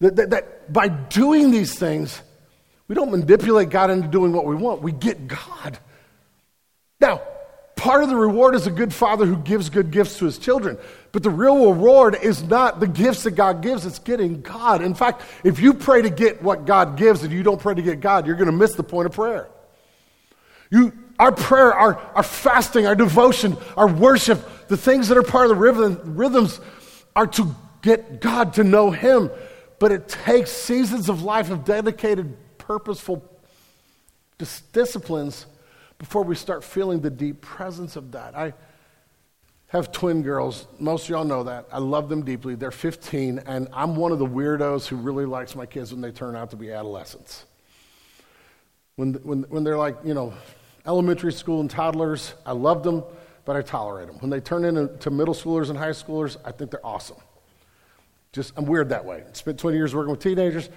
That, 0.00 0.16
that, 0.16 0.30
that, 0.30 0.72
by 0.72 0.88
doing 0.88 1.50
these 1.50 1.78
things, 1.78 2.20
we 2.86 2.94
don't 2.94 3.10
manipulate 3.10 3.70
God 3.70 3.90
into 3.90 4.08
doing 4.08 4.32
what 4.32 4.44
we 4.44 4.54
want. 4.54 4.82
We 4.82 4.92
get 4.92 5.26
God. 5.26 5.78
Now, 7.00 7.22
part 7.74 8.02
of 8.02 8.10
the 8.10 8.16
reward 8.16 8.54
is 8.54 8.66
a 8.66 8.70
good 8.70 8.92
father 8.92 9.26
who 9.26 9.36
gives 9.36 9.70
good 9.70 9.90
gifts 9.90 10.18
to 10.18 10.26
his 10.26 10.38
children. 10.38 10.78
But 11.12 11.22
the 11.22 11.30
real 11.30 11.72
reward 11.72 12.16
is 12.22 12.42
not 12.42 12.78
the 12.78 12.86
gifts 12.86 13.22
that 13.22 13.32
God 13.32 13.62
gives, 13.62 13.86
it's 13.86 13.98
getting 13.98 14.42
God. 14.42 14.82
In 14.82 14.94
fact, 14.94 15.22
if 15.44 15.60
you 15.60 15.72
pray 15.72 16.02
to 16.02 16.10
get 16.10 16.42
what 16.42 16.66
God 16.66 16.96
gives 16.96 17.22
and 17.22 17.32
you 17.32 17.42
don't 17.42 17.60
pray 17.60 17.74
to 17.74 17.82
get 17.82 18.00
God, 18.00 18.26
you're 18.26 18.36
going 18.36 18.50
to 18.50 18.52
miss 18.52 18.74
the 18.74 18.82
point 18.82 19.06
of 19.06 19.12
prayer. 19.12 19.48
You, 20.70 20.92
our 21.18 21.32
prayer, 21.32 21.72
our, 21.72 21.98
our 22.14 22.22
fasting, 22.22 22.86
our 22.86 22.94
devotion, 22.94 23.56
our 23.76 23.88
worship, 23.88 24.68
the 24.68 24.76
things 24.76 25.08
that 25.08 25.16
are 25.16 25.22
part 25.22 25.44
of 25.44 25.50
the 25.50 25.56
rhythm, 25.56 26.16
rhythms 26.16 26.60
are 27.14 27.26
to 27.26 27.54
get 27.82 28.20
God 28.20 28.54
to 28.54 28.64
know 28.64 28.90
Him. 28.90 29.30
But 29.78 29.92
it 29.92 30.08
takes 30.08 30.50
seasons 30.50 31.08
of 31.08 31.22
life 31.22 31.50
of 31.50 31.64
dedicated, 31.64 32.36
purposeful 32.58 33.24
dis- 34.38 34.62
disciplines 34.72 35.46
before 35.98 36.24
we 36.24 36.34
start 36.34 36.64
feeling 36.64 37.00
the 37.00 37.10
deep 37.10 37.40
presence 37.40 37.96
of 37.96 38.12
that. 38.12 38.36
I 38.36 38.54
have 39.68 39.90
twin 39.92 40.22
girls. 40.22 40.66
Most 40.78 41.04
of 41.04 41.10
y'all 41.10 41.24
know 41.24 41.44
that. 41.44 41.66
I 41.72 41.78
love 41.78 42.08
them 42.08 42.24
deeply. 42.24 42.54
They're 42.54 42.70
15, 42.70 43.40
and 43.46 43.68
I'm 43.72 43.96
one 43.96 44.12
of 44.12 44.18
the 44.18 44.26
weirdos 44.26 44.86
who 44.86 44.96
really 44.96 45.26
likes 45.26 45.54
my 45.54 45.66
kids 45.66 45.92
when 45.92 46.00
they 46.00 46.12
turn 46.12 46.36
out 46.36 46.50
to 46.50 46.56
be 46.56 46.70
adolescents. 46.70 47.44
When, 48.96 49.14
when, 49.14 49.42
when 49.44 49.64
they're 49.64 49.76
like, 49.76 49.96
you 50.04 50.14
know, 50.14 50.32
elementary 50.86 51.32
school 51.32 51.60
and 51.60 51.70
toddlers, 51.70 52.34
I 52.44 52.52
love 52.52 52.82
them, 52.82 53.02
but 53.44 53.56
I 53.56 53.62
tolerate 53.62 54.08
them. 54.08 54.18
When 54.20 54.30
they 54.30 54.40
turn 54.40 54.64
into 54.64 55.10
middle 55.10 55.34
schoolers 55.34 55.70
and 55.70 55.78
high 55.78 55.90
schoolers, 55.90 56.36
I 56.44 56.52
think 56.52 56.70
they're 56.70 56.84
awesome. 56.84 57.16
Just, 58.32 58.52
I'm 58.56 58.66
weird 58.66 58.90
that 58.90 59.04
way. 59.04 59.24
Spent 59.32 59.58
20 59.58 59.76
years 59.76 59.94
working 59.94 60.10
with 60.10 60.20
teenagers. 60.20 60.68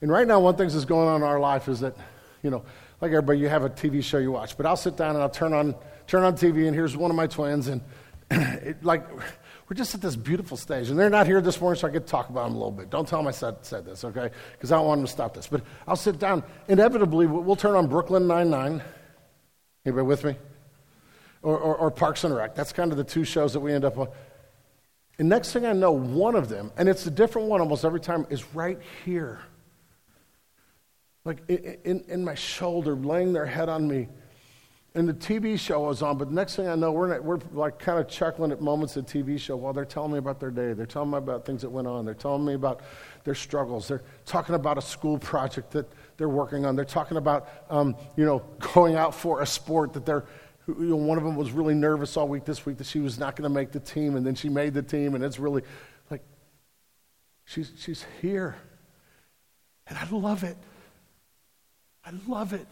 And 0.00 0.10
right 0.10 0.26
now, 0.26 0.40
one 0.40 0.56
thing 0.56 0.68
that's 0.68 0.84
going 0.84 1.08
on 1.08 1.16
in 1.16 1.22
our 1.22 1.38
life 1.38 1.68
is 1.68 1.80
that, 1.80 1.96
you 2.42 2.50
know, 2.50 2.64
like 3.00 3.10
everybody, 3.10 3.40
you 3.40 3.48
have 3.48 3.64
a 3.64 3.70
TV 3.70 4.02
show 4.02 4.18
you 4.18 4.32
watch. 4.32 4.56
But 4.56 4.66
I'll 4.66 4.76
sit 4.76 4.96
down 4.96 5.10
and 5.10 5.22
I'll 5.22 5.28
turn 5.28 5.52
on, 5.52 5.74
turn 6.06 6.22
on 6.22 6.34
TV, 6.34 6.66
and 6.66 6.74
here's 6.74 6.96
one 6.96 7.10
of 7.10 7.16
my 7.16 7.26
twins. 7.26 7.68
And 7.68 7.82
it, 8.30 8.82
like, 8.82 9.06
we're 9.68 9.76
just 9.76 9.94
at 9.94 10.00
this 10.00 10.16
beautiful 10.16 10.56
stage. 10.56 10.88
And 10.90 10.98
they're 10.98 11.10
not 11.10 11.26
here 11.26 11.40
this 11.40 11.60
morning, 11.60 11.78
so 11.78 11.88
I 11.88 11.90
get 11.90 12.06
to 12.06 12.10
talk 12.10 12.28
about 12.28 12.44
them 12.44 12.54
a 12.54 12.58
little 12.58 12.70
bit. 12.70 12.90
Don't 12.90 13.06
tell 13.08 13.18
them 13.18 13.28
I 13.28 13.32
said, 13.32 13.56
said 13.62 13.84
this, 13.84 14.04
okay? 14.04 14.30
Because 14.52 14.72
I 14.72 14.76
don't 14.76 14.86
want 14.86 15.00
them 15.00 15.06
to 15.06 15.12
stop 15.12 15.34
this. 15.34 15.46
But 15.46 15.62
I'll 15.86 15.96
sit 15.96 16.18
down. 16.18 16.42
Inevitably, 16.68 17.26
we'll 17.26 17.56
turn 17.56 17.74
on 17.74 17.86
Brooklyn 17.86 18.26
Nine-Nine 18.26 18.82
Anybody 19.84 20.06
with 20.06 20.24
me? 20.24 20.36
Or, 21.42 21.58
or, 21.58 21.76
or, 21.76 21.90
Parks 21.90 22.24
and 22.24 22.34
Rec. 22.34 22.54
That's 22.54 22.72
kind 22.72 22.90
of 22.90 22.96
the 22.96 23.04
two 23.04 23.24
shows 23.24 23.52
that 23.52 23.60
we 23.60 23.72
end 23.72 23.84
up 23.84 23.98
on. 23.98 24.08
And 25.18 25.28
next 25.28 25.52
thing 25.52 25.66
I 25.66 25.72
know, 25.72 25.92
one 25.92 26.34
of 26.34 26.48
them, 26.48 26.72
and 26.76 26.88
it's 26.88 27.06
a 27.06 27.10
different 27.10 27.48
one 27.48 27.60
almost 27.60 27.84
every 27.84 28.00
time, 28.00 28.26
is 28.30 28.44
right 28.54 28.78
here. 29.04 29.40
Like 31.24 31.38
in, 31.48 32.04
in 32.08 32.24
my 32.24 32.34
shoulder, 32.34 32.94
laying 32.94 33.32
their 33.32 33.46
head 33.46 33.68
on 33.68 33.86
me. 33.86 34.08
And 34.96 35.08
the 35.08 35.14
TV 35.14 35.58
show 35.58 35.86
was 35.86 36.02
on, 36.02 36.18
but 36.18 36.30
next 36.30 36.54
thing 36.54 36.68
I 36.68 36.76
know, 36.76 36.92
we're, 36.92 37.20
we're 37.20 37.40
like 37.52 37.80
kind 37.80 37.98
of 37.98 38.06
chuckling 38.06 38.52
at 38.52 38.60
moments 38.60 38.96
of 38.96 39.06
TV 39.06 39.40
show 39.40 39.56
while 39.56 39.72
they're 39.72 39.84
telling 39.84 40.12
me 40.12 40.18
about 40.18 40.38
their 40.38 40.52
day. 40.52 40.72
They're 40.72 40.86
telling 40.86 41.10
me 41.10 41.18
about 41.18 41.44
things 41.44 41.62
that 41.62 41.70
went 41.70 41.88
on. 41.88 42.04
They're 42.04 42.14
telling 42.14 42.44
me 42.44 42.54
about 42.54 42.80
their 43.24 43.34
struggles. 43.34 43.88
They're 43.88 44.02
talking 44.24 44.54
about 44.54 44.78
a 44.78 44.82
school 44.82 45.18
project 45.18 45.72
that 45.72 45.90
they're 46.16 46.28
working 46.28 46.64
on. 46.64 46.76
They're 46.76 46.84
talking 46.84 47.16
about, 47.16 47.48
um, 47.70 47.96
you 48.16 48.24
know, 48.24 48.40
going 48.74 48.94
out 48.94 49.14
for 49.14 49.40
a 49.40 49.46
sport 49.46 49.94
that 49.94 50.06
they're, 50.06 50.24
you 50.66 50.74
know, 50.74 50.96
one 50.96 51.18
of 51.18 51.24
them 51.24 51.36
was 51.36 51.50
really 51.50 51.74
nervous 51.74 52.16
all 52.16 52.28
week 52.28 52.44
this 52.44 52.64
week 52.64 52.78
that 52.78 52.86
she 52.86 53.00
was 53.00 53.18
not 53.18 53.36
going 53.36 53.48
to 53.48 53.54
make 53.54 53.72
the 53.72 53.80
team, 53.80 54.16
and 54.16 54.26
then 54.26 54.34
she 54.34 54.48
made 54.48 54.74
the 54.74 54.82
team, 54.82 55.14
and 55.14 55.22
it's 55.22 55.38
really 55.38 55.62
like, 56.10 56.22
she's, 57.44 57.70
she's 57.78 58.04
here. 58.22 58.56
And 59.86 59.98
I 59.98 60.08
love 60.10 60.44
it. 60.44 60.56
I 62.04 62.12
love 62.26 62.52
it. 62.52 62.66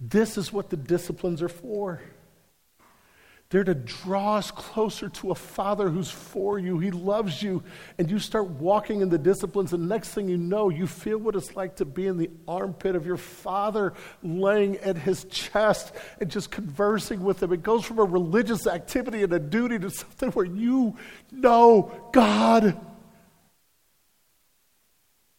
This 0.00 0.36
is 0.36 0.52
what 0.52 0.70
the 0.70 0.76
disciplines 0.76 1.42
are 1.42 1.48
for. 1.48 2.00
They're 3.54 3.62
to 3.62 3.74
draw 3.74 4.34
us 4.34 4.50
closer 4.50 5.08
to 5.10 5.30
a 5.30 5.34
Father 5.36 5.88
who's 5.88 6.10
for 6.10 6.58
you. 6.58 6.80
He 6.80 6.90
loves 6.90 7.40
you. 7.40 7.62
And 7.98 8.10
you 8.10 8.18
start 8.18 8.48
walking 8.48 9.00
in 9.00 9.10
the 9.10 9.16
disciplines, 9.16 9.72
and 9.72 9.88
next 9.88 10.08
thing 10.08 10.28
you 10.28 10.36
know, 10.36 10.70
you 10.70 10.88
feel 10.88 11.18
what 11.18 11.36
it's 11.36 11.54
like 11.54 11.76
to 11.76 11.84
be 11.84 12.08
in 12.08 12.16
the 12.16 12.30
armpit 12.48 12.96
of 12.96 13.06
your 13.06 13.16
Father, 13.16 13.92
laying 14.24 14.78
at 14.78 14.96
his 14.96 15.22
chest 15.26 15.94
and 16.18 16.28
just 16.28 16.50
conversing 16.50 17.22
with 17.22 17.40
him. 17.40 17.52
It 17.52 17.62
goes 17.62 17.84
from 17.84 18.00
a 18.00 18.04
religious 18.04 18.66
activity 18.66 19.22
and 19.22 19.32
a 19.32 19.38
duty 19.38 19.78
to 19.78 19.88
something 19.88 20.32
where 20.32 20.46
you 20.46 20.96
know 21.30 21.92
God. 22.12 22.76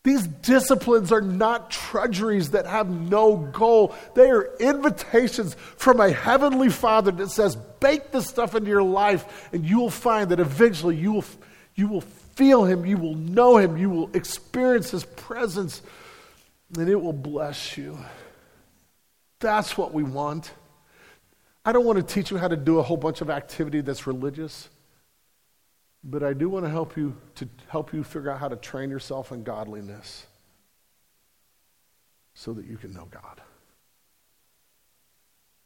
These 0.06 0.28
disciplines 0.28 1.12
are 1.12 1.20
not 1.20 1.72
trudgeries 1.72 2.52
that 2.52 2.68
have 2.68 2.88
no 2.88 3.38
goal. 3.38 3.96
They 4.14 4.30
are 4.30 4.56
invitations 4.60 5.56
from 5.56 6.00
a 6.00 6.12
heavenly 6.12 6.70
Father 6.70 7.10
that 7.14 7.32
says, 7.32 7.56
bake 7.56 8.12
this 8.12 8.28
stuff 8.28 8.54
into 8.54 8.70
your 8.70 8.84
life, 8.84 9.50
and 9.52 9.66
you 9.66 9.80
will 9.80 9.90
find 9.90 10.30
that 10.30 10.40
eventually 10.40 10.96
you 10.96 11.14
will, 11.14 11.26
you 11.74 11.88
will 11.88 12.02
feel 12.02 12.66
Him, 12.66 12.86
you 12.86 12.98
will 12.98 13.16
know 13.16 13.58
Him, 13.58 13.78
you 13.78 13.90
will 13.90 14.12
experience 14.14 14.92
His 14.92 15.06
presence, 15.06 15.82
and 16.78 16.88
it 16.88 17.02
will 17.02 17.12
bless 17.12 17.76
you. 17.76 17.98
That's 19.40 19.76
what 19.76 19.92
we 19.92 20.04
want. 20.04 20.54
I 21.66 21.72
don't 21.72 21.84
want 21.84 21.98
to 21.98 22.14
teach 22.14 22.30
you 22.30 22.38
how 22.38 22.48
to 22.48 22.56
do 22.56 22.78
a 22.78 22.84
whole 22.84 22.98
bunch 22.98 23.22
of 23.22 23.32
activity 23.32 23.82
that's 23.82 24.06
religious. 24.06 24.70
But 26.08 26.22
I 26.22 26.34
do 26.34 26.48
want 26.50 26.66
to 26.66 26.70
help 26.70 26.96
you 26.96 27.18
to 27.36 27.50
help 27.68 27.92
you 27.92 28.04
figure 28.04 28.30
out 28.30 28.40
how 28.40 28.48
to 28.48 28.56
train 28.56 28.92
yourself 28.92 29.32
in 29.32 29.44
godliness 29.44 30.28
so 32.36 32.54
that 32.54 32.66
you 32.68 32.78
can 32.78 32.94
know 32.94 33.08
God. 33.10 33.42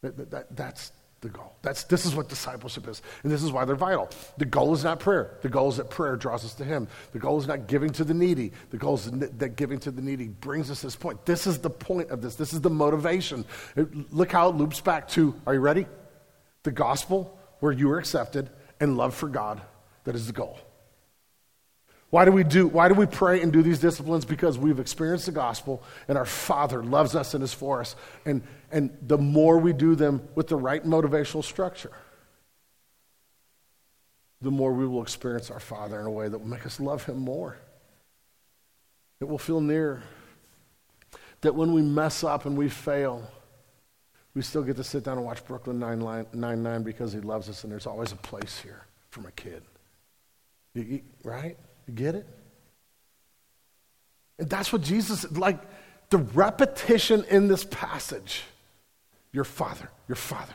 That, 0.02 0.16
that, 0.16 0.32
that, 0.32 0.56
that's 0.56 0.94
the 1.20 1.28
goal. 1.28 1.54
That's, 1.62 1.84
this 1.84 2.06
is 2.06 2.16
what 2.16 2.30
discipleship 2.30 2.88
is. 2.88 3.02
And 3.24 3.32
this 3.32 3.44
is 3.44 3.52
why 3.52 3.66
they're 3.66 3.76
vital. 3.76 4.10
The 4.38 4.46
goal 4.46 4.74
is 4.74 4.86
not 4.86 5.02
prayer. 5.02 5.38
The 5.42 5.50
goal 5.50 5.68
is 5.68 5.76
that 5.76 5.90
prayer 5.90 6.16
draws 6.16 6.46
us 6.46 6.54
to 6.56 6.64
Him. 6.64 6.88
The 7.12 7.20
goal 7.20 7.38
is 7.38 7.46
not 7.46 7.68
giving 7.68 7.90
to 7.92 8.06
the 8.06 8.14
needy. 8.14 8.54
The 8.70 8.78
goal 8.78 8.96
is 8.96 9.12
that 9.12 9.58
giving 9.58 9.80
to 9.80 9.92
the 9.92 10.02
needy 10.02 10.30
brings 10.30 10.72
us 10.72 10.82
this 10.82 10.96
point. 10.96 11.26
This 11.26 11.48
is 11.48 11.60
the 11.60 11.70
point 11.70 12.12
of 12.12 12.22
this. 12.22 12.36
This 12.36 12.54
is 12.54 12.62
the 12.62 12.70
motivation. 12.70 13.44
Look 13.76 14.32
how 14.32 14.50
it 14.50 14.56
loops 14.56 14.80
back 14.80 15.10
to, 15.10 15.36
are 15.46 15.54
you 15.54 15.60
ready? 15.60 15.86
The 16.64 16.72
gospel 16.72 17.38
where 17.60 17.74
you 17.74 17.92
are 17.92 18.00
accepted 18.00 18.50
and 18.80 18.96
love 18.96 19.14
for 19.14 19.28
God 19.28 19.62
that 20.04 20.16
is 20.16 20.28
the 20.28 20.34
goal. 20.34 20.60
Why 22.10 22.26
do 22.26 22.32
we 22.32 22.44
do 22.44 22.68
why 22.68 22.88
do 22.88 22.96
we 22.96 23.06
pray 23.06 23.42
and 23.42 23.54
do 23.54 23.62
these 23.62 23.80
disciplines? 23.80 24.26
Because 24.26 24.58
we've 24.58 24.80
experienced 24.80 25.28
the 25.28 25.32
gospel 25.32 25.84
and 26.08 26.18
our 26.18 26.26
Father 26.26 26.84
loves 26.84 27.16
us 27.16 27.34
and 27.34 27.44
is 27.44 27.54
for 27.54 27.82
us. 27.82 27.96
And 28.26 28.42
and 28.72 28.98
the 29.02 29.18
more 29.18 29.60
we 29.60 29.74
do 29.74 29.96
them 29.96 30.28
with 30.34 30.48
the 30.48 30.56
right 30.56 30.84
motivational 30.84 31.44
structure, 31.44 31.92
the 34.42 34.50
more 34.50 34.74
we 34.74 34.88
will 34.88 35.04
experience 35.04 35.52
our 35.52 35.60
Father 35.60 36.00
in 36.00 36.08
a 36.08 36.12
way 36.12 36.28
that 36.28 36.38
will 36.38 36.48
make 36.48 36.66
us 36.66 36.80
love 36.80 37.04
him 37.04 37.18
more. 37.18 37.58
It 39.20 39.26
will 39.26 39.38
feel 39.38 39.62
near. 39.62 40.02
That 41.42 41.56
when 41.56 41.74
we 41.74 41.82
mess 41.82 42.24
up 42.24 42.46
and 42.46 42.58
we 42.58 42.70
fail, 42.70 43.30
we 44.34 44.42
still 44.42 44.64
get 44.64 44.76
to 44.78 44.84
sit 44.84 45.04
down 45.04 45.18
and 45.18 45.26
watch 45.26 45.46
Brooklyn 45.46 45.80
Nine-Nine 45.80 46.84
because 46.84 47.14
he 47.14 47.20
loves 47.20 47.50
us 47.50 47.64
and 47.64 47.72
there's 47.72 47.88
always 47.88 48.12
a 48.12 48.18
place 48.18 48.60
here 48.60 48.86
for 49.10 49.22
my 49.22 49.32
kid. 49.32 49.64
You, 50.88 51.02
right? 51.24 51.58
You 51.88 51.94
get 51.94 52.16
it? 52.16 52.28
And 54.38 54.50
that's 54.50 54.72
what 54.72 54.82
Jesus, 54.82 55.30
like 55.32 55.60
the 56.10 56.18
repetition 56.18 57.26
in 57.30 57.48
this 57.48 57.66
passage 57.66 58.44
your 59.32 59.44
father, 59.44 59.90
your 60.08 60.16
father. 60.16 60.54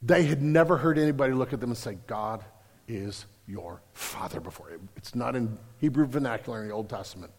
They 0.00 0.22
had 0.24 0.42
never 0.42 0.78
heard 0.78 0.98
anybody 0.98 1.34
look 1.34 1.52
at 1.52 1.60
them 1.60 1.70
and 1.70 1.76
say, 1.76 1.98
God 2.06 2.42
is 2.88 3.26
your 3.46 3.82
father 3.92 4.40
before. 4.40 4.70
It's 4.96 5.14
not 5.14 5.36
in 5.36 5.58
Hebrew 5.78 6.06
vernacular 6.06 6.62
in 6.62 6.68
the 6.68 6.74
Old 6.74 6.88
Testament, 6.88 7.32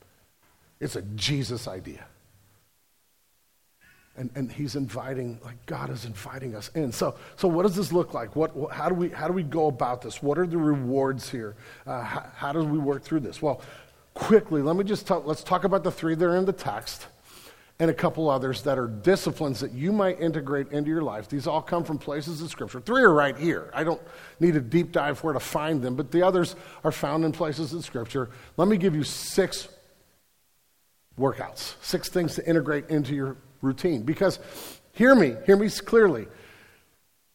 it's 0.80 0.96
a 0.96 1.02
Jesus 1.02 1.68
idea. 1.68 2.06
And, 4.18 4.32
and 4.34 4.52
he's 4.52 4.76
inviting, 4.76 5.40
like 5.46 5.64
God 5.68 5.92
is 5.92 6.06
inviting 6.06 6.56
us 6.56 6.72
in. 6.74 6.92
So, 6.92 7.16
so 7.36 7.48
what 7.48 7.64
does 7.64 7.76
this 7.76 7.92
look 7.92 8.16
like? 8.16 8.36
What, 8.36 8.52
how, 8.72 8.90
do 8.90 8.96
we, 8.96 9.10
how 9.10 9.28
do 9.28 9.34
we 9.34 9.44
go 9.44 9.68
about 9.68 10.02
this? 10.02 10.24
What 10.24 10.40
are 10.40 10.48
the 10.48 10.58
rewards 10.58 11.30
here? 11.30 11.56
Uh, 11.86 12.02
how, 12.02 12.26
how 12.36 12.52
do 12.52 12.64
we 12.64 12.80
work 12.80 13.04
through 13.04 13.20
this? 13.20 13.44
Well, 13.44 13.62
quickly, 14.16 14.64
let 14.64 14.76
me 14.76 14.84
just 14.84 15.06
talk, 15.06 15.28
let's 15.28 15.44
talk 15.44 15.66
about 15.66 15.84
the 15.84 15.92
three 15.92 16.16
that 16.16 16.26
are 16.26 16.36
in 16.36 16.46
the 16.46 16.52
text 16.52 17.06
and 17.80 17.92
a 17.92 17.94
couple 17.94 18.28
others 18.28 18.64
that 18.64 18.80
are 18.80 18.88
disciplines 18.88 19.60
that 19.60 19.72
you 19.72 19.92
might 19.92 20.20
integrate 20.20 20.72
into 20.72 20.90
your 20.90 21.04
life. 21.04 21.30
These 21.30 21.46
all 21.46 21.62
come 21.62 21.84
from 21.84 22.00
places 22.00 22.42
in 22.42 22.48
Scripture. 22.48 22.82
Three 22.82 23.04
are 23.04 23.14
right 23.14 23.38
here. 23.38 23.70
I 23.74 23.84
don't 23.84 24.02
need 24.40 24.56
a 24.56 24.60
deep 24.60 24.92
dive 24.92 25.24
where 25.24 25.34
to 25.34 25.40
find 25.40 25.82
them, 25.82 25.96
but 25.96 26.12
the 26.12 26.24
others 26.24 26.56
are 26.84 26.92
found 26.92 27.24
in 27.24 27.32
places 27.32 27.74
in 27.74 27.84
Scripture. 27.84 28.30
Let 28.58 28.68
me 28.68 28.78
give 28.78 28.96
you 28.96 29.04
six 29.04 29.68
workouts, 31.20 31.76
six 31.82 32.10
things 32.10 32.34
to 32.36 32.50
integrate 32.50 32.90
into 32.90 33.14
your 33.14 33.38
routine. 33.68 34.02
Because, 34.04 34.40
hear 34.94 35.14
me, 35.14 35.36
hear 35.46 35.56
me 35.56 35.70
clearly. 35.70 36.28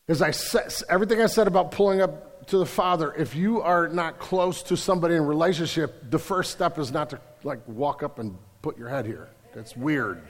As 0.09 0.21
I 0.21 0.33
said, 0.33 0.73
everything 0.89 1.21
I 1.21 1.27
said 1.27 1.47
about 1.47 1.71
pulling 1.71 2.01
up 2.01 2.47
to 2.49 2.59
the 2.59 2.67
Father, 2.67 3.15
if 3.15 3.37
you 3.37 3.61
are 3.63 3.89
not 3.89 4.19
close 4.19 4.65
to 4.65 4.77
somebody 4.77 5.15
in 5.15 5.25
relationship, 5.25 6.11
the 6.11 6.19
first 6.19 6.51
step 6.51 6.79
is 6.79 6.91
not 6.91 7.11
to 7.11 7.21
like 7.45 7.61
walk 7.69 8.03
up 8.03 8.19
and 8.19 8.37
put 8.63 8.77
your 8.77 8.89
head 8.89 9.07
here. 9.07 9.29
That's 9.55 9.77
weird. 9.77 10.21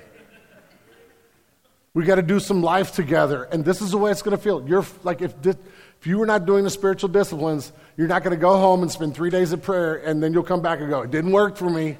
We 1.94 2.04
got 2.04 2.14
to 2.14 2.22
do 2.22 2.40
some 2.40 2.62
life 2.62 2.92
together, 2.92 3.44
and 3.44 3.64
this 3.64 3.82
is 3.82 3.90
the 3.90 3.98
way 3.98 4.10
it's 4.10 4.22
going 4.22 4.36
to 4.36 4.42
feel. 4.42 4.66
You're 4.66 4.84
like 5.04 5.20
if 5.20 5.40
this, 5.42 5.56
if 6.00 6.06
you 6.06 6.18
were 6.18 6.26
not 6.26 6.46
doing 6.46 6.64
the 6.64 6.70
spiritual 6.70 7.10
disciplines, 7.10 7.70
you're 7.96 8.08
not 8.08 8.24
going 8.24 8.34
to 8.36 8.40
go 8.40 8.56
home 8.56 8.82
and 8.82 8.90
spend 8.90 9.14
three 9.14 9.30
days 9.30 9.52
of 9.52 9.62
prayer, 9.62 9.96
and 9.96 10.22
then 10.22 10.32
you'll 10.32 10.42
come 10.42 10.62
back 10.62 10.80
and 10.80 10.88
go, 10.88 11.02
"It 11.02 11.10
didn't 11.10 11.32
work 11.32 11.56
for 11.56 11.68
me." 11.68 11.98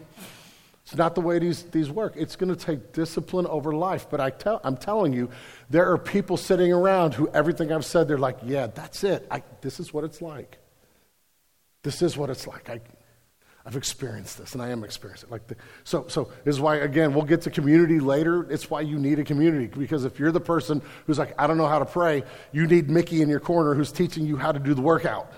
It's 0.85 0.97
not 0.97 1.15
the 1.15 1.21
way 1.21 1.39
these, 1.39 1.63
these 1.65 1.91
work. 1.91 2.15
It's 2.17 2.35
going 2.37 2.55
to 2.55 2.65
take 2.65 2.93
discipline 2.93 3.47
over 3.47 3.73
life. 3.73 4.09
But 4.11 4.21
I 4.21 4.31
tell, 4.31 4.61
I'm 4.65 4.77
telling 4.77 5.13
you, 5.13 5.31
there 5.71 5.91
are 5.91 5.99
people 5.99 6.37
sitting 6.37 6.73
around 6.73 7.15
who 7.15 7.29
everything 7.29 7.71
I've 7.71 7.85
said, 7.85 8.09
they're 8.09 8.19
like, 8.19 8.39
yeah, 8.45 8.67
that's 8.67 9.05
it. 9.05 9.27
I, 9.31 9.43
this 9.61 9.79
is 9.79 9.95
what 9.95 10.05
it's 10.05 10.21
like. 10.21 10.59
This 11.83 12.03
is 12.03 12.17
what 12.17 12.31
it's 12.31 12.47
like. 12.47 12.69
I, 12.69 12.81
I've 13.65 13.77
experienced 13.77 14.39
this, 14.39 14.55
and 14.55 14.63
I 14.63 14.71
am 14.71 14.83
experiencing 14.83 15.29
it. 15.29 15.33
Like 15.33 15.47
the, 15.47 15.57
so, 15.85 16.07
so 16.09 16.33
this 16.45 16.57
is 16.57 16.61
why 16.61 16.77
again 16.77 17.15
we'll 17.15 17.25
get 17.25 17.43
to 17.43 17.51
community 17.51 18.01
later. 18.01 18.51
It's 18.51 18.69
why 18.69 18.81
you 18.81 18.99
need 18.99 19.21
a 19.21 19.25
community 19.25 19.67
because 19.67 20.05
if 20.05 20.19
you're 20.19 20.33
the 20.33 20.41
person 20.41 20.83
who's 21.07 21.19
like, 21.19 21.41
I 21.41 21.47
don't 21.47 21.59
know 21.59 21.69
how 21.69 21.79
to 21.79 21.85
pray, 21.85 22.25
you 22.51 22.67
need 22.67 22.91
Mickey 22.91 23.23
in 23.23 23.29
your 23.29 23.39
corner 23.39 23.75
who's 23.75 23.93
teaching 23.93 24.27
you 24.27 24.37
how 24.37 24.51
to 24.51 24.59
do 24.59 24.75
the 24.75 24.81
workout, 24.81 25.33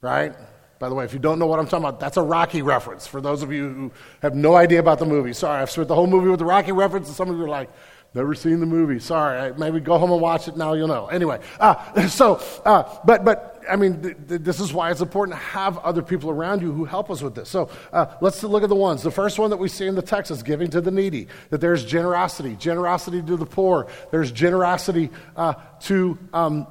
right? 0.00 0.34
By 0.80 0.88
the 0.88 0.94
way, 0.94 1.04
if 1.04 1.12
you 1.12 1.18
don't 1.18 1.38
know 1.38 1.46
what 1.46 1.60
I'm 1.60 1.66
talking 1.66 1.84
about, 1.84 2.00
that's 2.00 2.16
a 2.16 2.22
Rocky 2.22 2.62
reference. 2.62 3.06
For 3.06 3.20
those 3.20 3.42
of 3.42 3.52
you 3.52 3.68
who 3.68 3.92
have 4.22 4.34
no 4.34 4.56
idea 4.56 4.80
about 4.80 4.98
the 4.98 5.04
movie, 5.04 5.34
sorry, 5.34 5.60
I've 5.60 5.70
spent 5.70 5.88
the 5.88 5.94
whole 5.94 6.06
movie 6.06 6.30
with 6.30 6.38
the 6.38 6.46
Rocky 6.46 6.72
reference, 6.72 7.06
and 7.06 7.16
some 7.16 7.28
of 7.28 7.36
you 7.36 7.44
are 7.44 7.48
like, 7.48 7.70
never 8.14 8.34
seen 8.34 8.60
the 8.60 8.66
movie. 8.66 8.98
Sorry, 8.98 9.52
maybe 9.58 9.78
go 9.78 9.98
home 9.98 10.10
and 10.10 10.22
watch 10.22 10.48
it 10.48 10.56
now. 10.56 10.72
You'll 10.72 10.88
know. 10.88 11.08
Anyway, 11.08 11.38
uh, 11.60 12.08
so 12.08 12.42
uh, 12.64 12.98
but 13.04 13.26
but 13.26 13.62
I 13.70 13.76
mean, 13.76 14.00
th- 14.00 14.16
th- 14.26 14.40
this 14.40 14.58
is 14.58 14.72
why 14.72 14.90
it's 14.90 15.02
important 15.02 15.38
to 15.38 15.44
have 15.44 15.76
other 15.78 16.00
people 16.00 16.30
around 16.30 16.62
you 16.62 16.72
who 16.72 16.86
help 16.86 17.10
us 17.10 17.20
with 17.20 17.34
this. 17.34 17.50
So 17.50 17.68
uh, 17.92 18.06
let's 18.22 18.42
look 18.42 18.62
at 18.62 18.70
the 18.70 18.74
ones. 18.74 19.02
The 19.02 19.10
first 19.10 19.38
one 19.38 19.50
that 19.50 19.58
we 19.58 19.68
see 19.68 19.86
in 19.86 19.94
the 19.96 20.02
text 20.02 20.30
is 20.30 20.42
giving 20.42 20.70
to 20.70 20.80
the 20.80 20.90
needy, 20.90 21.28
that 21.50 21.60
there's 21.60 21.84
generosity, 21.84 22.56
generosity 22.56 23.20
to 23.20 23.36
the 23.36 23.44
poor, 23.44 23.86
there's 24.10 24.32
generosity 24.32 25.10
uh, 25.36 25.54
to, 25.80 26.18
um, 26.32 26.66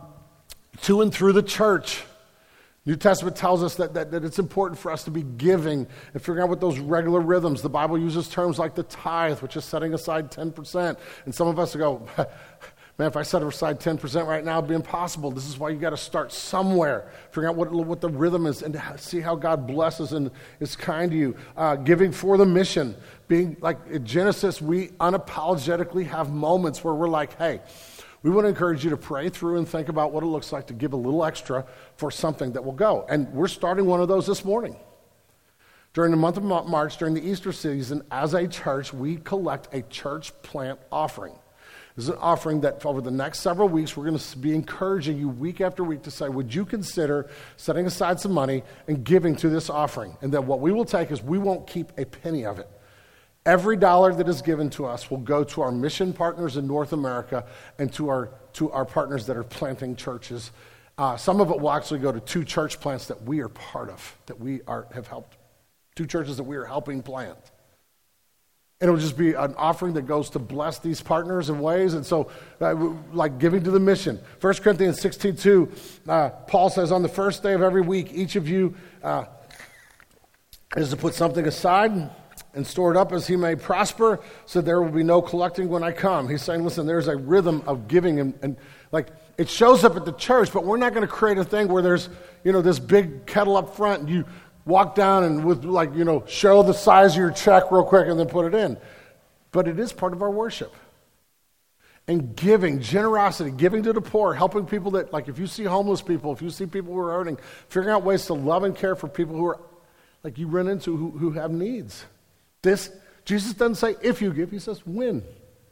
to 0.82 1.02
and 1.02 1.14
through 1.14 1.34
the 1.34 1.44
church. 1.44 2.04
New 2.86 2.96
Testament 2.96 3.36
tells 3.36 3.62
us 3.62 3.76
that, 3.76 3.94
that, 3.94 4.12
that, 4.12 4.24
it's 4.24 4.40
important 4.40 4.80
for 4.80 4.92
us 4.92 5.04
to 5.04 5.12
be 5.12 5.24
giving 5.24 5.86
and 6.14 6.22
figuring 6.22 6.42
out 6.42 6.50
what 6.50 6.62
those 6.62 6.80
regular 6.80 7.20
rhythms. 7.20 7.62
The 7.62 7.70
Bible 7.70 7.98
uses 7.98 8.30
terms 8.30 8.58
like 8.58 8.74
the 8.74 8.84
tithe, 8.84 9.40
which 9.40 9.58
is 9.58 9.66
setting 9.66 9.94
aside 9.94 10.32
10%. 10.32 10.98
And 11.26 11.36
some 11.36 11.48
of 11.48 11.60
us 11.60 11.76
go, 11.76 12.08
Man, 13.00 13.08
if 13.08 13.16
I 13.16 13.22
set 13.22 13.42
aside 13.42 13.80
10% 13.80 14.28
right 14.28 14.44
now, 14.44 14.58
it'd 14.58 14.68
be 14.68 14.76
impossible. 14.76 15.32
This 15.32 15.48
is 15.48 15.58
why 15.58 15.70
you 15.70 15.80
got 15.80 15.92
to 15.92 15.98
start 15.98 16.34
somewhere, 16.34 17.10
figuring 17.30 17.48
out 17.48 17.56
what, 17.56 17.72
what 17.72 18.02
the 18.02 18.10
rhythm 18.10 18.46
is, 18.46 18.62
and 18.62 18.78
see 18.98 19.22
how 19.22 19.36
God 19.36 19.66
blesses 19.66 20.12
and 20.12 20.30
is 20.60 20.76
kind 20.76 21.10
to 21.12 21.18
you. 21.18 21.38
Uh, 21.56 21.78
giving 21.78 22.12
for 22.12 22.38
the 22.38 22.46
mission. 22.46 22.94
Being 23.30 23.56
like 23.62 23.78
in 23.90 24.06
Genesis, 24.06 24.62
we 24.62 24.90
unapologetically 25.00 26.08
have 26.08 26.30
moments 26.30 26.84
where 26.84 26.94
we're 26.94 27.08
like, 27.08 27.38
hey, 27.38 27.62
we 28.22 28.30
want 28.30 28.46
to 28.46 28.50
encourage 28.50 28.84
you 28.84 28.90
to 28.90 28.98
pray 28.98 29.30
through 29.30 29.58
and 29.58 29.68
think 29.68 29.88
about 29.88 30.12
what 30.12 30.24
it 30.24 30.28
looks 30.28 30.52
like 30.52 30.68
to 30.68 30.74
give 30.74 30.94
a 30.94 30.98
little 30.98 31.24
extra 31.24 31.66
for 31.96 32.12
something 32.12 32.52
that 32.54 32.64
will 32.64 32.74
go. 32.74 33.06
And 33.10 33.32
we're 33.32 33.48
starting 33.48 33.86
one 33.86 34.02
of 34.02 34.08
those 34.08 34.28
this 34.28 34.44
morning. 34.44 34.76
During 35.94 36.12
the 36.12 36.18
month 36.18 36.38
of 36.38 36.44
March, 36.44 36.98
during 36.98 37.14
the 37.14 37.28
Easter 37.28 37.52
season, 37.52 38.04
as 38.12 38.34
a 38.34 38.48
church, 38.48 38.94
we 38.94 39.18
collect 39.18 39.74
a 39.74 39.82
church 39.84 40.40
plant 40.44 40.80
offering. 40.92 41.34
This 41.96 42.06
is 42.06 42.10
an 42.10 42.18
offering 42.20 42.62
that 42.62 42.86
over 42.86 43.02
the 43.02 43.12
next 43.12 43.40
several 43.40 43.68
weeks, 43.68 43.98
we're 43.98 44.06
going 44.06 44.18
to 44.18 44.38
be 44.38 44.54
encouraging 44.54 45.18
you 45.18 45.28
week 45.28 45.60
after 45.60 45.84
week 45.84 46.04
to 46.04 46.12
say, 46.12 46.30
Would 46.30 46.54
you 46.54 46.64
consider 46.64 47.30
setting 47.58 47.88
aside 47.88 48.20
some 48.20 48.32
money 48.32 48.64
and 48.88 49.04
giving 49.04 49.36
to 49.38 49.50
this 49.50 49.70
offering? 49.70 50.16
And 50.22 50.32
then 50.32 50.46
what 50.46 50.60
we 50.60 50.72
will 50.72 50.86
take 50.86 51.12
is 51.12 51.24
we 51.24 51.38
won't 51.38 51.68
keep 51.68 51.92
a 51.98 52.06
penny 52.06 52.46
of 52.46 52.60
it. 52.60 52.70
Every 53.50 53.78
dollar 53.78 54.14
that 54.14 54.30
is 54.30 54.44
given 54.44 54.70
to 54.72 54.86
us 54.86 55.10
will 55.10 55.18
go 55.18 55.44
to 55.44 55.62
our 55.62 55.72
mission 55.72 56.14
partners 56.14 56.56
in 56.56 56.68
North 56.68 56.94
America 56.94 57.48
and 57.80 57.92
to 57.94 58.08
our, 58.08 58.30
to 58.54 58.70
our 58.70 58.86
partners 58.86 59.26
that 59.26 59.36
are 59.36 59.44
planting 59.44 59.96
churches. 59.96 60.52
Uh, 61.00 61.18
some 61.18 61.42
of 61.42 61.50
it 61.50 61.60
will 61.60 61.72
actually 61.72 62.00
go 62.00 62.12
to 62.12 62.20
two 62.20 62.44
church 62.44 62.80
plants 62.80 63.08
that 63.08 63.20
we 63.24 63.40
are 63.40 63.50
part 63.50 63.90
of, 63.90 64.16
that 64.28 64.40
we 64.40 64.62
are, 64.68 64.86
have 64.94 65.08
helped, 65.08 65.36
two 65.96 66.06
churches 66.06 66.38
that 66.38 66.44
we 66.44 66.58
are 66.58 66.66
helping 66.66 67.02
plant. 67.02 67.40
And 68.82 68.88
it'll 68.88 69.02
just 69.02 69.18
be 69.18 69.34
an 69.34 69.56
offering 69.58 69.96
that 69.96 70.04
goes 70.06 70.30
to 70.30 70.40
bless 70.40 70.78
these 70.78 71.02
partners 71.02 71.50
in 71.50 71.60
ways. 71.60 71.96
And 71.96 72.06
so, 72.06 72.30
uh, 72.62 72.76
like 73.14 73.40
giving 73.40 73.64
to 73.64 73.72
the 73.72 73.80
mission. 73.80 74.20
1 74.42 74.54
Corinthians 74.58 75.02
16 75.02 75.36
2, 75.36 75.72
uh, 76.08 76.30
Paul 76.46 76.70
says, 76.70 76.92
On 76.92 77.02
the 77.02 77.10
first 77.10 77.42
day 77.42 77.54
of 77.54 77.64
every 77.64 77.82
week, 77.82 78.12
each 78.14 78.36
of 78.36 78.48
you 78.48 78.76
uh, 79.02 79.26
is 80.78 80.92
to 80.92 80.98
put 80.98 81.16
something 81.16 81.48
aside 81.48 82.12
and 82.54 82.66
store 82.66 82.92
it 82.92 82.98
up 82.98 83.12
as 83.12 83.28
he 83.28 83.36
may 83.36 83.56
prosper, 83.56 84.20
so 84.46 84.60
there 84.62 84.82
will 84.82 84.92
be 84.92 85.04
no 85.04 85.22
collecting 85.22 85.70
when 85.70 85.84
I 85.84 85.92
come. 85.92 86.28
He's 86.28 86.42
saying, 86.42 86.64
Listen, 86.64 86.88
there's 86.88 87.08
a 87.08 87.16
rhythm 87.16 87.64
of 87.68 87.88
giving. 87.88 88.20
And, 88.20 88.34
and 88.42 88.58
like, 88.92 89.10
it 89.38 89.50
shows 89.50 89.84
up 89.84 89.96
at 89.96 90.06
the 90.06 90.14
church, 90.14 90.52
but 90.52 90.66
we're 90.66 90.78
not 90.78 90.94
going 90.94 91.06
to 91.06 91.12
create 91.12 91.38
a 91.38 91.44
thing 91.44 91.68
where 91.68 91.84
there's, 91.84 92.10
you 92.44 92.52
know, 92.52 92.62
this 92.62 92.80
big 92.80 93.26
kettle 93.26 93.56
up 93.56 93.76
front 93.76 94.02
and 94.02 94.10
you 94.10 94.26
walk 94.70 94.96
down 94.96 95.24
and 95.24 95.44
with 95.44 95.66
like 95.66 95.94
you 95.96 96.06
know 96.06 96.24
show 96.28 96.62
the 96.64 96.74
size 96.74 97.14
of 97.14 97.18
your 97.18 97.32
check 97.32 97.72
real 97.72 97.84
quick 97.84 98.08
and 98.08 98.20
then 98.20 98.28
put 98.28 98.46
it 98.46 98.56
in 98.56 98.78
but 99.52 99.68
it 99.68 99.80
is 99.80 99.92
part 99.92 100.14
of 100.14 100.22
our 100.22 100.30
worship 100.30 100.74
and 102.08 102.36
giving 102.36 102.80
generosity 102.80 103.50
giving 103.50 103.82
to 103.82 103.92
the 103.92 104.02
poor 104.02 104.34
helping 104.34 104.66
people 104.66 104.92
that 104.92 105.12
like 105.12 105.28
if 105.28 105.40
you 105.40 105.48
see 105.48 105.64
homeless 105.64 106.02
people 106.02 106.32
if 106.32 106.42
you 106.42 106.52
see 106.52 106.68
people 106.68 106.94
who 106.94 107.00
are 107.00 107.12
hurting 107.12 107.38
figuring 107.68 107.94
out 107.94 108.04
ways 108.04 108.26
to 108.28 108.34
love 108.34 108.64
and 108.64 108.76
care 108.76 108.96
for 108.96 109.08
people 109.08 109.36
who 109.36 109.46
are 109.46 109.60
like 110.24 110.38
you 110.38 110.48
run 110.48 110.68
into 110.68 110.96
who, 110.96 111.12
who 111.12 111.32
have 111.32 111.52
needs 111.52 112.06
this 112.62 112.92
jesus 113.26 113.54
doesn't 113.54 113.76
say 113.76 113.96
if 114.02 114.22
you 114.22 114.34
give 114.34 114.52
he 114.52 114.60
says 114.60 114.86
when 114.86 115.24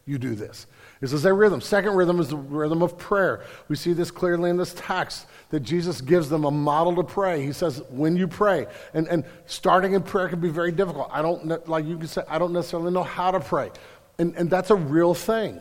you 0.05 0.17
do 0.17 0.35
this 0.35 0.67
this 0.99 1.13
is 1.13 1.25
a 1.25 1.33
rhythm. 1.33 1.61
Second 1.61 1.93
rhythm 1.95 2.19
is 2.19 2.29
the 2.29 2.37
rhythm 2.37 2.81
of 2.81 2.97
prayer. 2.97 3.43
We 3.67 3.75
see 3.75 3.93
this 3.93 4.09
clearly 4.09 4.49
in 4.49 4.57
this 4.57 4.73
text 4.75 5.27
that 5.49 5.59
Jesus 5.59 6.01
gives 6.01 6.29
them 6.29 6.43
a 6.43 6.51
model 6.51 6.95
to 6.95 7.03
pray. 7.03 7.45
He 7.45 7.53
says, 7.53 7.81
when 7.89 8.15
you 8.15 8.27
pray, 8.27 8.65
and, 8.93 9.07
and 9.07 9.23
starting 9.45 9.93
in 9.93 10.01
prayer 10.01 10.27
can 10.27 10.39
be 10.39 10.49
very 10.49 10.71
difficult. 10.71 11.09
I 11.11 11.21
don't, 11.21 11.67
like 11.69 11.85
you 11.85 11.97
can 11.97 12.07
say, 12.07 12.23
I 12.27 12.39
don't 12.39 12.53
necessarily 12.53 12.91
know 12.91 13.03
how 13.03 13.31
to 13.31 13.39
pray. 13.39 13.69
And, 14.17 14.35
and 14.35 14.49
that's 14.49 14.71
a 14.71 14.75
real 14.75 15.13
thing. 15.13 15.59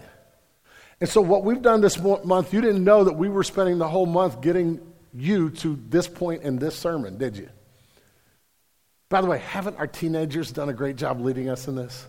And 1.00 1.08
so, 1.08 1.20
what 1.20 1.44
we've 1.44 1.60
done 1.60 1.82
this 1.82 1.98
month, 1.98 2.54
you 2.54 2.62
didn't 2.62 2.82
know 2.82 3.04
that 3.04 3.12
we 3.12 3.28
were 3.28 3.44
spending 3.44 3.76
the 3.76 3.88
whole 3.88 4.06
month 4.06 4.40
getting 4.40 4.80
you 5.12 5.50
to 5.50 5.78
this 5.90 6.08
point 6.08 6.42
in 6.42 6.56
this 6.56 6.74
sermon, 6.74 7.18
did 7.18 7.36
you? 7.36 7.50
By 9.08 9.20
the 9.20 9.28
way, 9.28 9.38
haven't 9.38 9.76
our 9.76 9.86
teenagers 9.86 10.50
done 10.50 10.68
a 10.68 10.72
great 10.72 10.96
job 10.96 11.20
leading 11.20 11.48
us 11.48 11.68
in 11.68 11.76
this? 11.76 12.06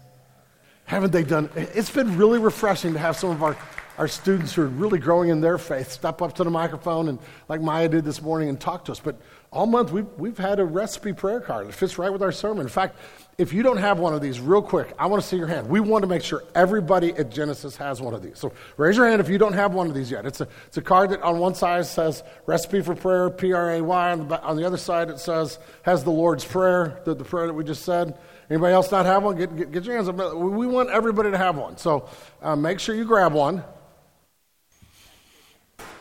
Haven't 0.85 1.11
they 1.11 1.23
done? 1.23 1.49
It's 1.55 1.91
been 1.91 2.17
really 2.17 2.39
refreshing 2.39 2.93
to 2.93 2.99
have 2.99 3.15
some 3.15 3.29
of 3.29 3.43
our, 3.43 3.55
our 3.99 4.07
students 4.07 4.55
who 4.55 4.63
are 4.63 4.67
really 4.67 4.97
growing 4.97 5.29
in 5.29 5.39
their 5.39 5.59
faith 5.59 5.91
step 5.91 6.23
up 6.23 6.33
to 6.35 6.43
the 6.43 6.49
microphone 6.49 7.09
and, 7.09 7.19
like 7.49 7.61
Maya 7.61 7.87
did 7.87 8.03
this 8.03 8.19
morning, 8.21 8.49
and 8.49 8.59
talk 8.59 8.85
to 8.85 8.93
us. 8.93 8.99
But 8.99 9.21
all 9.51 9.67
month 9.67 9.91
we've, 9.91 10.07
we've 10.17 10.37
had 10.39 10.59
a 10.59 10.65
recipe 10.65 11.13
prayer 11.13 11.39
card 11.39 11.67
that 11.67 11.73
fits 11.73 11.99
right 11.99 12.11
with 12.11 12.23
our 12.23 12.31
sermon. 12.31 12.63
In 12.63 12.69
fact, 12.69 12.97
if 13.38 13.53
you 13.53 13.61
don't 13.61 13.77
have 13.77 13.99
one 13.99 14.15
of 14.15 14.21
these, 14.21 14.39
real 14.39 14.63
quick, 14.63 14.91
I 14.97 15.05
want 15.05 15.21
to 15.21 15.27
see 15.27 15.38
your 15.38 15.45
hand. 15.45 15.69
We 15.69 15.79
want 15.79 16.01
to 16.01 16.07
make 16.07 16.23
sure 16.23 16.43
everybody 16.55 17.13
at 17.13 17.29
Genesis 17.29 17.77
has 17.77 18.01
one 18.01 18.15
of 18.15 18.23
these. 18.23 18.39
So 18.39 18.51
raise 18.77 18.97
your 18.97 19.07
hand 19.07 19.21
if 19.21 19.29
you 19.29 19.38
don't 19.38 19.53
have 19.53 19.75
one 19.75 19.88
of 19.88 19.93
these 19.93 20.09
yet. 20.09 20.25
It's 20.25 20.41
a, 20.41 20.47
it's 20.65 20.77
a 20.77 20.81
card 20.81 21.11
that 21.11 21.21
on 21.21 21.38
one 21.38 21.53
side 21.53 21.85
says 21.85 22.23
recipe 22.47 22.81
for 22.81 22.95
prayer, 22.95 23.29
P 23.29 23.53
R 23.53 23.75
A 23.75 23.81
Y. 23.81 24.11
On 24.11 24.27
the, 24.27 24.41
on 24.41 24.57
the 24.57 24.65
other 24.65 24.77
side, 24.77 25.11
it 25.11 25.19
says, 25.19 25.59
has 25.83 26.03
the 26.03 26.09
Lord's 26.09 26.43
Prayer, 26.43 26.99
the, 27.05 27.13
the 27.13 27.23
prayer 27.23 27.45
that 27.45 27.53
we 27.53 27.63
just 27.63 27.85
said. 27.85 28.17
Anybody 28.49 28.73
else 28.73 28.89
not 28.91 29.05
have 29.05 29.21
one? 29.21 29.35
Get, 29.35 29.55
get, 29.55 29.71
get 29.71 29.83
your 29.83 29.95
hands 29.95 30.09
up. 30.09 30.15
We 30.15 30.65
want 30.65 30.89
everybody 30.89 31.29
to 31.29 31.38
have 31.38 31.57
one. 31.57 31.77
So 31.77 32.09
uh, 32.41 32.55
make 32.55 32.79
sure 32.79 32.95
you 32.95 33.05
grab 33.05 33.33
one. 33.33 33.63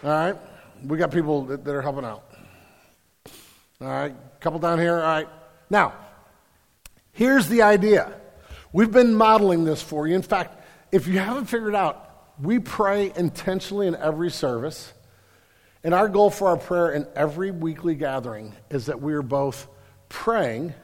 All 0.03 0.11
right? 0.11 0.37
We 0.87 0.97
got 0.97 1.11
people 1.11 1.45
that, 1.47 1.64
that 1.64 1.74
are 1.74 1.82
helping 1.82 2.05
out. 2.07 2.24
All 3.82 3.89
right? 3.89 4.14
Couple 4.41 4.59
down 4.59 4.78
here. 4.78 4.95
All 4.95 5.03
right. 5.03 5.28
Now, 5.68 5.93
Here's 7.17 7.49
the 7.49 7.62
idea. 7.62 8.12
We've 8.75 8.93
been 8.93 9.14
modeling 9.14 9.64
this 9.64 9.81
for 9.81 10.07
you. 10.07 10.14
In 10.14 10.21
fact, 10.21 10.62
if 10.93 11.07
you 11.07 11.19
haven't 11.19 11.47
figured 11.47 11.75
out, 11.75 12.35
we 12.39 12.59
pray 12.59 13.11
intentionally 13.17 13.87
in 13.87 13.97
every 13.97 14.31
service. 14.31 14.93
And 15.83 15.95
our 15.95 16.11
goal 16.11 16.29
for 16.29 16.49
our 16.49 16.59
prayer 16.59 16.91
in 16.91 17.07
every 17.17 17.51
weekly 17.51 17.95
gathering 17.95 18.55
is 18.69 18.87
that 18.87 19.01
we 19.01 19.14
are 19.14 19.23
both 19.23 19.67
praying, 20.11 20.75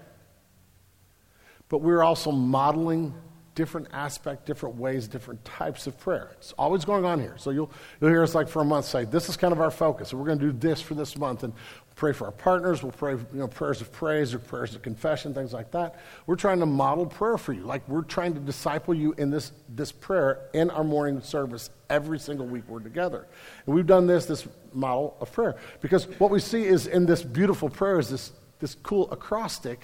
but 1.69 1.83
we're 1.83 2.03
also 2.03 2.33
modeling 2.33 3.13
different 3.55 3.89
aspect, 3.93 4.47
different 4.47 4.77
ways, 4.77 5.07
different 5.09 5.45
types 5.45 5.87
of 5.87 5.99
prayer. 5.99 6.31
It's 6.33 6.53
always 6.53 6.85
going 6.85 7.05
on 7.05 7.21
here. 7.21 7.35
So 7.37 7.51
you'll, 7.51 7.71
you'll 8.01 8.11
hear 8.11 8.23
us 8.23 8.35
like 8.35 8.49
for 8.49 8.63
a 8.63 8.65
month 8.65 8.87
say, 8.87 9.05
this 9.05 9.29
is 9.29 9.37
kind 9.37 9.53
of 9.53 9.61
our 9.61 9.71
focus. 9.71 10.09
So 10.09 10.17
we're 10.17 10.27
going 10.27 10.39
to 10.39 10.53
do 10.53 10.59
this 10.59 10.81
for 10.81 10.95
this 10.95 11.17
month. 11.17 11.43
And 11.43 11.53
pray 11.95 12.13
for 12.13 12.25
our 12.27 12.33
partners. 12.33 12.83
We'll 12.83 12.93
pray, 12.93 13.13
you 13.13 13.27
know, 13.33 13.49
prayers 13.49 13.81
of 13.81 13.93
praise 13.93 14.35
or 14.35 14.39
prayers 14.39 14.75
of 14.75 14.83
confession, 14.83 15.35
things 15.35 15.53
like 15.53 15.71
that. 15.73 16.01
We're 16.27 16.37
trying 16.37 16.61
to 16.61 16.67
model 16.67 17.07
prayer 17.07 17.39
for 17.39 17.53
you. 17.53 17.63
Like 17.63 17.87
we're 17.89 18.03
trying 18.03 18.35
to 18.35 18.41
disciple 18.41 18.95
you 18.95 19.15
in 19.19 19.31
this, 19.31 19.53
this 19.69 19.93
prayer 19.93 20.49
in 20.53 20.71
our 20.71 20.85
morning 20.85 21.21
service 21.21 21.71
every 21.91 22.19
single 22.19 22.47
week 22.47 22.65
we're 22.69 22.81
together. 22.81 23.27
And 23.67 23.75
we've 23.75 23.87
done 23.87 24.07
this, 24.07 24.27
this 24.27 24.47
model 24.73 25.17
of 25.21 25.33
prayer. 25.33 25.57
Because 25.81 26.05
what 26.19 26.31
we 26.31 26.41
see 26.41 26.65
is 26.65 26.87
in 26.87 27.07
this 27.07 27.23
beautiful 27.23 27.69
prayer 27.69 27.99
is 27.99 28.09
this, 28.09 28.33
this 28.59 28.75
cool 28.83 29.11
acrostic. 29.13 29.81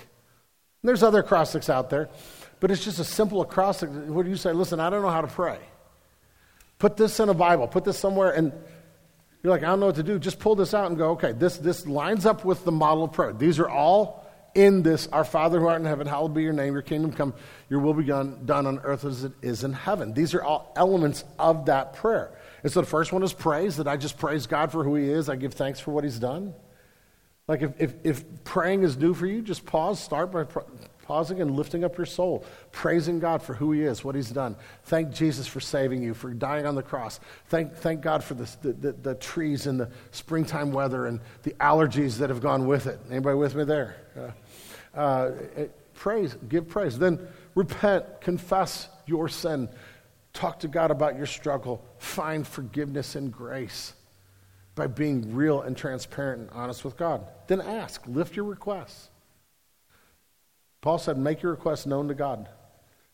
And 0.82 0.88
there's 0.88 1.02
other 1.02 1.20
acrostics 1.20 1.68
out 1.68 1.90
there, 1.90 2.08
but 2.60 2.70
it's 2.70 2.84
just 2.84 2.98
a 2.98 3.04
simple 3.04 3.40
acrostic. 3.40 3.90
What 3.90 4.24
do 4.24 4.30
you 4.30 4.36
say? 4.36 4.52
Listen, 4.52 4.80
I 4.80 4.90
don't 4.90 5.02
know 5.02 5.10
how 5.10 5.20
to 5.20 5.28
pray. 5.28 5.58
Put 6.78 6.96
this 6.96 7.18
in 7.20 7.28
a 7.28 7.34
Bible. 7.34 7.68
Put 7.68 7.84
this 7.84 7.98
somewhere 7.98 8.30
and 8.30 8.52
you're 9.42 9.52
like, 9.52 9.62
I 9.62 9.66
don't 9.66 9.80
know 9.80 9.86
what 9.86 9.96
to 9.96 10.02
do. 10.02 10.18
Just 10.18 10.38
pull 10.38 10.56
this 10.56 10.74
out 10.74 10.86
and 10.86 10.98
go, 10.98 11.10
okay, 11.10 11.32
this, 11.32 11.56
this 11.58 11.86
lines 11.86 12.26
up 12.26 12.44
with 12.44 12.64
the 12.64 12.72
model 12.72 13.04
of 13.04 13.12
prayer. 13.12 13.32
These 13.32 13.58
are 13.58 13.68
all 13.68 14.26
in 14.54 14.82
this 14.82 15.06
Our 15.08 15.24
Father 15.24 15.60
who 15.60 15.66
art 15.66 15.80
in 15.80 15.86
heaven, 15.86 16.06
hallowed 16.06 16.34
be 16.34 16.42
your 16.42 16.52
name, 16.52 16.72
your 16.72 16.82
kingdom 16.82 17.12
come, 17.12 17.34
your 17.68 17.80
will 17.80 17.94
be 17.94 18.04
done, 18.04 18.44
done 18.44 18.66
on 18.66 18.80
earth 18.80 19.04
as 19.04 19.22
it 19.22 19.32
is 19.42 19.62
in 19.62 19.72
heaven. 19.72 20.14
These 20.14 20.34
are 20.34 20.42
all 20.42 20.72
elements 20.74 21.22
of 21.38 21.66
that 21.66 21.92
prayer. 21.92 22.36
And 22.62 22.72
so 22.72 22.80
the 22.80 22.86
first 22.86 23.12
one 23.12 23.22
is 23.22 23.32
praise, 23.32 23.76
that 23.76 23.86
I 23.86 23.96
just 23.96 24.18
praise 24.18 24.46
God 24.46 24.72
for 24.72 24.82
who 24.82 24.96
He 24.96 25.08
is. 25.08 25.28
I 25.28 25.36
give 25.36 25.54
thanks 25.54 25.78
for 25.78 25.92
what 25.92 26.02
He's 26.02 26.18
done. 26.18 26.54
Like 27.46 27.62
if, 27.62 27.72
if, 27.78 27.94
if 28.04 28.44
praying 28.44 28.82
is 28.82 28.96
new 28.96 29.14
for 29.14 29.26
you, 29.26 29.42
just 29.42 29.64
pause, 29.64 30.00
start 30.00 30.32
by 30.32 30.44
pausing 31.08 31.40
and 31.40 31.56
lifting 31.56 31.84
up 31.84 31.96
your 31.96 32.04
soul, 32.04 32.44
praising 32.70 33.18
God 33.18 33.42
for 33.42 33.54
who 33.54 33.72
He 33.72 33.80
is, 33.80 34.04
what 34.04 34.14
He's 34.14 34.28
done. 34.28 34.54
Thank 34.84 35.10
Jesus 35.14 35.46
for 35.46 35.58
saving 35.58 36.02
you, 36.02 36.12
for 36.12 36.34
dying 36.34 36.66
on 36.66 36.74
the 36.74 36.82
cross. 36.82 37.18
Thank, 37.46 37.74
thank 37.74 38.02
God 38.02 38.22
for 38.22 38.34
the, 38.34 38.46
the, 38.60 38.92
the 38.92 39.14
trees 39.14 39.66
and 39.66 39.80
the 39.80 39.90
springtime 40.10 40.70
weather 40.70 41.06
and 41.06 41.20
the 41.44 41.52
allergies 41.60 42.18
that 42.18 42.28
have 42.28 42.42
gone 42.42 42.66
with 42.66 42.86
it. 42.86 43.00
Anybody 43.10 43.38
with 43.38 43.54
me 43.54 43.64
there? 43.64 44.34
Uh, 44.94 44.98
uh, 44.98 45.30
praise, 45.94 46.36
give 46.46 46.68
praise. 46.68 46.98
Then 46.98 47.26
repent, 47.54 48.20
confess 48.20 48.90
your 49.06 49.30
sin, 49.30 49.70
talk 50.34 50.60
to 50.60 50.68
God 50.68 50.90
about 50.90 51.16
your 51.16 51.24
struggle, 51.24 51.82
find 51.96 52.46
forgiveness 52.46 53.14
and 53.14 53.32
grace 53.32 53.94
by 54.74 54.88
being 54.88 55.34
real 55.34 55.62
and 55.62 55.74
transparent 55.74 56.42
and 56.42 56.50
honest 56.50 56.84
with 56.84 56.98
God. 56.98 57.26
Then 57.46 57.62
ask, 57.62 58.02
lift 58.06 58.36
your 58.36 58.44
requests. 58.44 59.08
Paul 60.80 60.98
said, 60.98 61.18
Make 61.18 61.42
your 61.42 61.52
requests 61.52 61.86
known 61.86 62.08
to 62.08 62.14
God. 62.14 62.48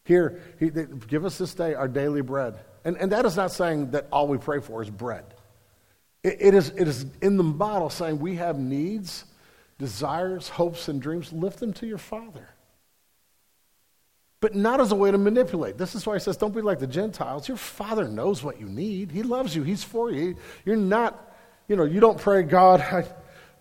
Here, 0.04 0.42
he, 0.58 0.68
they, 0.68 0.86
give 1.08 1.24
us 1.24 1.38
this 1.38 1.54
day 1.54 1.74
our 1.74 1.88
daily 1.88 2.20
bread. 2.20 2.58
And, 2.84 2.96
and 2.98 3.12
that 3.12 3.24
is 3.24 3.36
not 3.36 3.50
saying 3.52 3.92
that 3.92 4.06
all 4.12 4.28
we 4.28 4.36
pray 4.36 4.60
for 4.60 4.82
is 4.82 4.90
bread. 4.90 5.24
It, 6.22 6.36
it, 6.40 6.54
is, 6.54 6.70
it 6.70 6.86
is 6.86 7.06
in 7.22 7.36
the 7.36 7.42
model 7.42 7.88
saying 7.88 8.18
we 8.18 8.36
have 8.36 8.58
needs, 8.58 9.24
desires, 9.78 10.48
hopes, 10.48 10.88
and 10.88 11.00
dreams. 11.00 11.32
Lift 11.32 11.58
them 11.58 11.72
to 11.74 11.86
your 11.86 11.98
Father. 11.98 12.48
But 14.40 14.54
not 14.54 14.78
as 14.78 14.92
a 14.92 14.94
way 14.94 15.10
to 15.10 15.16
manipulate. 15.16 15.78
This 15.78 15.94
is 15.94 16.04
why 16.04 16.14
he 16.14 16.20
says, 16.20 16.36
don't 16.36 16.54
be 16.54 16.60
like 16.60 16.78
the 16.78 16.86
Gentiles. 16.86 17.48
Your 17.48 17.56
Father 17.56 18.06
knows 18.06 18.42
what 18.42 18.60
you 18.60 18.66
need. 18.66 19.10
He 19.10 19.22
loves 19.22 19.56
you. 19.56 19.62
He's 19.62 19.82
for 19.82 20.10
you. 20.10 20.36
You're 20.66 20.76
not, 20.76 21.34
you 21.66 21.76
know, 21.76 21.84
you 21.84 21.98
don't 21.98 22.18
pray, 22.18 22.42
God, 22.42 22.82
I, 22.82 23.06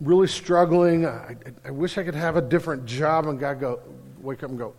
really 0.03 0.27
struggling. 0.27 1.05
I, 1.05 1.35
I, 1.65 1.71
wish 1.71 1.97
I 1.97 2.03
could 2.03 2.15
have 2.15 2.35
a 2.35 2.41
different 2.41 2.85
job. 2.85 3.27
And 3.27 3.39
God 3.39 3.59
go, 3.59 3.79
wake 4.21 4.43
up 4.43 4.49
and 4.49 4.59
go, 4.59 4.73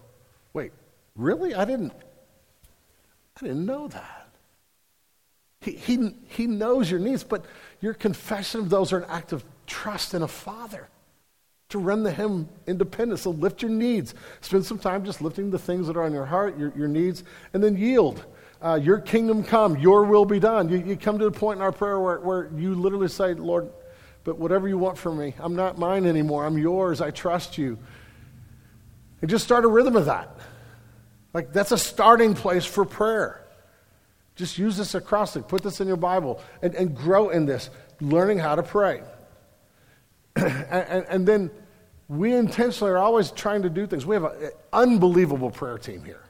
wait, 0.53 0.73
really? 1.17 1.55
I 1.55 1.65
didn't, 1.65 1.93
I 3.37 3.47
didn't 3.47 3.67
know 3.67 3.89
that. 3.89 4.29
He, 5.61 5.73
he, 5.73 6.15
he 6.29 6.47
knows 6.47 6.91
your 6.91 7.01
needs, 7.01 7.25
but 7.25 7.45
your 7.81 7.95
confession 7.95 8.61
of 8.61 8.71
those 8.71 8.93
are 8.93 8.99
an 8.99 9.11
act 9.11 9.33
of 9.33 9.45
trust 9.67 10.15
in 10.15 10.23
a 10.23 10.29
father 10.29 10.89
to 11.71 11.79
run 11.79 12.03
the 12.03 12.13
hymn 12.13 12.49
independent. 12.67 13.21
So 13.21 13.31
lift 13.31 13.63
your 13.63 13.71
needs. 13.71 14.15
Spend 14.43 14.65
some 14.65 14.79
time 14.79 15.05
just 15.05 15.23
lifting 15.23 15.51
the 15.51 15.59
things 15.59 15.87
that 15.87 15.97
are 15.97 16.03
on 16.03 16.13
your 16.13 16.27
heart, 16.27 16.59
your, 16.59 16.73
your 16.77 16.89
needs, 16.89 17.25
and 17.53 17.65
then 17.65 17.77
yield. 17.77 18.25
Uh, 18.63 18.79
your 18.83 18.99
kingdom 18.99 19.43
come, 19.43 19.77
your 19.79 20.05
will 20.05 20.25
be 20.25 20.39
done. 20.39 20.69
You, 20.69 20.79
you 20.79 20.97
come 20.97 21.19
to 21.19 21.25
the 21.25 21.31
point 21.31 21.59
in 21.59 21.63
our 21.63 21.73
prayer 21.73 21.99
where, 21.99 22.21
where 22.21 22.51
you 22.57 22.75
literally 22.75 23.09
say, 23.09 23.35
Lord, 23.35 23.71
but 24.25 24.39
whatever 24.39 24.67
you 24.67 24.79
want 24.79 24.99
from 24.99 25.19
me, 25.19 25.35
I'm 25.39 25.55
not 25.55 25.79
mine 25.79 26.07
anymore. 26.07 26.45
I'm 26.45 26.59
yours. 26.59 27.01
I 27.01 27.11
trust 27.11 27.59
you. 27.59 27.79
And 29.21 29.31
just 29.31 29.45
start 29.45 29.65
a 29.65 29.69
rhythm 29.69 29.97
of 29.97 30.07
that. 30.07 30.37
Like 31.35 31.53
that's 31.53 31.73
a 31.73 31.79
starting 31.79 32.35
place 32.35 32.65
for 32.65 32.85
prayer. 32.85 33.45
Just 34.37 34.59
use 34.59 34.77
this 34.77 34.95
acrostic, 34.95 35.47
put 35.47 35.63
this 35.63 35.81
in 35.81 35.87
your 35.87 35.97
Bible, 35.97 36.41
and, 36.61 36.75
and 36.75 36.97
grow 36.97 37.29
in 37.29 37.47
this, 37.47 37.71
learning 38.01 38.39
how 38.39 38.57
to 38.57 38.63
pray. 38.63 39.03
and, 40.37 40.67
and, 40.71 41.07
and, 41.09 41.27
then 41.29 41.51
we 42.09 42.35
intentionally 42.35 42.91
are 42.91 42.99
always 42.99 43.31
trying 43.31 43.63
to 43.63 43.71
do 43.71 43.87
things. 43.87 44.05
We 44.05 44.17
have 44.17 44.25
an 44.25 44.51
unbelievable 44.73 45.51
prayer 45.51 45.79
team 45.79 46.03
here 46.03 46.23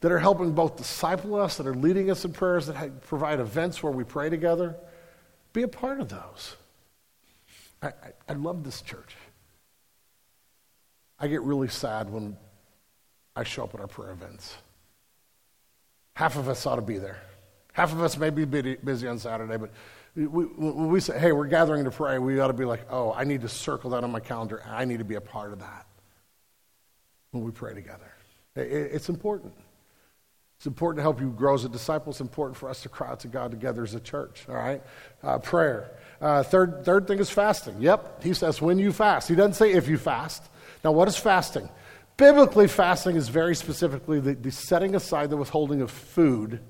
that 0.00 0.10
are 0.10 0.18
helping 0.18 0.52
both 0.52 0.76
disciple 0.76 1.34
us, 1.34 1.58
that 1.58 1.66
are 1.66 1.74
leading 1.74 2.10
us 2.10 2.24
in 2.24 2.32
prayers, 2.32 2.66
that 2.68 3.02
provide 3.02 3.38
events 3.38 3.82
where 3.82 3.92
we 3.92 4.04
pray 4.04 4.30
together. 4.30 4.74
Be 5.52 5.62
a 5.62 5.68
part 5.68 6.00
of 6.00 6.08
those. 6.08 6.56
I, 7.82 7.88
I, 7.88 7.92
I 8.28 8.32
love 8.34 8.64
this 8.64 8.80
church. 8.82 9.16
I 11.18 11.28
get 11.28 11.42
really 11.42 11.68
sad 11.68 12.10
when 12.10 12.36
I 13.36 13.44
show 13.44 13.64
up 13.64 13.74
at 13.74 13.80
our 13.80 13.86
prayer 13.86 14.12
events. 14.12 14.56
Half 16.14 16.36
of 16.36 16.48
us 16.48 16.66
ought 16.66 16.76
to 16.76 16.82
be 16.82 16.98
there. 16.98 17.22
Half 17.72 17.92
of 17.92 18.02
us 18.02 18.16
may 18.18 18.30
be 18.30 18.44
busy 18.44 19.08
on 19.08 19.18
Saturday, 19.18 19.56
but 19.56 19.70
we, 20.14 20.24
when 20.26 20.88
we 20.88 21.00
say, 21.00 21.18
hey, 21.18 21.32
we're 21.32 21.46
gathering 21.46 21.84
to 21.84 21.90
pray, 21.90 22.18
we 22.18 22.38
ought 22.38 22.48
to 22.48 22.52
be 22.52 22.66
like, 22.66 22.86
oh, 22.90 23.12
I 23.12 23.24
need 23.24 23.40
to 23.42 23.48
circle 23.48 23.90
that 23.90 24.04
on 24.04 24.12
my 24.12 24.20
calendar. 24.20 24.62
I 24.66 24.84
need 24.84 24.98
to 24.98 25.04
be 25.04 25.14
a 25.14 25.20
part 25.22 25.52
of 25.52 25.60
that 25.60 25.86
when 27.30 27.44
we 27.44 27.50
pray 27.50 27.72
together. 27.72 28.12
It's 28.54 29.08
important. 29.08 29.54
It's 30.62 30.66
important 30.68 30.98
to 30.98 31.02
help 31.02 31.20
you 31.20 31.30
grow 31.30 31.54
as 31.54 31.64
a 31.64 31.68
disciple. 31.68 32.12
It's 32.12 32.20
important 32.20 32.56
for 32.56 32.68
us 32.68 32.82
to 32.82 32.88
cry 32.88 33.08
out 33.08 33.18
to 33.20 33.26
God 33.26 33.50
together 33.50 33.82
as 33.82 33.96
a 33.96 34.00
church, 34.00 34.44
all 34.48 34.54
right? 34.54 34.80
Uh, 35.20 35.40
prayer. 35.40 35.90
Uh, 36.20 36.44
third, 36.44 36.84
third 36.84 37.08
thing 37.08 37.18
is 37.18 37.28
fasting. 37.28 37.74
Yep, 37.80 38.22
he 38.22 38.32
says 38.32 38.62
when 38.62 38.78
you 38.78 38.92
fast. 38.92 39.28
He 39.28 39.34
doesn't 39.34 39.54
say 39.54 39.72
if 39.72 39.88
you 39.88 39.98
fast. 39.98 40.40
Now, 40.84 40.92
what 40.92 41.08
is 41.08 41.16
fasting? 41.16 41.68
Biblically, 42.16 42.68
fasting 42.68 43.16
is 43.16 43.28
very 43.28 43.56
specifically 43.56 44.20
the, 44.20 44.34
the 44.34 44.52
setting 44.52 44.94
aside 44.94 45.30
the 45.30 45.36
withholding 45.36 45.82
of 45.82 45.90
food 45.90 46.60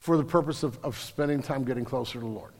for 0.00 0.16
the 0.16 0.24
purpose 0.24 0.64
of, 0.64 0.80
of 0.82 0.98
spending 0.98 1.42
time 1.42 1.62
getting 1.62 1.84
closer 1.84 2.14
to 2.14 2.18
the 2.18 2.26
Lord. 2.26 2.50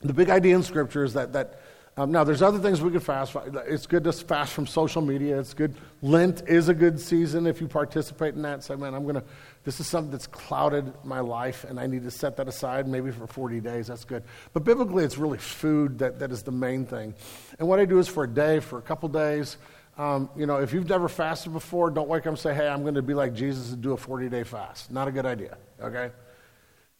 The 0.00 0.14
big 0.14 0.30
idea 0.30 0.56
in 0.56 0.62
Scripture 0.62 1.04
is 1.04 1.12
that, 1.12 1.34
that 1.34 1.60
Um, 1.96 2.12
now, 2.12 2.24
there's 2.24 2.40
other 2.40 2.58
things 2.58 2.80
we 2.80 2.90
could 2.92 3.02
fast. 3.02 3.36
It's 3.66 3.86
good 3.86 4.04
to 4.04 4.12
fast 4.12 4.52
from 4.52 4.66
social 4.66 5.02
media. 5.02 5.38
It's 5.38 5.52
good. 5.52 5.74
Lent 6.02 6.48
is 6.48 6.68
a 6.68 6.74
good 6.74 7.00
season 7.00 7.46
if 7.46 7.60
you 7.60 7.68
participate 7.68 8.34
in 8.34 8.42
that. 8.42 8.62
Say, 8.62 8.76
man, 8.76 8.94
I'm 8.94 9.06
to, 9.12 9.24
this 9.64 9.80
is 9.80 9.86
something 9.86 10.10
that's 10.10 10.28
clouded 10.28 10.92
my 11.04 11.20
life, 11.20 11.64
and 11.64 11.80
I 11.80 11.86
need 11.86 12.04
to 12.04 12.10
set 12.10 12.36
that 12.36 12.48
aside 12.48 12.86
maybe 12.86 13.10
for 13.10 13.26
40 13.26 13.60
days. 13.60 13.88
That's 13.88 14.04
good. 14.04 14.22
But 14.52 14.64
biblically, 14.64 15.04
it's 15.04 15.18
really 15.18 15.38
food 15.38 15.98
that, 15.98 16.18
that 16.20 16.30
is 16.30 16.42
the 16.42 16.52
main 16.52 16.86
thing. 16.86 17.14
And 17.58 17.68
what 17.68 17.80
I 17.80 17.84
do 17.84 17.98
is 17.98 18.08
for 18.08 18.24
a 18.24 18.28
day, 18.28 18.60
for 18.60 18.78
a 18.78 18.82
couple 18.82 19.08
days, 19.08 19.58
um, 19.98 20.30
you 20.36 20.46
know, 20.46 20.56
if 20.58 20.72
you've 20.72 20.88
never 20.88 21.08
fasted 21.08 21.52
before, 21.52 21.90
don't 21.90 22.08
wake 22.08 22.22
up 22.22 22.28
and 22.28 22.38
say, 22.38 22.54
hey, 22.54 22.68
I'm 22.68 22.82
going 22.82 22.94
to 22.94 23.02
be 23.02 23.12
like 23.12 23.34
Jesus 23.34 23.72
and 23.72 23.82
do 23.82 23.92
a 23.92 23.96
40 23.96 24.28
day 24.30 24.44
fast. 24.44 24.90
Not 24.90 25.08
a 25.08 25.12
good 25.12 25.26
idea, 25.26 25.58
okay? 25.82 26.10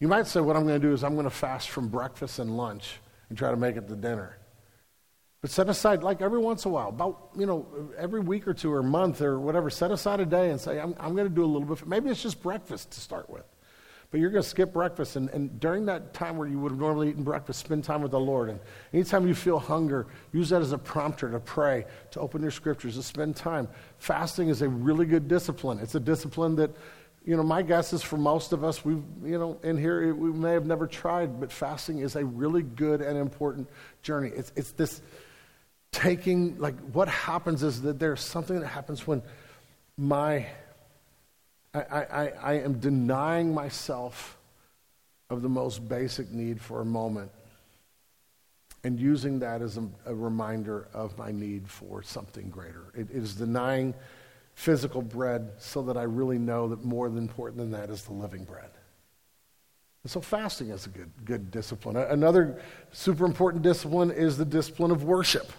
You 0.00 0.08
might 0.08 0.26
say, 0.26 0.40
what 0.40 0.56
I'm 0.56 0.66
going 0.66 0.80
to 0.80 0.86
do 0.86 0.92
is 0.92 1.04
I'm 1.04 1.14
going 1.14 1.24
to 1.24 1.30
fast 1.30 1.70
from 1.70 1.88
breakfast 1.88 2.38
and 2.40 2.56
lunch 2.56 2.98
and 3.28 3.38
try 3.38 3.50
to 3.50 3.56
make 3.56 3.76
it 3.76 3.88
to 3.88 3.96
dinner. 3.96 4.36
But 5.40 5.50
set 5.50 5.70
aside, 5.70 6.02
like 6.02 6.20
every 6.20 6.38
once 6.38 6.66
in 6.66 6.70
a 6.70 6.74
while, 6.74 6.90
about, 6.90 7.30
you 7.34 7.46
know, 7.46 7.66
every 7.96 8.20
week 8.20 8.46
or 8.46 8.52
two 8.52 8.70
or 8.72 8.82
month 8.82 9.22
or 9.22 9.40
whatever, 9.40 9.70
set 9.70 9.90
aside 9.90 10.20
a 10.20 10.26
day 10.26 10.50
and 10.50 10.60
say, 10.60 10.78
I'm, 10.78 10.94
I'm 11.00 11.14
going 11.14 11.28
to 11.28 11.34
do 11.34 11.44
a 11.44 11.46
little 11.46 11.66
bit. 11.66 11.86
Maybe 11.86 12.10
it's 12.10 12.22
just 12.22 12.42
breakfast 12.42 12.90
to 12.92 13.00
start 13.00 13.30
with. 13.30 13.44
But 14.10 14.20
you're 14.20 14.30
going 14.30 14.42
to 14.42 14.48
skip 14.48 14.72
breakfast. 14.72 15.16
And, 15.16 15.30
and 15.30 15.58
during 15.58 15.86
that 15.86 16.12
time 16.12 16.36
where 16.36 16.46
you 16.46 16.58
would 16.58 16.72
have 16.72 16.78
normally 16.78 17.08
eaten 17.08 17.22
breakfast, 17.22 17.60
spend 17.60 17.84
time 17.84 18.02
with 18.02 18.10
the 18.10 18.20
Lord. 18.20 18.50
And 18.50 18.60
anytime 18.92 19.26
you 19.26 19.34
feel 19.34 19.58
hunger, 19.58 20.08
use 20.32 20.50
that 20.50 20.60
as 20.60 20.72
a 20.72 20.78
prompter 20.78 21.30
to 21.30 21.40
pray, 21.40 21.86
to 22.10 22.20
open 22.20 22.42
your 22.42 22.50
scriptures, 22.50 22.96
to 22.96 23.02
spend 23.02 23.36
time. 23.36 23.66
Fasting 23.98 24.48
is 24.48 24.60
a 24.60 24.68
really 24.68 25.06
good 25.06 25.26
discipline. 25.26 25.78
It's 25.78 25.94
a 25.94 26.00
discipline 26.00 26.56
that, 26.56 26.70
you 27.24 27.36
know, 27.36 27.44
my 27.44 27.62
guess 27.62 27.94
is 27.94 28.02
for 28.02 28.18
most 28.18 28.52
of 28.52 28.62
us, 28.62 28.84
we've, 28.84 29.02
you 29.24 29.38
know, 29.38 29.58
in 29.62 29.78
here, 29.78 30.14
we 30.14 30.32
may 30.32 30.52
have 30.52 30.66
never 30.66 30.86
tried, 30.86 31.40
but 31.40 31.52
fasting 31.52 32.00
is 32.00 32.16
a 32.16 32.24
really 32.24 32.62
good 32.62 33.00
and 33.00 33.16
important 33.16 33.68
journey. 34.02 34.32
It's, 34.34 34.52
it's 34.56 34.72
this 34.72 35.00
taking, 35.92 36.58
like, 36.58 36.78
what 36.92 37.08
happens 37.08 37.62
is 37.62 37.82
that 37.82 37.98
there's 37.98 38.20
something 38.20 38.60
that 38.60 38.68
happens 38.68 39.06
when 39.06 39.22
my, 39.96 40.46
I, 41.74 41.80
I, 41.80 42.32
I 42.42 42.52
am 42.54 42.78
denying 42.78 43.52
myself 43.52 44.38
of 45.28 45.42
the 45.42 45.48
most 45.48 45.88
basic 45.88 46.30
need 46.30 46.60
for 46.60 46.80
a 46.80 46.84
moment 46.84 47.30
and 48.82 48.98
using 48.98 49.40
that 49.40 49.62
as 49.62 49.76
a, 49.76 49.86
a 50.06 50.14
reminder 50.14 50.88
of 50.94 51.16
my 51.18 51.30
need 51.30 51.68
for 51.68 52.02
something 52.02 52.48
greater. 52.48 52.92
It, 52.94 53.10
it 53.10 53.16
is 53.16 53.34
denying 53.34 53.94
physical 54.54 55.02
bread 55.02 55.52
so 55.58 55.82
that 55.82 55.96
I 55.96 56.04
really 56.04 56.38
know 56.38 56.68
that 56.68 56.84
more 56.84 57.08
than 57.08 57.18
important 57.18 57.58
than 57.58 57.70
that 57.72 57.90
is 57.90 58.02
the 58.02 58.12
living 58.12 58.44
bread. 58.44 58.70
And 60.02 60.10
so 60.10 60.20
fasting 60.20 60.70
is 60.70 60.86
a 60.86 60.88
good, 60.88 61.10
good 61.24 61.50
discipline. 61.50 61.96
Another 61.96 62.60
super 62.90 63.26
important 63.26 63.62
discipline 63.62 64.10
is 64.10 64.38
the 64.38 64.46
discipline 64.46 64.90
of 64.90 65.04
worship. 65.04 65.52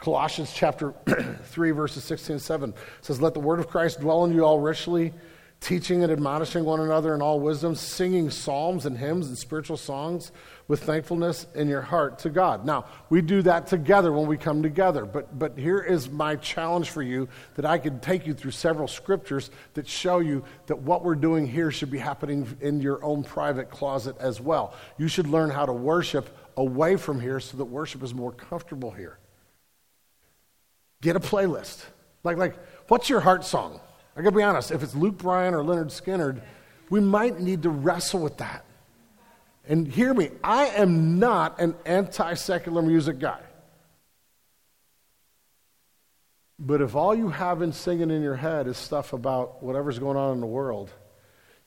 Colossians 0.00 0.50
chapter 0.54 0.94
3, 1.44 1.70
verses 1.72 2.02
16 2.04 2.34
and 2.34 2.42
7 2.42 2.74
says, 3.02 3.20
Let 3.20 3.34
the 3.34 3.40
word 3.40 3.60
of 3.60 3.68
Christ 3.68 4.00
dwell 4.00 4.24
in 4.24 4.32
you 4.32 4.46
all 4.46 4.58
richly, 4.58 5.12
teaching 5.60 6.02
and 6.02 6.10
admonishing 6.10 6.64
one 6.64 6.80
another 6.80 7.14
in 7.14 7.20
all 7.20 7.38
wisdom, 7.38 7.74
singing 7.74 8.30
psalms 8.30 8.86
and 8.86 8.96
hymns 8.96 9.28
and 9.28 9.36
spiritual 9.36 9.76
songs 9.76 10.32
with 10.68 10.84
thankfulness 10.84 11.46
in 11.54 11.68
your 11.68 11.82
heart 11.82 12.18
to 12.20 12.30
God. 12.30 12.64
Now, 12.64 12.86
we 13.10 13.20
do 13.20 13.42
that 13.42 13.66
together 13.66 14.10
when 14.10 14.26
we 14.26 14.38
come 14.38 14.62
together, 14.62 15.04
but, 15.04 15.38
but 15.38 15.58
here 15.58 15.80
is 15.80 16.08
my 16.08 16.36
challenge 16.36 16.88
for 16.88 17.02
you 17.02 17.28
that 17.56 17.66
I 17.66 17.76
could 17.76 18.00
take 18.00 18.26
you 18.26 18.32
through 18.32 18.52
several 18.52 18.88
scriptures 18.88 19.50
that 19.74 19.86
show 19.86 20.20
you 20.20 20.42
that 20.64 20.78
what 20.78 21.04
we're 21.04 21.14
doing 21.14 21.46
here 21.46 21.70
should 21.70 21.90
be 21.90 21.98
happening 21.98 22.56
in 22.62 22.80
your 22.80 23.04
own 23.04 23.22
private 23.22 23.68
closet 23.68 24.16
as 24.18 24.40
well. 24.40 24.74
You 24.96 25.08
should 25.08 25.26
learn 25.26 25.50
how 25.50 25.66
to 25.66 25.74
worship 25.74 26.34
away 26.56 26.96
from 26.96 27.20
here 27.20 27.38
so 27.38 27.58
that 27.58 27.66
worship 27.66 28.02
is 28.02 28.14
more 28.14 28.32
comfortable 28.32 28.92
here. 28.92 29.18
Get 31.02 31.16
a 31.16 31.20
playlist. 31.20 31.84
Like, 32.24 32.36
like, 32.36 32.56
what's 32.88 33.08
your 33.08 33.20
heart 33.20 33.44
song? 33.44 33.80
I 34.16 34.22
gotta 34.22 34.36
be 34.36 34.42
honest, 34.42 34.70
if 34.70 34.82
it's 34.82 34.94
Luke 34.94 35.18
Bryan 35.18 35.54
or 35.54 35.62
Lynyrd 35.62 35.86
Skynyrd, 35.86 36.42
we 36.90 37.00
might 37.00 37.40
need 37.40 37.62
to 37.62 37.70
wrestle 37.70 38.20
with 38.20 38.38
that. 38.38 38.64
And 39.66 39.86
hear 39.86 40.12
me, 40.12 40.30
I 40.42 40.66
am 40.66 41.18
not 41.18 41.60
an 41.60 41.76
anti 41.84 42.34
secular 42.34 42.82
music 42.82 43.18
guy. 43.18 43.40
But 46.58 46.82
if 46.82 46.94
all 46.94 47.14
you 47.14 47.28
have 47.30 47.62
in 47.62 47.72
singing 47.72 48.10
in 48.10 48.20
your 48.20 48.36
head 48.36 48.66
is 48.66 48.76
stuff 48.76 49.14
about 49.14 49.62
whatever's 49.62 49.98
going 49.98 50.18
on 50.18 50.34
in 50.34 50.40
the 50.40 50.46
world, 50.46 50.90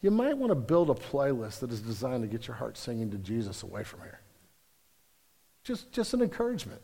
you 0.02 0.12
might 0.12 0.38
want 0.38 0.52
to 0.52 0.56
build 0.56 0.92
a 0.92 0.94
playlist 0.94 1.60
that 1.60 1.72
is 1.72 1.82
designed 1.82 2.22
to 2.22 2.28
get 2.28 2.46
your 2.46 2.56
heart 2.56 2.78
singing 2.78 3.10
to 3.12 3.18
Jesus 3.18 3.64
away 3.64 3.84
from 3.84 4.02
here. 4.02 4.20
Just, 5.64 5.92
just 5.92 6.14
an 6.14 6.22
encouragement. 6.22 6.82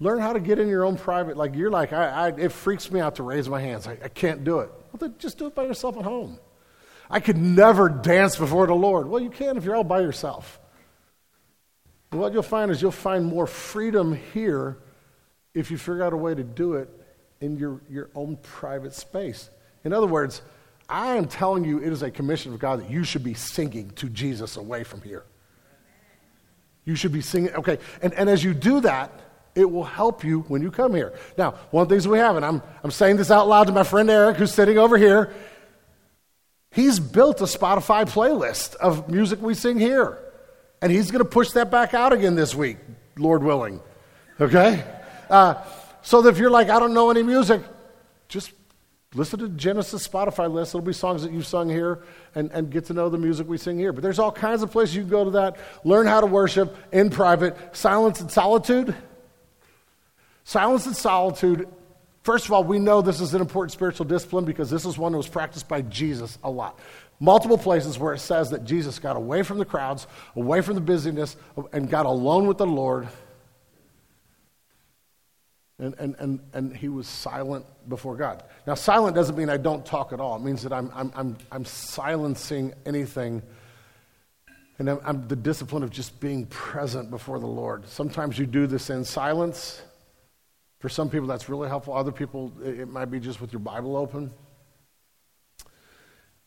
Learn 0.00 0.20
how 0.20 0.32
to 0.32 0.40
get 0.40 0.58
in 0.58 0.68
your 0.68 0.84
own 0.84 0.96
private. 0.96 1.36
Like 1.36 1.54
you're 1.54 1.70
like, 1.70 1.92
I, 1.92 2.08
I, 2.08 2.28
it 2.28 2.52
freaks 2.52 2.90
me 2.90 3.00
out 3.00 3.16
to 3.16 3.22
raise 3.22 3.48
my 3.48 3.60
hands. 3.60 3.86
I, 3.88 3.98
I 4.02 4.08
can't 4.08 4.44
do 4.44 4.60
it. 4.60 4.70
Well, 4.92 4.98
then 5.00 5.14
just 5.18 5.38
do 5.38 5.46
it 5.46 5.54
by 5.54 5.64
yourself 5.64 5.96
at 5.96 6.04
home. 6.04 6.38
I 7.10 7.20
could 7.20 7.36
never 7.36 7.88
dance 7.88 8.36
before 8.36 8.66
the 8.66 8.74
Lord. 8.74 9.08
Well, 9.08 9.22
you 9.22 9.30
can 9.30 9.56
if 9.56 9.64
you're 9.64 9.74
all 9.74 9.84
by 9.84 10.00
yourself. 10.00 10.60
What 12.10 12.32
you'll 12.32 12.42
find 12.42 12.70
is 12.70 12.80
you'll 12.80 12.90
find 12.90 13.26
more 13.26 13.46
freedom 13.46 14.18
here 14.32 14.78
if 15.54 15.70
you 15.70 15.78
figure 15.78 16.02
out 16.02 16.12
a 16.12 16.16
way 16.16 16.34
to 16.34 16.44
do 16.44 16.74
it 16.74 16.88
in 17.40 17.56
your, 17.56 17.80
your 17.90 18.10
own 18.14 18.36
private 18.36 18.94
space. 18.94 19.50
In 19.84 19.92
other 19.92 20.06
words, 20.06 20.42
I 20.88 21.16
am 21.16 21.26
telling 21.26 21.64
you 21.64 21.78
it 21.78 21.92
is 21.92 22.02
a 22.02 22.10
commission 22.10 22.54
of 22.54 22.60
God 22.60 22.80
that 22.80 22.90
you 22.90 23.04
should 23.04 23.24
be 23.24 23.34
singing 23.34 23.90
to 23.96 24.08
Jesus 24.08 24.56
away 24.56 24.84
from 24.84 25.02
here. 25.02 25.24
You 26.84 26.94
should 26.94 27.12
be 27.12 27.20
singing. 27.20 27.52
Okay, 27.54 27.78
and, 28.00 28.14
and 28.14 28.30
as 28.30 28.42
you 28.42 28.54
do 28.54 28.80
that, 28.80 29.12
it 29.58 29.68
will 29.68 29.84
help 29.84 30.22
you 30.22 30.40
when 30.42 30.62
you 30.62 30.70
come 30.70 30.94
here. 30.94 31.12
Now, 31.36 31.56
one 31.72 31.82
of 31.82 31.88
the 31.88 31.94
things 31.96 32.06
we 32.06 32.18
have, 32.18 32.36
and 32.36 32.46
I'm, 32.46 32.62
I'm 32.84 32.92
saying 32.92 33.16
this 33.16 33.28
out 33.28 33.48
loud 33.48 33.66
to 33.66 33.72
my 33.72 33.82
friend 33.82 34.08
Eric, 34.08 34.36
who's 34.36 34.54
sitting 34.54 34.78
over 34.78 34.96
here, 34.96 35.34
he's 36.70 37.00
built 37.00 37.40
a 37.40 37.44
Spotify 37.44 38.08
playlist 38.08 38.76
of 38.76 39.08
music 39.10 39.42
we 39.42 39.54
sing 39.54 39.80
here. 39.80 40.16
And 40.80 40.92
he's 40.92 41.10
going 41.10 41.24
to 41.24 41.28
push 41.28 41.50
that 41.50 41.72
back 41.72 41.92
out 41.92 42.12
again 42.12 42.36
this 42.36 42.54
week, 42.54 42.76
Lord 43.16 43.42
willing. 43.42 43.80
Okay? 44.40 44.84
Uh, 45.28 45.54
so 46.02 46.22
that 46.22 46.28
if 46.28 46.38
you're 46.38 46.50
like, 46.50 46.70
I 46.70 46.78
don't 46.78 46.94
know 46.94 47.10
any 47.10 47.24
music, 47.24 47.60
just 48.28 48.52
listen 49.14 49.40
to 49.40 49.48
Genesis 49.48 50.06
Spotify 50.06 50.48
list. 50.48 50.70
It'll 50.70 50.86
be 50.86 50.92
songs 50.92 51.24
that 51.24 51.32
you've 51.32 51.48
sung 51.48 51.68
here 51.68 52.04
and, 52.36 52.52
and 52.52 52.70
get 52.70 52.84
to 52.84 52.94
know 52.94 53.08
the 53.08 53.18
music 53.18 53.48
we 53.48 53.58
sing 53.58 53.76
here. 53.76 53.92
But 53.92 54.04
there's 54.04 54.20
all 54.20 54.30
kinds 54.30 54.62
of 54.62 54.70
places 54.70 54.94
you 54.94 55.02
can 55.02 55.10
go 55.10 55.24
to 55.24 55.30
that, 55.32 55.56
learn 55.82 56.06
how 56.06 56.20
to 56.20 56.28
worship 56.28 56.76
in 56.92 57.10
private. 57.10 57.56
Silence 57.74 58.20
and 58.20 58.30
solitude. 58.30 58.94
Silence 60.48 60.86
and 60.86 60.96
solitude, 60.96 61.68
first 62.22 62.46
of 62.46 62.52
all, 62.52 62.64
we 62.64 62.78
know 62.78 63.02
this 63.02 63.20
is 63.20 63.34
an 63.34 63.42
important 63.42 63.70
spiritual 63.70 64.06
discipline 64.06 64.46
because 64.46 64.70
this 64.70 64.86
is 64.86 64.96
one 64.96 65.12
that 65.12 65.18
was 65.18 65.28
practiced 65.28 65.68
by 65.68 65.82
Jesus 65.82 66.38
a 66.42 66.50
lot. 66.50 66.78
Multiple 67.20 67.58
places 67.58 67.98
where 67.98 68.14
it 68.14 68.20
says 68.20 68.48
that 68.48 68.64
Jesus 68.64 68.98
got 68.98 69.14
away 69.14 69.42
from 69.42 69.58
the 69.58 69.66
crowds, 69.66 70.06
away 70.36 70.62
from 70.62 70.74
the 70.74 70.80
busyness, 70.80 71.36
and 71.74 71.90
got 71.90 72.06
alone 72.06 72.46
with 72.46 72.56
the 72.56 72.66
Lord. 72.66 73.08
And, 75.78 75.94
and, 75.98 76.16
and, 76.18 76.40
and 76.54 76.74
he 76.74 76.88
was 76.88 77.06
silent 77.06 77.66
before 77.86 78.16
God. 78.16 78.42
Now, 78.66 78.72
silent 78.72 79.14
doesn't 79.14 79.36
mean 79.36 79.50
I 79.50 79.58
don't 79.58 79.84
talk 79.84 80.14
at 80.14 80.18
all. 80.18 80.36
It 80.36 80.42
means 80.42 80.62
that 80.62 80.72
I'm, 80.72 80.90
I'm, 80.94 81.12
I'm, 81.14 81.36
I'm 81.52 81.66
silencing 81.66 82.72
anything. 82.86 83.42
And 84.78 84.88
I'm, 84.88 85.00
I'm 85.04 85.28
the 85.28 85.36
discipline 85.36 85.82
of 85.82 85.90
just 85.90 86.18
being 86.20 86.46
present 86.46 87.10
before 87.10 87.38
the 87.38 87.46
Lord. 87.46 87.86
Sometimes 87.86 88.38
you 88.38 88.46
do 88.46 88.66
this 88.66 88.88
in 88.88 89.04
silence. 89.04 89.82
For 90.78 90.88
some 90.88 91.10
people, 91.10 91.26
that's 91.26 91.48
really 91.48 91.68
helpful. 91.68 91.94
Other 91.94 92.12
people, 92.12 92.52
it 92.62 92.88
might 92.88 93.06
be 93.06 93.18
just 93.18 93.40
with 93.40 93.52
your 93.52 93.60
Bible 93.60 93.96
open. 93.96 94.30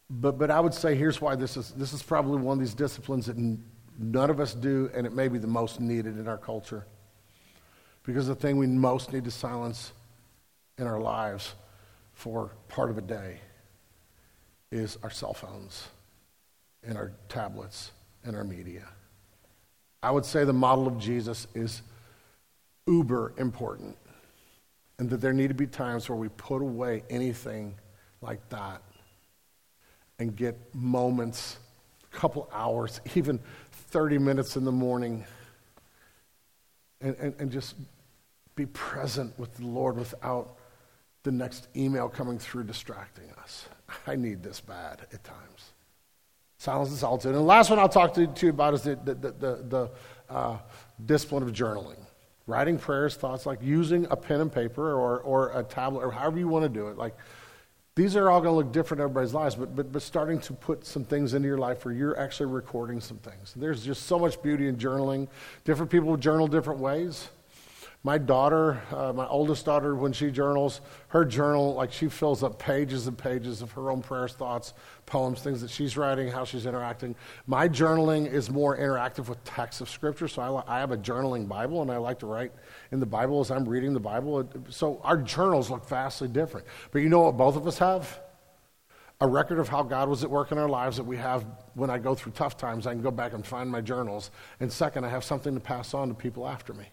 But, 0.09 0.38
but 0.38 0.49
I 0.51 0.59
would 0.59 0.73
say 0.73 0.95
here's 0.95 1.21
why 1.21 1.36
this 1.36 1.57
is, 1.57 1.71
this 1.71 1.93
is 1.93 2.01
probably 2.01 2.41
one 2.41 2.57
of 2.57 2.59
these 2.59 2.73
disciplines 2.73 3.25
that 3.27 3.38
n- 3.38 3.63
none 3.97 4.29
of 4.29 4.39
us 4.39 4.53
do, 4.53 4.89
and 4.93 5.05
it 5.05 5.13
may 5.13 5.27
be 5.27 5.38
the 5.38 5.47
most 5.47 5.79
needed 5.79 6.17
in 6.17 6.27
our 6.27 6.38
culture. 6.38 6.86
Because 8.03 8.27
the 8.27 8.36
thing 8.36 8.57
we 8.57 8.67
most 8.67 9.13
need 9.13 9.25
to 9.25 9.32
silence 9.32 9.93
in 10.77 10.88
our 10.88 10.99
lives 10.99 11.53
for 12.13 12.51
part 12.67 12.89
of 12.89 12.97
a 12.97 13.01
day 13.01 13.39
is 14.71 14.97
our 15.03 15.09
cell 15.09 15.34
phones 15.34 15.88
and 16.84 16.97
our 16.97 17.11
tablets 17.29 17.91
and 18.23 18.36
our 18.36 18.43
media. 18.43 18.88
I 20.03 20.11
would 20.11 20.25
say 20.25 20.45
the 20.45 20.53
model 20.53 20.88
of 20.88 20.97
Jesus 20.97 21.47
is 21.53 21.82
uber 22.88 23.34
important 23.38 23.95
and 25.02 25.10
that 25.10 25.20
there 25.20 25.34
need 25.34 25.47
to 25.47 25.56
be 25.56 25.66
times 25.66 26.08
where 26.08 26.16
we 26.16 26.30
put 26.30 26.62
away 26.62 27.02
anything 27.10 27.74
like 28.22 28.47
that 28.49 28.84
and 30.20 30.36
get 30.36 30.56
moments, 30.76 31.58
a 32.04 32.16
couple 32.16 32.47
hours, 32.54 33.02
even 33.16 33.39
30 33.89 34.20
minutes 34.20 34.58
in 34.58 34.64
the 34.64 34.72
morning, 34.72 35.26
and, 37.02 37.16
and, 37.16 37.34
and 37.39 37.52
just 37.52 37.74
be 38.54 38.68
present 38.68 39.38
with 39.39 39.52
the 39.58 39.66
Lord 39.66 39.97
without 39.97 40.58
the 41.24 41.32
next 41.32 41.68
email 41.76 42.08
coming 42.08 42.38
through 42.38 42.66
distracting 42.66 43.32
us. 43.41 43.68
I 44.06 44.16
need 44.16 44.43
this 44.43 44.60
bad 44.62 45.08
at 45.12 45.24
times. 45.24 45.72
Silence 46.60 46.89
and 46.89 46.99
solitude. 46.99 47.32
And 47.32 47.39
the 47.39 47.41
last 47.41 47.72
one 47.72 47.80
I'll 47.80 47.89
talk 47.89 48.14
to, 48.14 48.32
you 48.39 48.49
about 48.52 48.76
is 48.76 48.84
the, 48.84 48.97
the, 48.97 49.16
the, 49.16 49.32
the 49.68 49.91
uh, 50.30 50.60
discipline 51.04 51.41
of 51.41 51.52
journaling 51.54 52.01
writing 52.52 52.78
prayers, 52.78 53.16
thoughts, 53.16 53.45
like 53.45 53.60
using 53.62 54.06
a 54.12 54.16
pen 54.16 54.41
and 54.41 54.52
paper 54.52 54.91
or, 54.93 55.20
or 55.20 55.58
a 55.58 55.64
tablet 55.64 56.04
or 56.04 56.12
however 56.12 56.38
you 56.38 56.47
want 56.47 56.64
to 56.64 56.70
do 56.70 56.88
it. 56.88 56.97
Like, 56.97 57.16
these 57.95 58.16
are 58.16 58.30
all 58.30 58.41
going 58.41 58.54
to 58.54 58.58
look 58.58 58.72
different 58.72 58.99
in 58.99 59.06
everybody's 59.06 59.34
lives, 59.34 59.56
but, 59.56 59.76
but, 59.76 59.91
but 59.91 60.02
starting 60.02 60.39
to 60.41 60.54
put 60.54 60.86
some 60.86 61.04
things 61.04 61.34
into 61.34 61.47
your 61.47 61.58
life 61.58 61.84
where 61.84 61.93
you're 61.93 62.18
actually 62.18 62.52
recording 62.52 63.02
some 63.02 63.18
things. 63.18 63.54
There's 63.56 63.84
just 63.84 64.04
so 64.04 64.18
much 64.18 64.41
beauty 64.41 64.68
in 64.68 64.78
journaling. 64.78 65.28
Different 65.66 65.91
people 65.91 66.16
journal 66.16 66.47
different 66.47 66.80
ways. 66.80 67.30
My 68.04 68.18
daughter, 68.18 68.82
uh, 68.91 69.14
my 69.14 69.28
oldest 69.28 69.64
daughter, 69.64 69.93
when 69.93 70.12
she 70.12 70.32
journals, 70.32 70.82
her 71.10 71.24
journal, 71.24 71.76
like 71.76 71.91
she 71.91 72.08
fills 72.08 72.41
up 72.41 72.58
pages 72.58 73.06
and 73.06 73.16
pages 73.16 73.62
of 73.62 73.72
her 73.74 73.91
own 73.91 74.02
prayers, 74.02 74.34
thoughts, 74.34 74.74
poems, 75.06 75.41
things 75.41 75.62
that 75.62 75.70
she's 75.70 75.95
writing, 75.95 76.28
how 76.28 76.43
she's 76.43 76.66
interacting. 76.66 77.16
My 77.45 77.70
journaling 77.70 78.32
is 78.32 78.49
more 78.49 78.76
interactive 78.76 79.30
with 79.30 79.43
texts 79.43 79.82
of 79.82 79.89
Scripture, 79.89 80.28
so 80.28 80.41
I, 80.41 80.78
I 80.78 80.80
have 80.80 80.89
a 80.89 80.97
journaling 80.97 81.47
Bible, 81.47 81.84
and 81.84 81.91
I 81.91 81.97
like 81.97 82.18
to 82.20 82.26
write 82.26 82.52
in 82.91 82.99
the 82.99 83.06
Bible 83.06 83.39
as 83.39 83.52
I'm 83.52 83.70
reading 83.70 83.93
the 83.93 83.99
Bible. 83.99 84.49
So 84.70 84.99
our 85.04 85.18
journals 85.18 85.70
look 85.70 85.88
vastly 85.88 86.28
different. 86.28 86.66
But 86.89 87.04
you 87.04 87.10
know 87.10 87.22
what 87.22 87.38
both 87.38 87.56
of 87.56 87.68
us 87.68 87.78
have? 87.78 88.20
A 89.20 89.28
record 89.28 89.60
of 89.60 89.70
how 89.70 89.84
God 89.84 90.10
was 90.10 90.24
at 90.24 90.30
work 90.32 90.52
in 90.52 90.58
our 90.58 90.70
lives 90.70 90.97
that 90.97 91.04
we 91.04 91.18
have 91.18 91.45
when 91.76 91.91
I 91.91 91.99
go 91.99 92.16
through 92.16 92.32
tough 92.32 92.58
times. 92.58 92.88
I 92.88 92.93
can 92.93 93.04
go 93.04 93.12
back 93.12 93.34
and 93.34 93.45
find 93.45 93.70
my 93.70 93.82
journals. 93.82 94.32
And 94.60 94.74
second, 94.74 95.06
I 95.06 95.10
have 95.10 95.24
something 95.24 95.54
to 95.54 95.60
pass 95.60 95.93
on 95.93 96.08
to 96.08 96.16
people 96.16 96.47
after 96.47 96.74
me. 96.74 96.86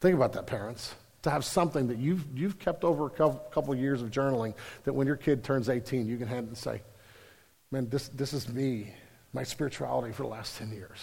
Think 0.00 0.14
about 0.14 0.32
that, 0.34 0.46
parents. 0.46 0.94
To 1.22 1.30
have 1.30 1.44
something 1.44 1.88
that 1.88 1.98
you've, 1.98 2.24
you've 2.34 2.58
kept 2.58 2.84
over 2.84 3.06
a 3.06 3.10
couple 3.10 3.74
years 3.74 4.02
of 4.02 4.10
journaling 4.10 4.54
that 4.84 4.92
when 4.92 5.06
your 5.06 5.16
kid 5.16 5.42
turns 5.42 5.68
18, 5.68 6.06
you 6.06 6.16
can 6.16 6.28
hand 6.28 6.48
and 6.48 6.56
say, 6.56 6.82
Man, 7.70 7.88
this, 7.90 8.08
this 8.08 8.32
is 8.32 8.48
me, 8.48 8.94
my 9.34 9.42
spirituality 9.42 10.12
for 10.12 10.22
the 10.22 10.28
last 10.28 10.56
10 10.56 10.72
years. 10.72 10.98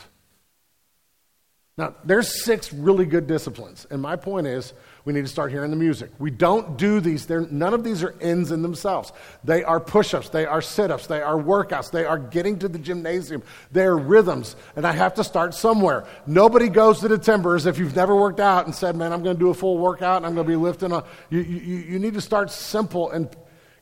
Now, 1.77 1.93
there's 2.05 2.45
six 2.45 2.71
really 2.71 3.05
good 3.05 3.27
disciplines. 3.27 3.85
And 3.89 4.01
my 4.01 4.15
point 4.15 4.47
is, 4.47 4.71
we 5.03 5.11
need 5.11 5.23
to 5.23 5.27
start 5.27 5.51
hearing 5.51 5.71
the 5.71 5.77
music. 5.77 6.09
We 6.19 6.31
don't 6.31 6.77
do 6.77 7.01
these, 7.01 7.29
none 7.29 7.73
of 7.73 7.83
these 7.83 8.01
are 8.01 8.15
ends 8.21 8.51
in 8.51 8.61
themselves. 8.61 9.11
They 9.43 9.61
are 9.61 9.81
push 9.81 10.13
ups, 10.13 10.29
they 10.29 10.45
are 10.45 10.61
sit 10.61 10.89
ups, 10.89 11.07
they 11.07 11.21
are 11.21 11.35
workouts, 11.35 11.91
they 11.91 12.05
are 12.05 12.17
getting 12.17 12.57
to 12.59 12.69
the 12.69 12.79
gymnasium, 12.79 13.43
they 13.73 13.83
are 13.83 13.97
rhythms. 13.97 14.55
And 14.77 14.87
I 14.87 14.93
have 14.93 15.15
to 15.15 15.23
start 15.23 15.53
somewhere. 15.53 16.07
Nobody 16.25 16.69
goes 16.69 17.01
to 17.01 17.09
the 17.09 17.17
timbers 17.17 17.65
if 17.65 17.77
you've 17.77 17.95
never 17.95 18.15
worked 18.15 18.39
out 18.39 18.65
and 18.65 18.73
said, 18.73 18.95
Man, 18.95 19.11
I'm 19.11 19.21
going 19.21 19.35
to 19.35 19.39
do 19.39 19.49
a 19.49 19.53
full 19.53 19.77
workout 19.77 20.17
and 20.17 20.25
I'm 20.25 20.33
going 20.33 20.47
to 20.47 20.51
be 20.51 20.55
lifting 20.55 20.93
a. 20.93 21.03
You, 21.29 21.41
you, 21.41 21.75
you 21.77 21.99
need 21.99 22.13
to 22.13 22.21
start 22.21 22.51
simple 22.51 23.11
and 23.11 23.29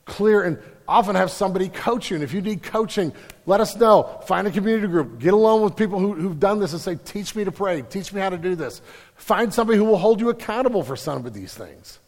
clear 0.04 0.42
and 0.42 0.58
often 0.86 1.16
have 1.16 1.30
somebody 1.30 1.68
coach 1.68 2.10
you. 2.10 2.16
And 2.16 2.24
if 2.24 2.32
you 2.32 2.42
need 2.42 2.62
coaching, 2.62 3.12
let 3.46 3.60
us 3.60 3.76
know. 3.76 4.20
Find 4.26 4.46
a 4.46 4.50
community 4.50 4.86
group. 4.86 5.18
Get 5.18 5.34
along 5.34 5.62
with 5.62 5.76
people 5.76 5.98
who, 5.98 6.14
who've 6.14 6.38
done 6.38 6.60
this 6.60 6.72
and 6.72 6.80
say, 6.80 6.96
teach 6.96 7.34
me 7.34 7.44
to 7.44 7.52
pray. 7.52 7.82
Teach 7.82 8.12
me 8.12 8.20
how 8.20 8.30
to 8.30 8.38
do 8.38 8.54
this. 8.54 8.82
Find 9.16 9.52
somebody 9.52 9.78
who 9.78 9.84
will 9.84 9.98
hold 9.98 10.20
you 10.20 10.28
accountable 10.28 10.82
for 10.82 10.96
some 10.96 11.24
of 11.24 11.32
these 11.32 11.54
things. 11.54 12.00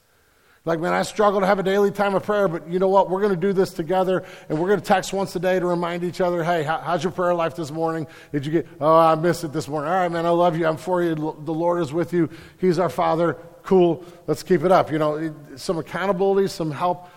Like, 0.66 0.80
man, 0.80 0.92
I 0.92 1.02
struggle 1.02 1.38
to 1.38 1.46
have 1.46 1.60
a 1.60 1.62
daily 1.62 1.92
time 1.92 2.16
of 2.16 2.24
prayer, 2.24 2.48
but 2.48 2.68
you 2.68 2.80
know 2.80 2.88
what? 2.88 3.08
We're 3.08 3.20
going 3.20 3.34
to 3.34 3.40
do 3.40 3.52
this 3.52 3.72
together, 3.72 4.24
and 4.48 4.58
we're 4.58 4.66
going 4.66 4.80
to 4.80 4.84
text 4.84 5.12
once 5.12 5.36
a 5.36 5.38
day 5.38 5.60
to 5.60 5.64
remind 5.64 6.02
each 6.02 6.20
other, 6.20 6.42
hey, 6.42 6.64
how, 6.64 6.78
how's 6.78 7.04
your 7.04 7.12
prayer 7.12 7.34
life 7.34 7.54
this 7.54 7.70
morning? 7.70 8.08
Did 8.32 8.44
you 8.44 8.50
get, 8.50 8.66
oh, 8.80 8.96
I 8.96 9.14
missed 9.14 9.44
it 9.44 9.52
this 9.52 9.68
morning. 9.68 9.92
All 9.92 9.96
right, 9.96 10.10
man, 10.10 10.26
I 10.26 10.30
love 10.30 10.58
you. 10.58 10.66
I'm 10.66 10.76
for 10.76 11.04
you. 11.04 11.14
The 11.14 11.54
Lord 11.54 11.80
is 11.80 11.92
with 11.92 12.12
you. 12.12 12.28
He's 12.58 12.80
our 12.80 12.88
Father. 12.88 13.34
Cool. 13.62 14.04
Let's 14.26 14.42
keep 14.42 14.64
it 14.64 14.72
up. 14.72 14.90
You 14.90 14.98
know, 14.98 15.32
some 15.54 15.78
accountability, 15.78 16.48
some 16.48 16.72
help 16.72 17.08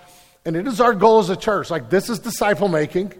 and 0.45 0.55
it 0.55 0.67
is 0.67 0.79
our 0.79 0.93
goal 0.93 1.19
as 1.19 1.29
a 1.29 1.35
church, 1.35 1.69
like 1.69 1.89
this 1.89 2.09
is 2.09 2.19
disciple 2.19 2.67
making. 2.67 3.13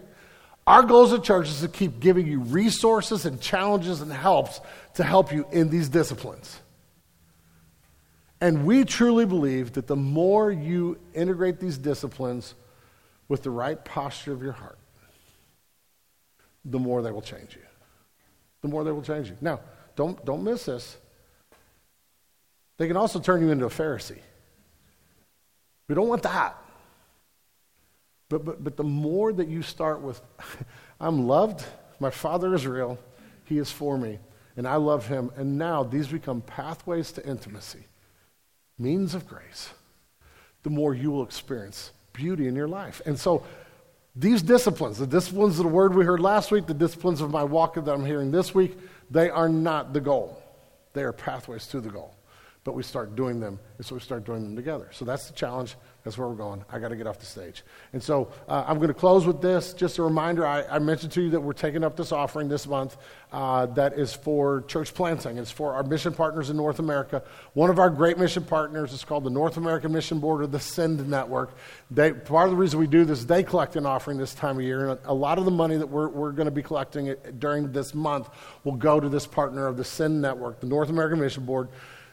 Our 0.66 0.82
goal 0.82 1.04
as 1.04 1.12
a 1.12 1.20
church 1.20 1.48
is 1.48 1.60
to 1.60 1.68
keep 1.68 2.00
giving 2.00 2.26
you 2.26 2.40
resources 2.40 3.26
and 3.26 3.40
challenges 3.40 4.00
and 4.00 4.12
helps 4.12 4.60
to 4.94 5.04
help 5.04 5.32
you 5.32 5.46
in 5.50 5.70
these 5.70 5.88
disciplines. 5.88 6.60
And 8.40 8.64
we 8.64 8.84
truly 8.84 9.26
believe 9.26 9.72
that 9.72 9.86
the 9.86 9.96
more 9.96 10.50
you 10.50 10.98
integrate 11.14 11.60
these 11.60 11.76
disciplines 11.76 12.54
with 13.28 13.42
the 13.42 13.50
right 13.50 13.82
posture 13.84 14.32
of 14.32 14.42
your 14.42 14.52
heart, 14.52 14.78
the 16.64 16.78
more 16.78 17.02
they 17.02 17.10
will 17.10 17.22
change 17.22 17.54
you. 17.54 17.62
The 18.62 18.68
more 18.68 18.84
they 18.84 18.92
will 18.92 19.02
change 19.02 19.28
you. 19.28 19.36
Now, 19.40 19.60
don't, 19.96 20.22
don't 20.24 20.44
miss 20.44 20.66
this. 20.66 20.96
They 22.78 22.86
can 22.86 22.96
also 22.96 23.20
turn 23.20 23.42
you 23.42 23.50
into 23.50 23.66
a 23.66 23.70
Pharisee. 23.70 24.20
We 25.88 25.94
don't 25.94 26.08
want 26.08 26.22
that. 26.22 26.56
But, 28.30 28.44
but, 28.44 28.64
but 28.64 28.76
the 28.78 28.84
more 28.84 29.32
that 29.34 29.48
you 29.48 29.60
start 29.60 30.00
with, 30.00 30.22
I'm 31.00 31.26
loved, 31.26 31.66
my 31.98 32.08
Father 32.10 32.54
is 32.54 32.66
real, 32.66 32.98
He 33.44 33.58
is 33.58 33.70
for 33.70 33.98
me, 33.98 34.18
and 34.56 34.66
I 34.66 34.76
love 34.76 35.06
Him. 35.06 35.30
And 35.36 35.58
now 35.58 35.82
these 35.82 36.08
become 36.08 36.40
pathways 36.40 37.12
to 37.12 37.26
intimacy, 37.26 37.84
means 38.78 39.14
of 39.14 39.26
grace, 39.26 39.70
the 40.62 40.70
more 40.70 40.94
you 40.94 41.10
will 41.10 41.24
experience 41.24 41.90
beauty 42.12 42.46
in 42.46 42.54
your 42.54 42.68
life. 42.68 43.02
And 43.04 43.18
so 43.18 43.44
these 44.14 44.42
disciplines, 44.42 44.98
the 44.98 45.06
disciplines 45.06 45.58
of 45.58 45.64
the 45.64 45.72
word 45.72 45.94
we 45.94 46.04
heard 46.04 46.20
last 46.20 46.52
week, 46.52 46.66
the 46.66 46.74
disciplines 46.74 47.20
of 47.20 47.30
my 47.30 47.42
walk 47.44 47.74
that 47.74 47.88
I'm 47.88 48.04
hearing 48.04 48.30
this 48.30 48.54
week, 48.54 48.78
they 49.10 49.28
are 49.28 49.48
not 49.48 49.92
the 49.92 50.00
goal. 50.00 50.40
They 50.92 51.02
are 51.02 51.12
pathways 51.12 51.66
to 51.68 51.80
the 51.80 51.90
goal. 51.90 52.14
But 52.62 52.74
we 52.74 52.82
start 52.84 53.16
doing 53.16 53.40
them, 53.40 53.58
and 53.78 53.86
so 53.86 53.96
we 53.96 54.00
start 54.00 54.24
doing 54.24 54.42
them 54.42 54.54
together. 54.54 54.88
So 54.92 55.04
that's 55.04 55.26
the 55.26 55.32
challenge 55.32 55.76
that's 56.02 56.16
where 56.16 56.28
we're 56.28 56.34
going. 56.34 56.64
I 56.70 56.78
got 56.78 56.88
to 56.88 56.96
get 56.96 57.06
off 57.06 57.18
the 57.18 57.26
stage. 57.26 57.62
And 57.92 58.02
so 58.02 58.32
uh, 58.48 58.64
I'm 58.66 58.76
going 58.76 58.88
to 58.88 58.94
close 58.94 59.26
with 59.26 59.42
this. 59.42 59.74
Just 59.74 59.98
a 59.98 60.02
reminder 60.02 60.46
I, 60.46 60.62
I, 60.62 60.78
mentioned 60.78 61.12
to 61.12 61.22
you 61.22 61.30
that 61.30 61.40
we're 61.40 61.52
taking 61.52 61.84
up 61.84 61.94
this 61.94 62.10
offering 62.10 62.48
this 62.48 62.66
month 62.66 62.96
uh, 63.32 63.66
that 63.66 63.98
is 63.98 64.14
for 64.14 64.62
church 64.62 64.94
planting. 64.94 65.36
It's 65.36 65.50
for 65.50 65.74
our 65.74 65.82
mission 65.82 66.14
partners 66.14 66.48
in 66.48 66.56
North 66.56 66.78
America. 66.78 67.22
One 67.52 67.68
of 67.68 67.78
our 67.78 67.90
great 67.90 68.16
mission 68.16 68.44
partners 68.44 68.94
is 68.94 69.04
called 69.04 69.24
the 69.24 69.30
North 69.30 69.58
American 69.58 69.92
Mission 69.92 70.20
Board 70.20 70.40
or 70.40 70.46
the 70.46 70.60
SEND 70.60 71.06
Network. 71.06 71.54
They, 71.90 72.12
part 72.12 72.46
of 72.46 72.52
the 72.52 72.56
reason 72.56 72.80
we 72.80 72.86
do 72.86 73.04
this, 73.04 73.24
they 73.26 73.42
collect 73.42 73.76
an 73.76 73.84
offering 73.84 74.16
this 74.16 74.32
time 74.32 74.56
of 74.56 74.62
year. 74.62 74.88
And 74.88 75.00
a 75.04 75.14
lot 75.14 75.36
of 75.36 75.44
the 75.44 75.50
money 75.50 75.76
that 75.76 75.86
we're, 75.86 76.08
we're 76.08 76.32
going 76.32 76.46
to 76.46 76.52
be 76.52 76.62
collecting 76.62 77.14
during 77.38 77.72
this 77.72 77.94
month 77.94 78.30
will 78.64 78.72
go 78.72 79.00
to 79.00 79.08
this 79.10 79.26
partner 79.26 79.66
of 79.66 79.76
the 79.76 79.84
SEND 79.84 80.22
Network, 80.22 80.60
the 80.60 80.66
North 80.66 80.88
American 80.88 81.20
Mission 81.20 81.44
Board. 81.44 81.68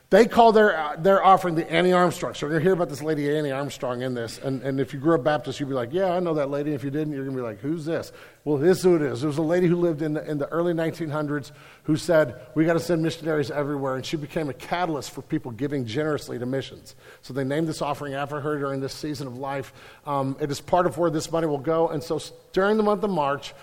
They 0.09 0.25
call 0.25 0.53
their, 0.53 0.95
their 0.99 1.21
offering 1.21 1.55
the 1.55 1.69
Annie 1.69 1.91
Armstrong. 1.91 2.33
So 2.33 2.45
you're 2.45 2.51
going 2.51 2.61
to 2.61 2.63
hear 2.63 2.71
about 2.71 2.87
this 2.87 3.01
lady, 3.01 3.35
Annie 3.35 3.51
Armstrong, 3.51 4.03
in 4.03 4.13
this. 4.13 4.37
And, 4.37 4.61
and 4.61 4.79
if 4.79 4.93
you 4.93 4.99
grew 5.01 5.15
up 5.15 5.23
Baptist, 5.25 5.59
you'd 5.59 5.67
be 5.67 5.75
like, 5.75 5.91
yeah, 5.91 6.13
I 6.13 6.21
know 6.21 6.33
that 6.35 6.49
lady. 6.49 6.71
If 6.71 6.81
you 6.85 6.89
didn't, 6.89 7.13
you're 7.13 7.25
going 7.25 7.35
to 7.35 7.41
be 7.41 7.45
like, 7.45 7.59
who's 7.59 7.83
this? 7.83 8.13
Well, 8.45 8.57
this 8.57 8.77
is 8.77 8.83
who 8.85 8.95
it 8.95 9.01
is. 9.01 9.19
There 9.19 9.27
was 9.27 9.37
a 9.37 9.41
lady 9.41 9.67
who 9.67 9.75
lived 9.75 10.01
in 10.01 10.13
the, 10.13 10.23
in 10.23 10.37
the 10.37 10.47
early 10.47 10.71
1900s 10.71 11.51
who 11.83 11.97
said, 11.97 12.39
we 12.55 12.63
got 12.63 12.73
to 12.73 12.79
send 12.79 13.03
missionaries 13.03 13.51
everywhere. 13.51 13.97
And 13.97 14.05
she 14.05 14.15
became 14.15 14.47
a 14.47 14.53
catalyst 14.53 15.11
for 15.11 15.21
people 15.21 15.51
giving 15.51 15.85
generously 15.85 16.39
to 16.39 16.45
missions. 16.45 16.95
So 17.21 17.33
they 17.33 17.43
named 17.43 17.67
this 17.67 17.81
offering 17.81 18.13
after 18.13 18.39
her 18.39 18.57
during 18.57 18.79
this 18.79 18.93
season 18.93 19.27
of 19.27 19.37
life. 19.37 19.73
Um, 20.05 20.37
it 20.39 20.49
is 20.49 20.61
part 20.61 20.85
of 20.85 20.97
where 20.97 21.09
this 21.09 21.29
money 21.33 21.47
will 21.47 21.57
go. 21.57 21.89
And 21.89 22.01
so 22.01 22.17
during 22.53 22.77
the 22.77 22.83
month 22.83 23.03
of 23.03 23.09
March, 23.09 23.53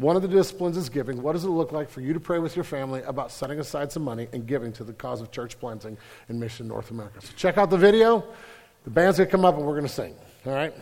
one 0.00 0.16
of 0.16 0.22
the 0.22 0.28
disciplines 0.28 0.78
is 0.78 0.88
giving. 0.88 1.20
What 1.20 1.32
does 1.32 1.44
it 1.44 1.50
look 1.50 1.72
like 1.72 1.90
for 1.90 2.00
you 2.00 2.14
to 2.14 2.20
pray 2.20 2.38
with 2.38 2.56
your 2.56 2.64
family 2.64 3.02
about 3.02 3.30
setting 3.30 3.60
aside 3.60 3.92
some 3.92 4.02
money 4.02 4.28
and 4.32 4.46
giving 4.46 4.72
to 4.72 4.84
the 4.84 4.94
cause 4.94 5.20
of 5.20 5.30
church 5.30 5.60
planting 5.60 5.98
in 6.30 6.40
Mission 6.40 6.66
North 6.66 6.90
America? 6.90 7.20
So 7.20 7.32
check 7.36 7.58
out 7.58 7.68
the 7.68 7.76
video. 7.76 8.24
The 8.84 8.90
band's 8.90 9.18
going 9.18 9.28
to 9.28 9.30
come 9.30 9.44
up 9.44 9.56
and 9.58 9.66
we're 9.66 9.74
going 9.74 9.86
to 9.86 9.92
sing. 9.92 10.14
All 10.46 10.54
right? 10.54 10.72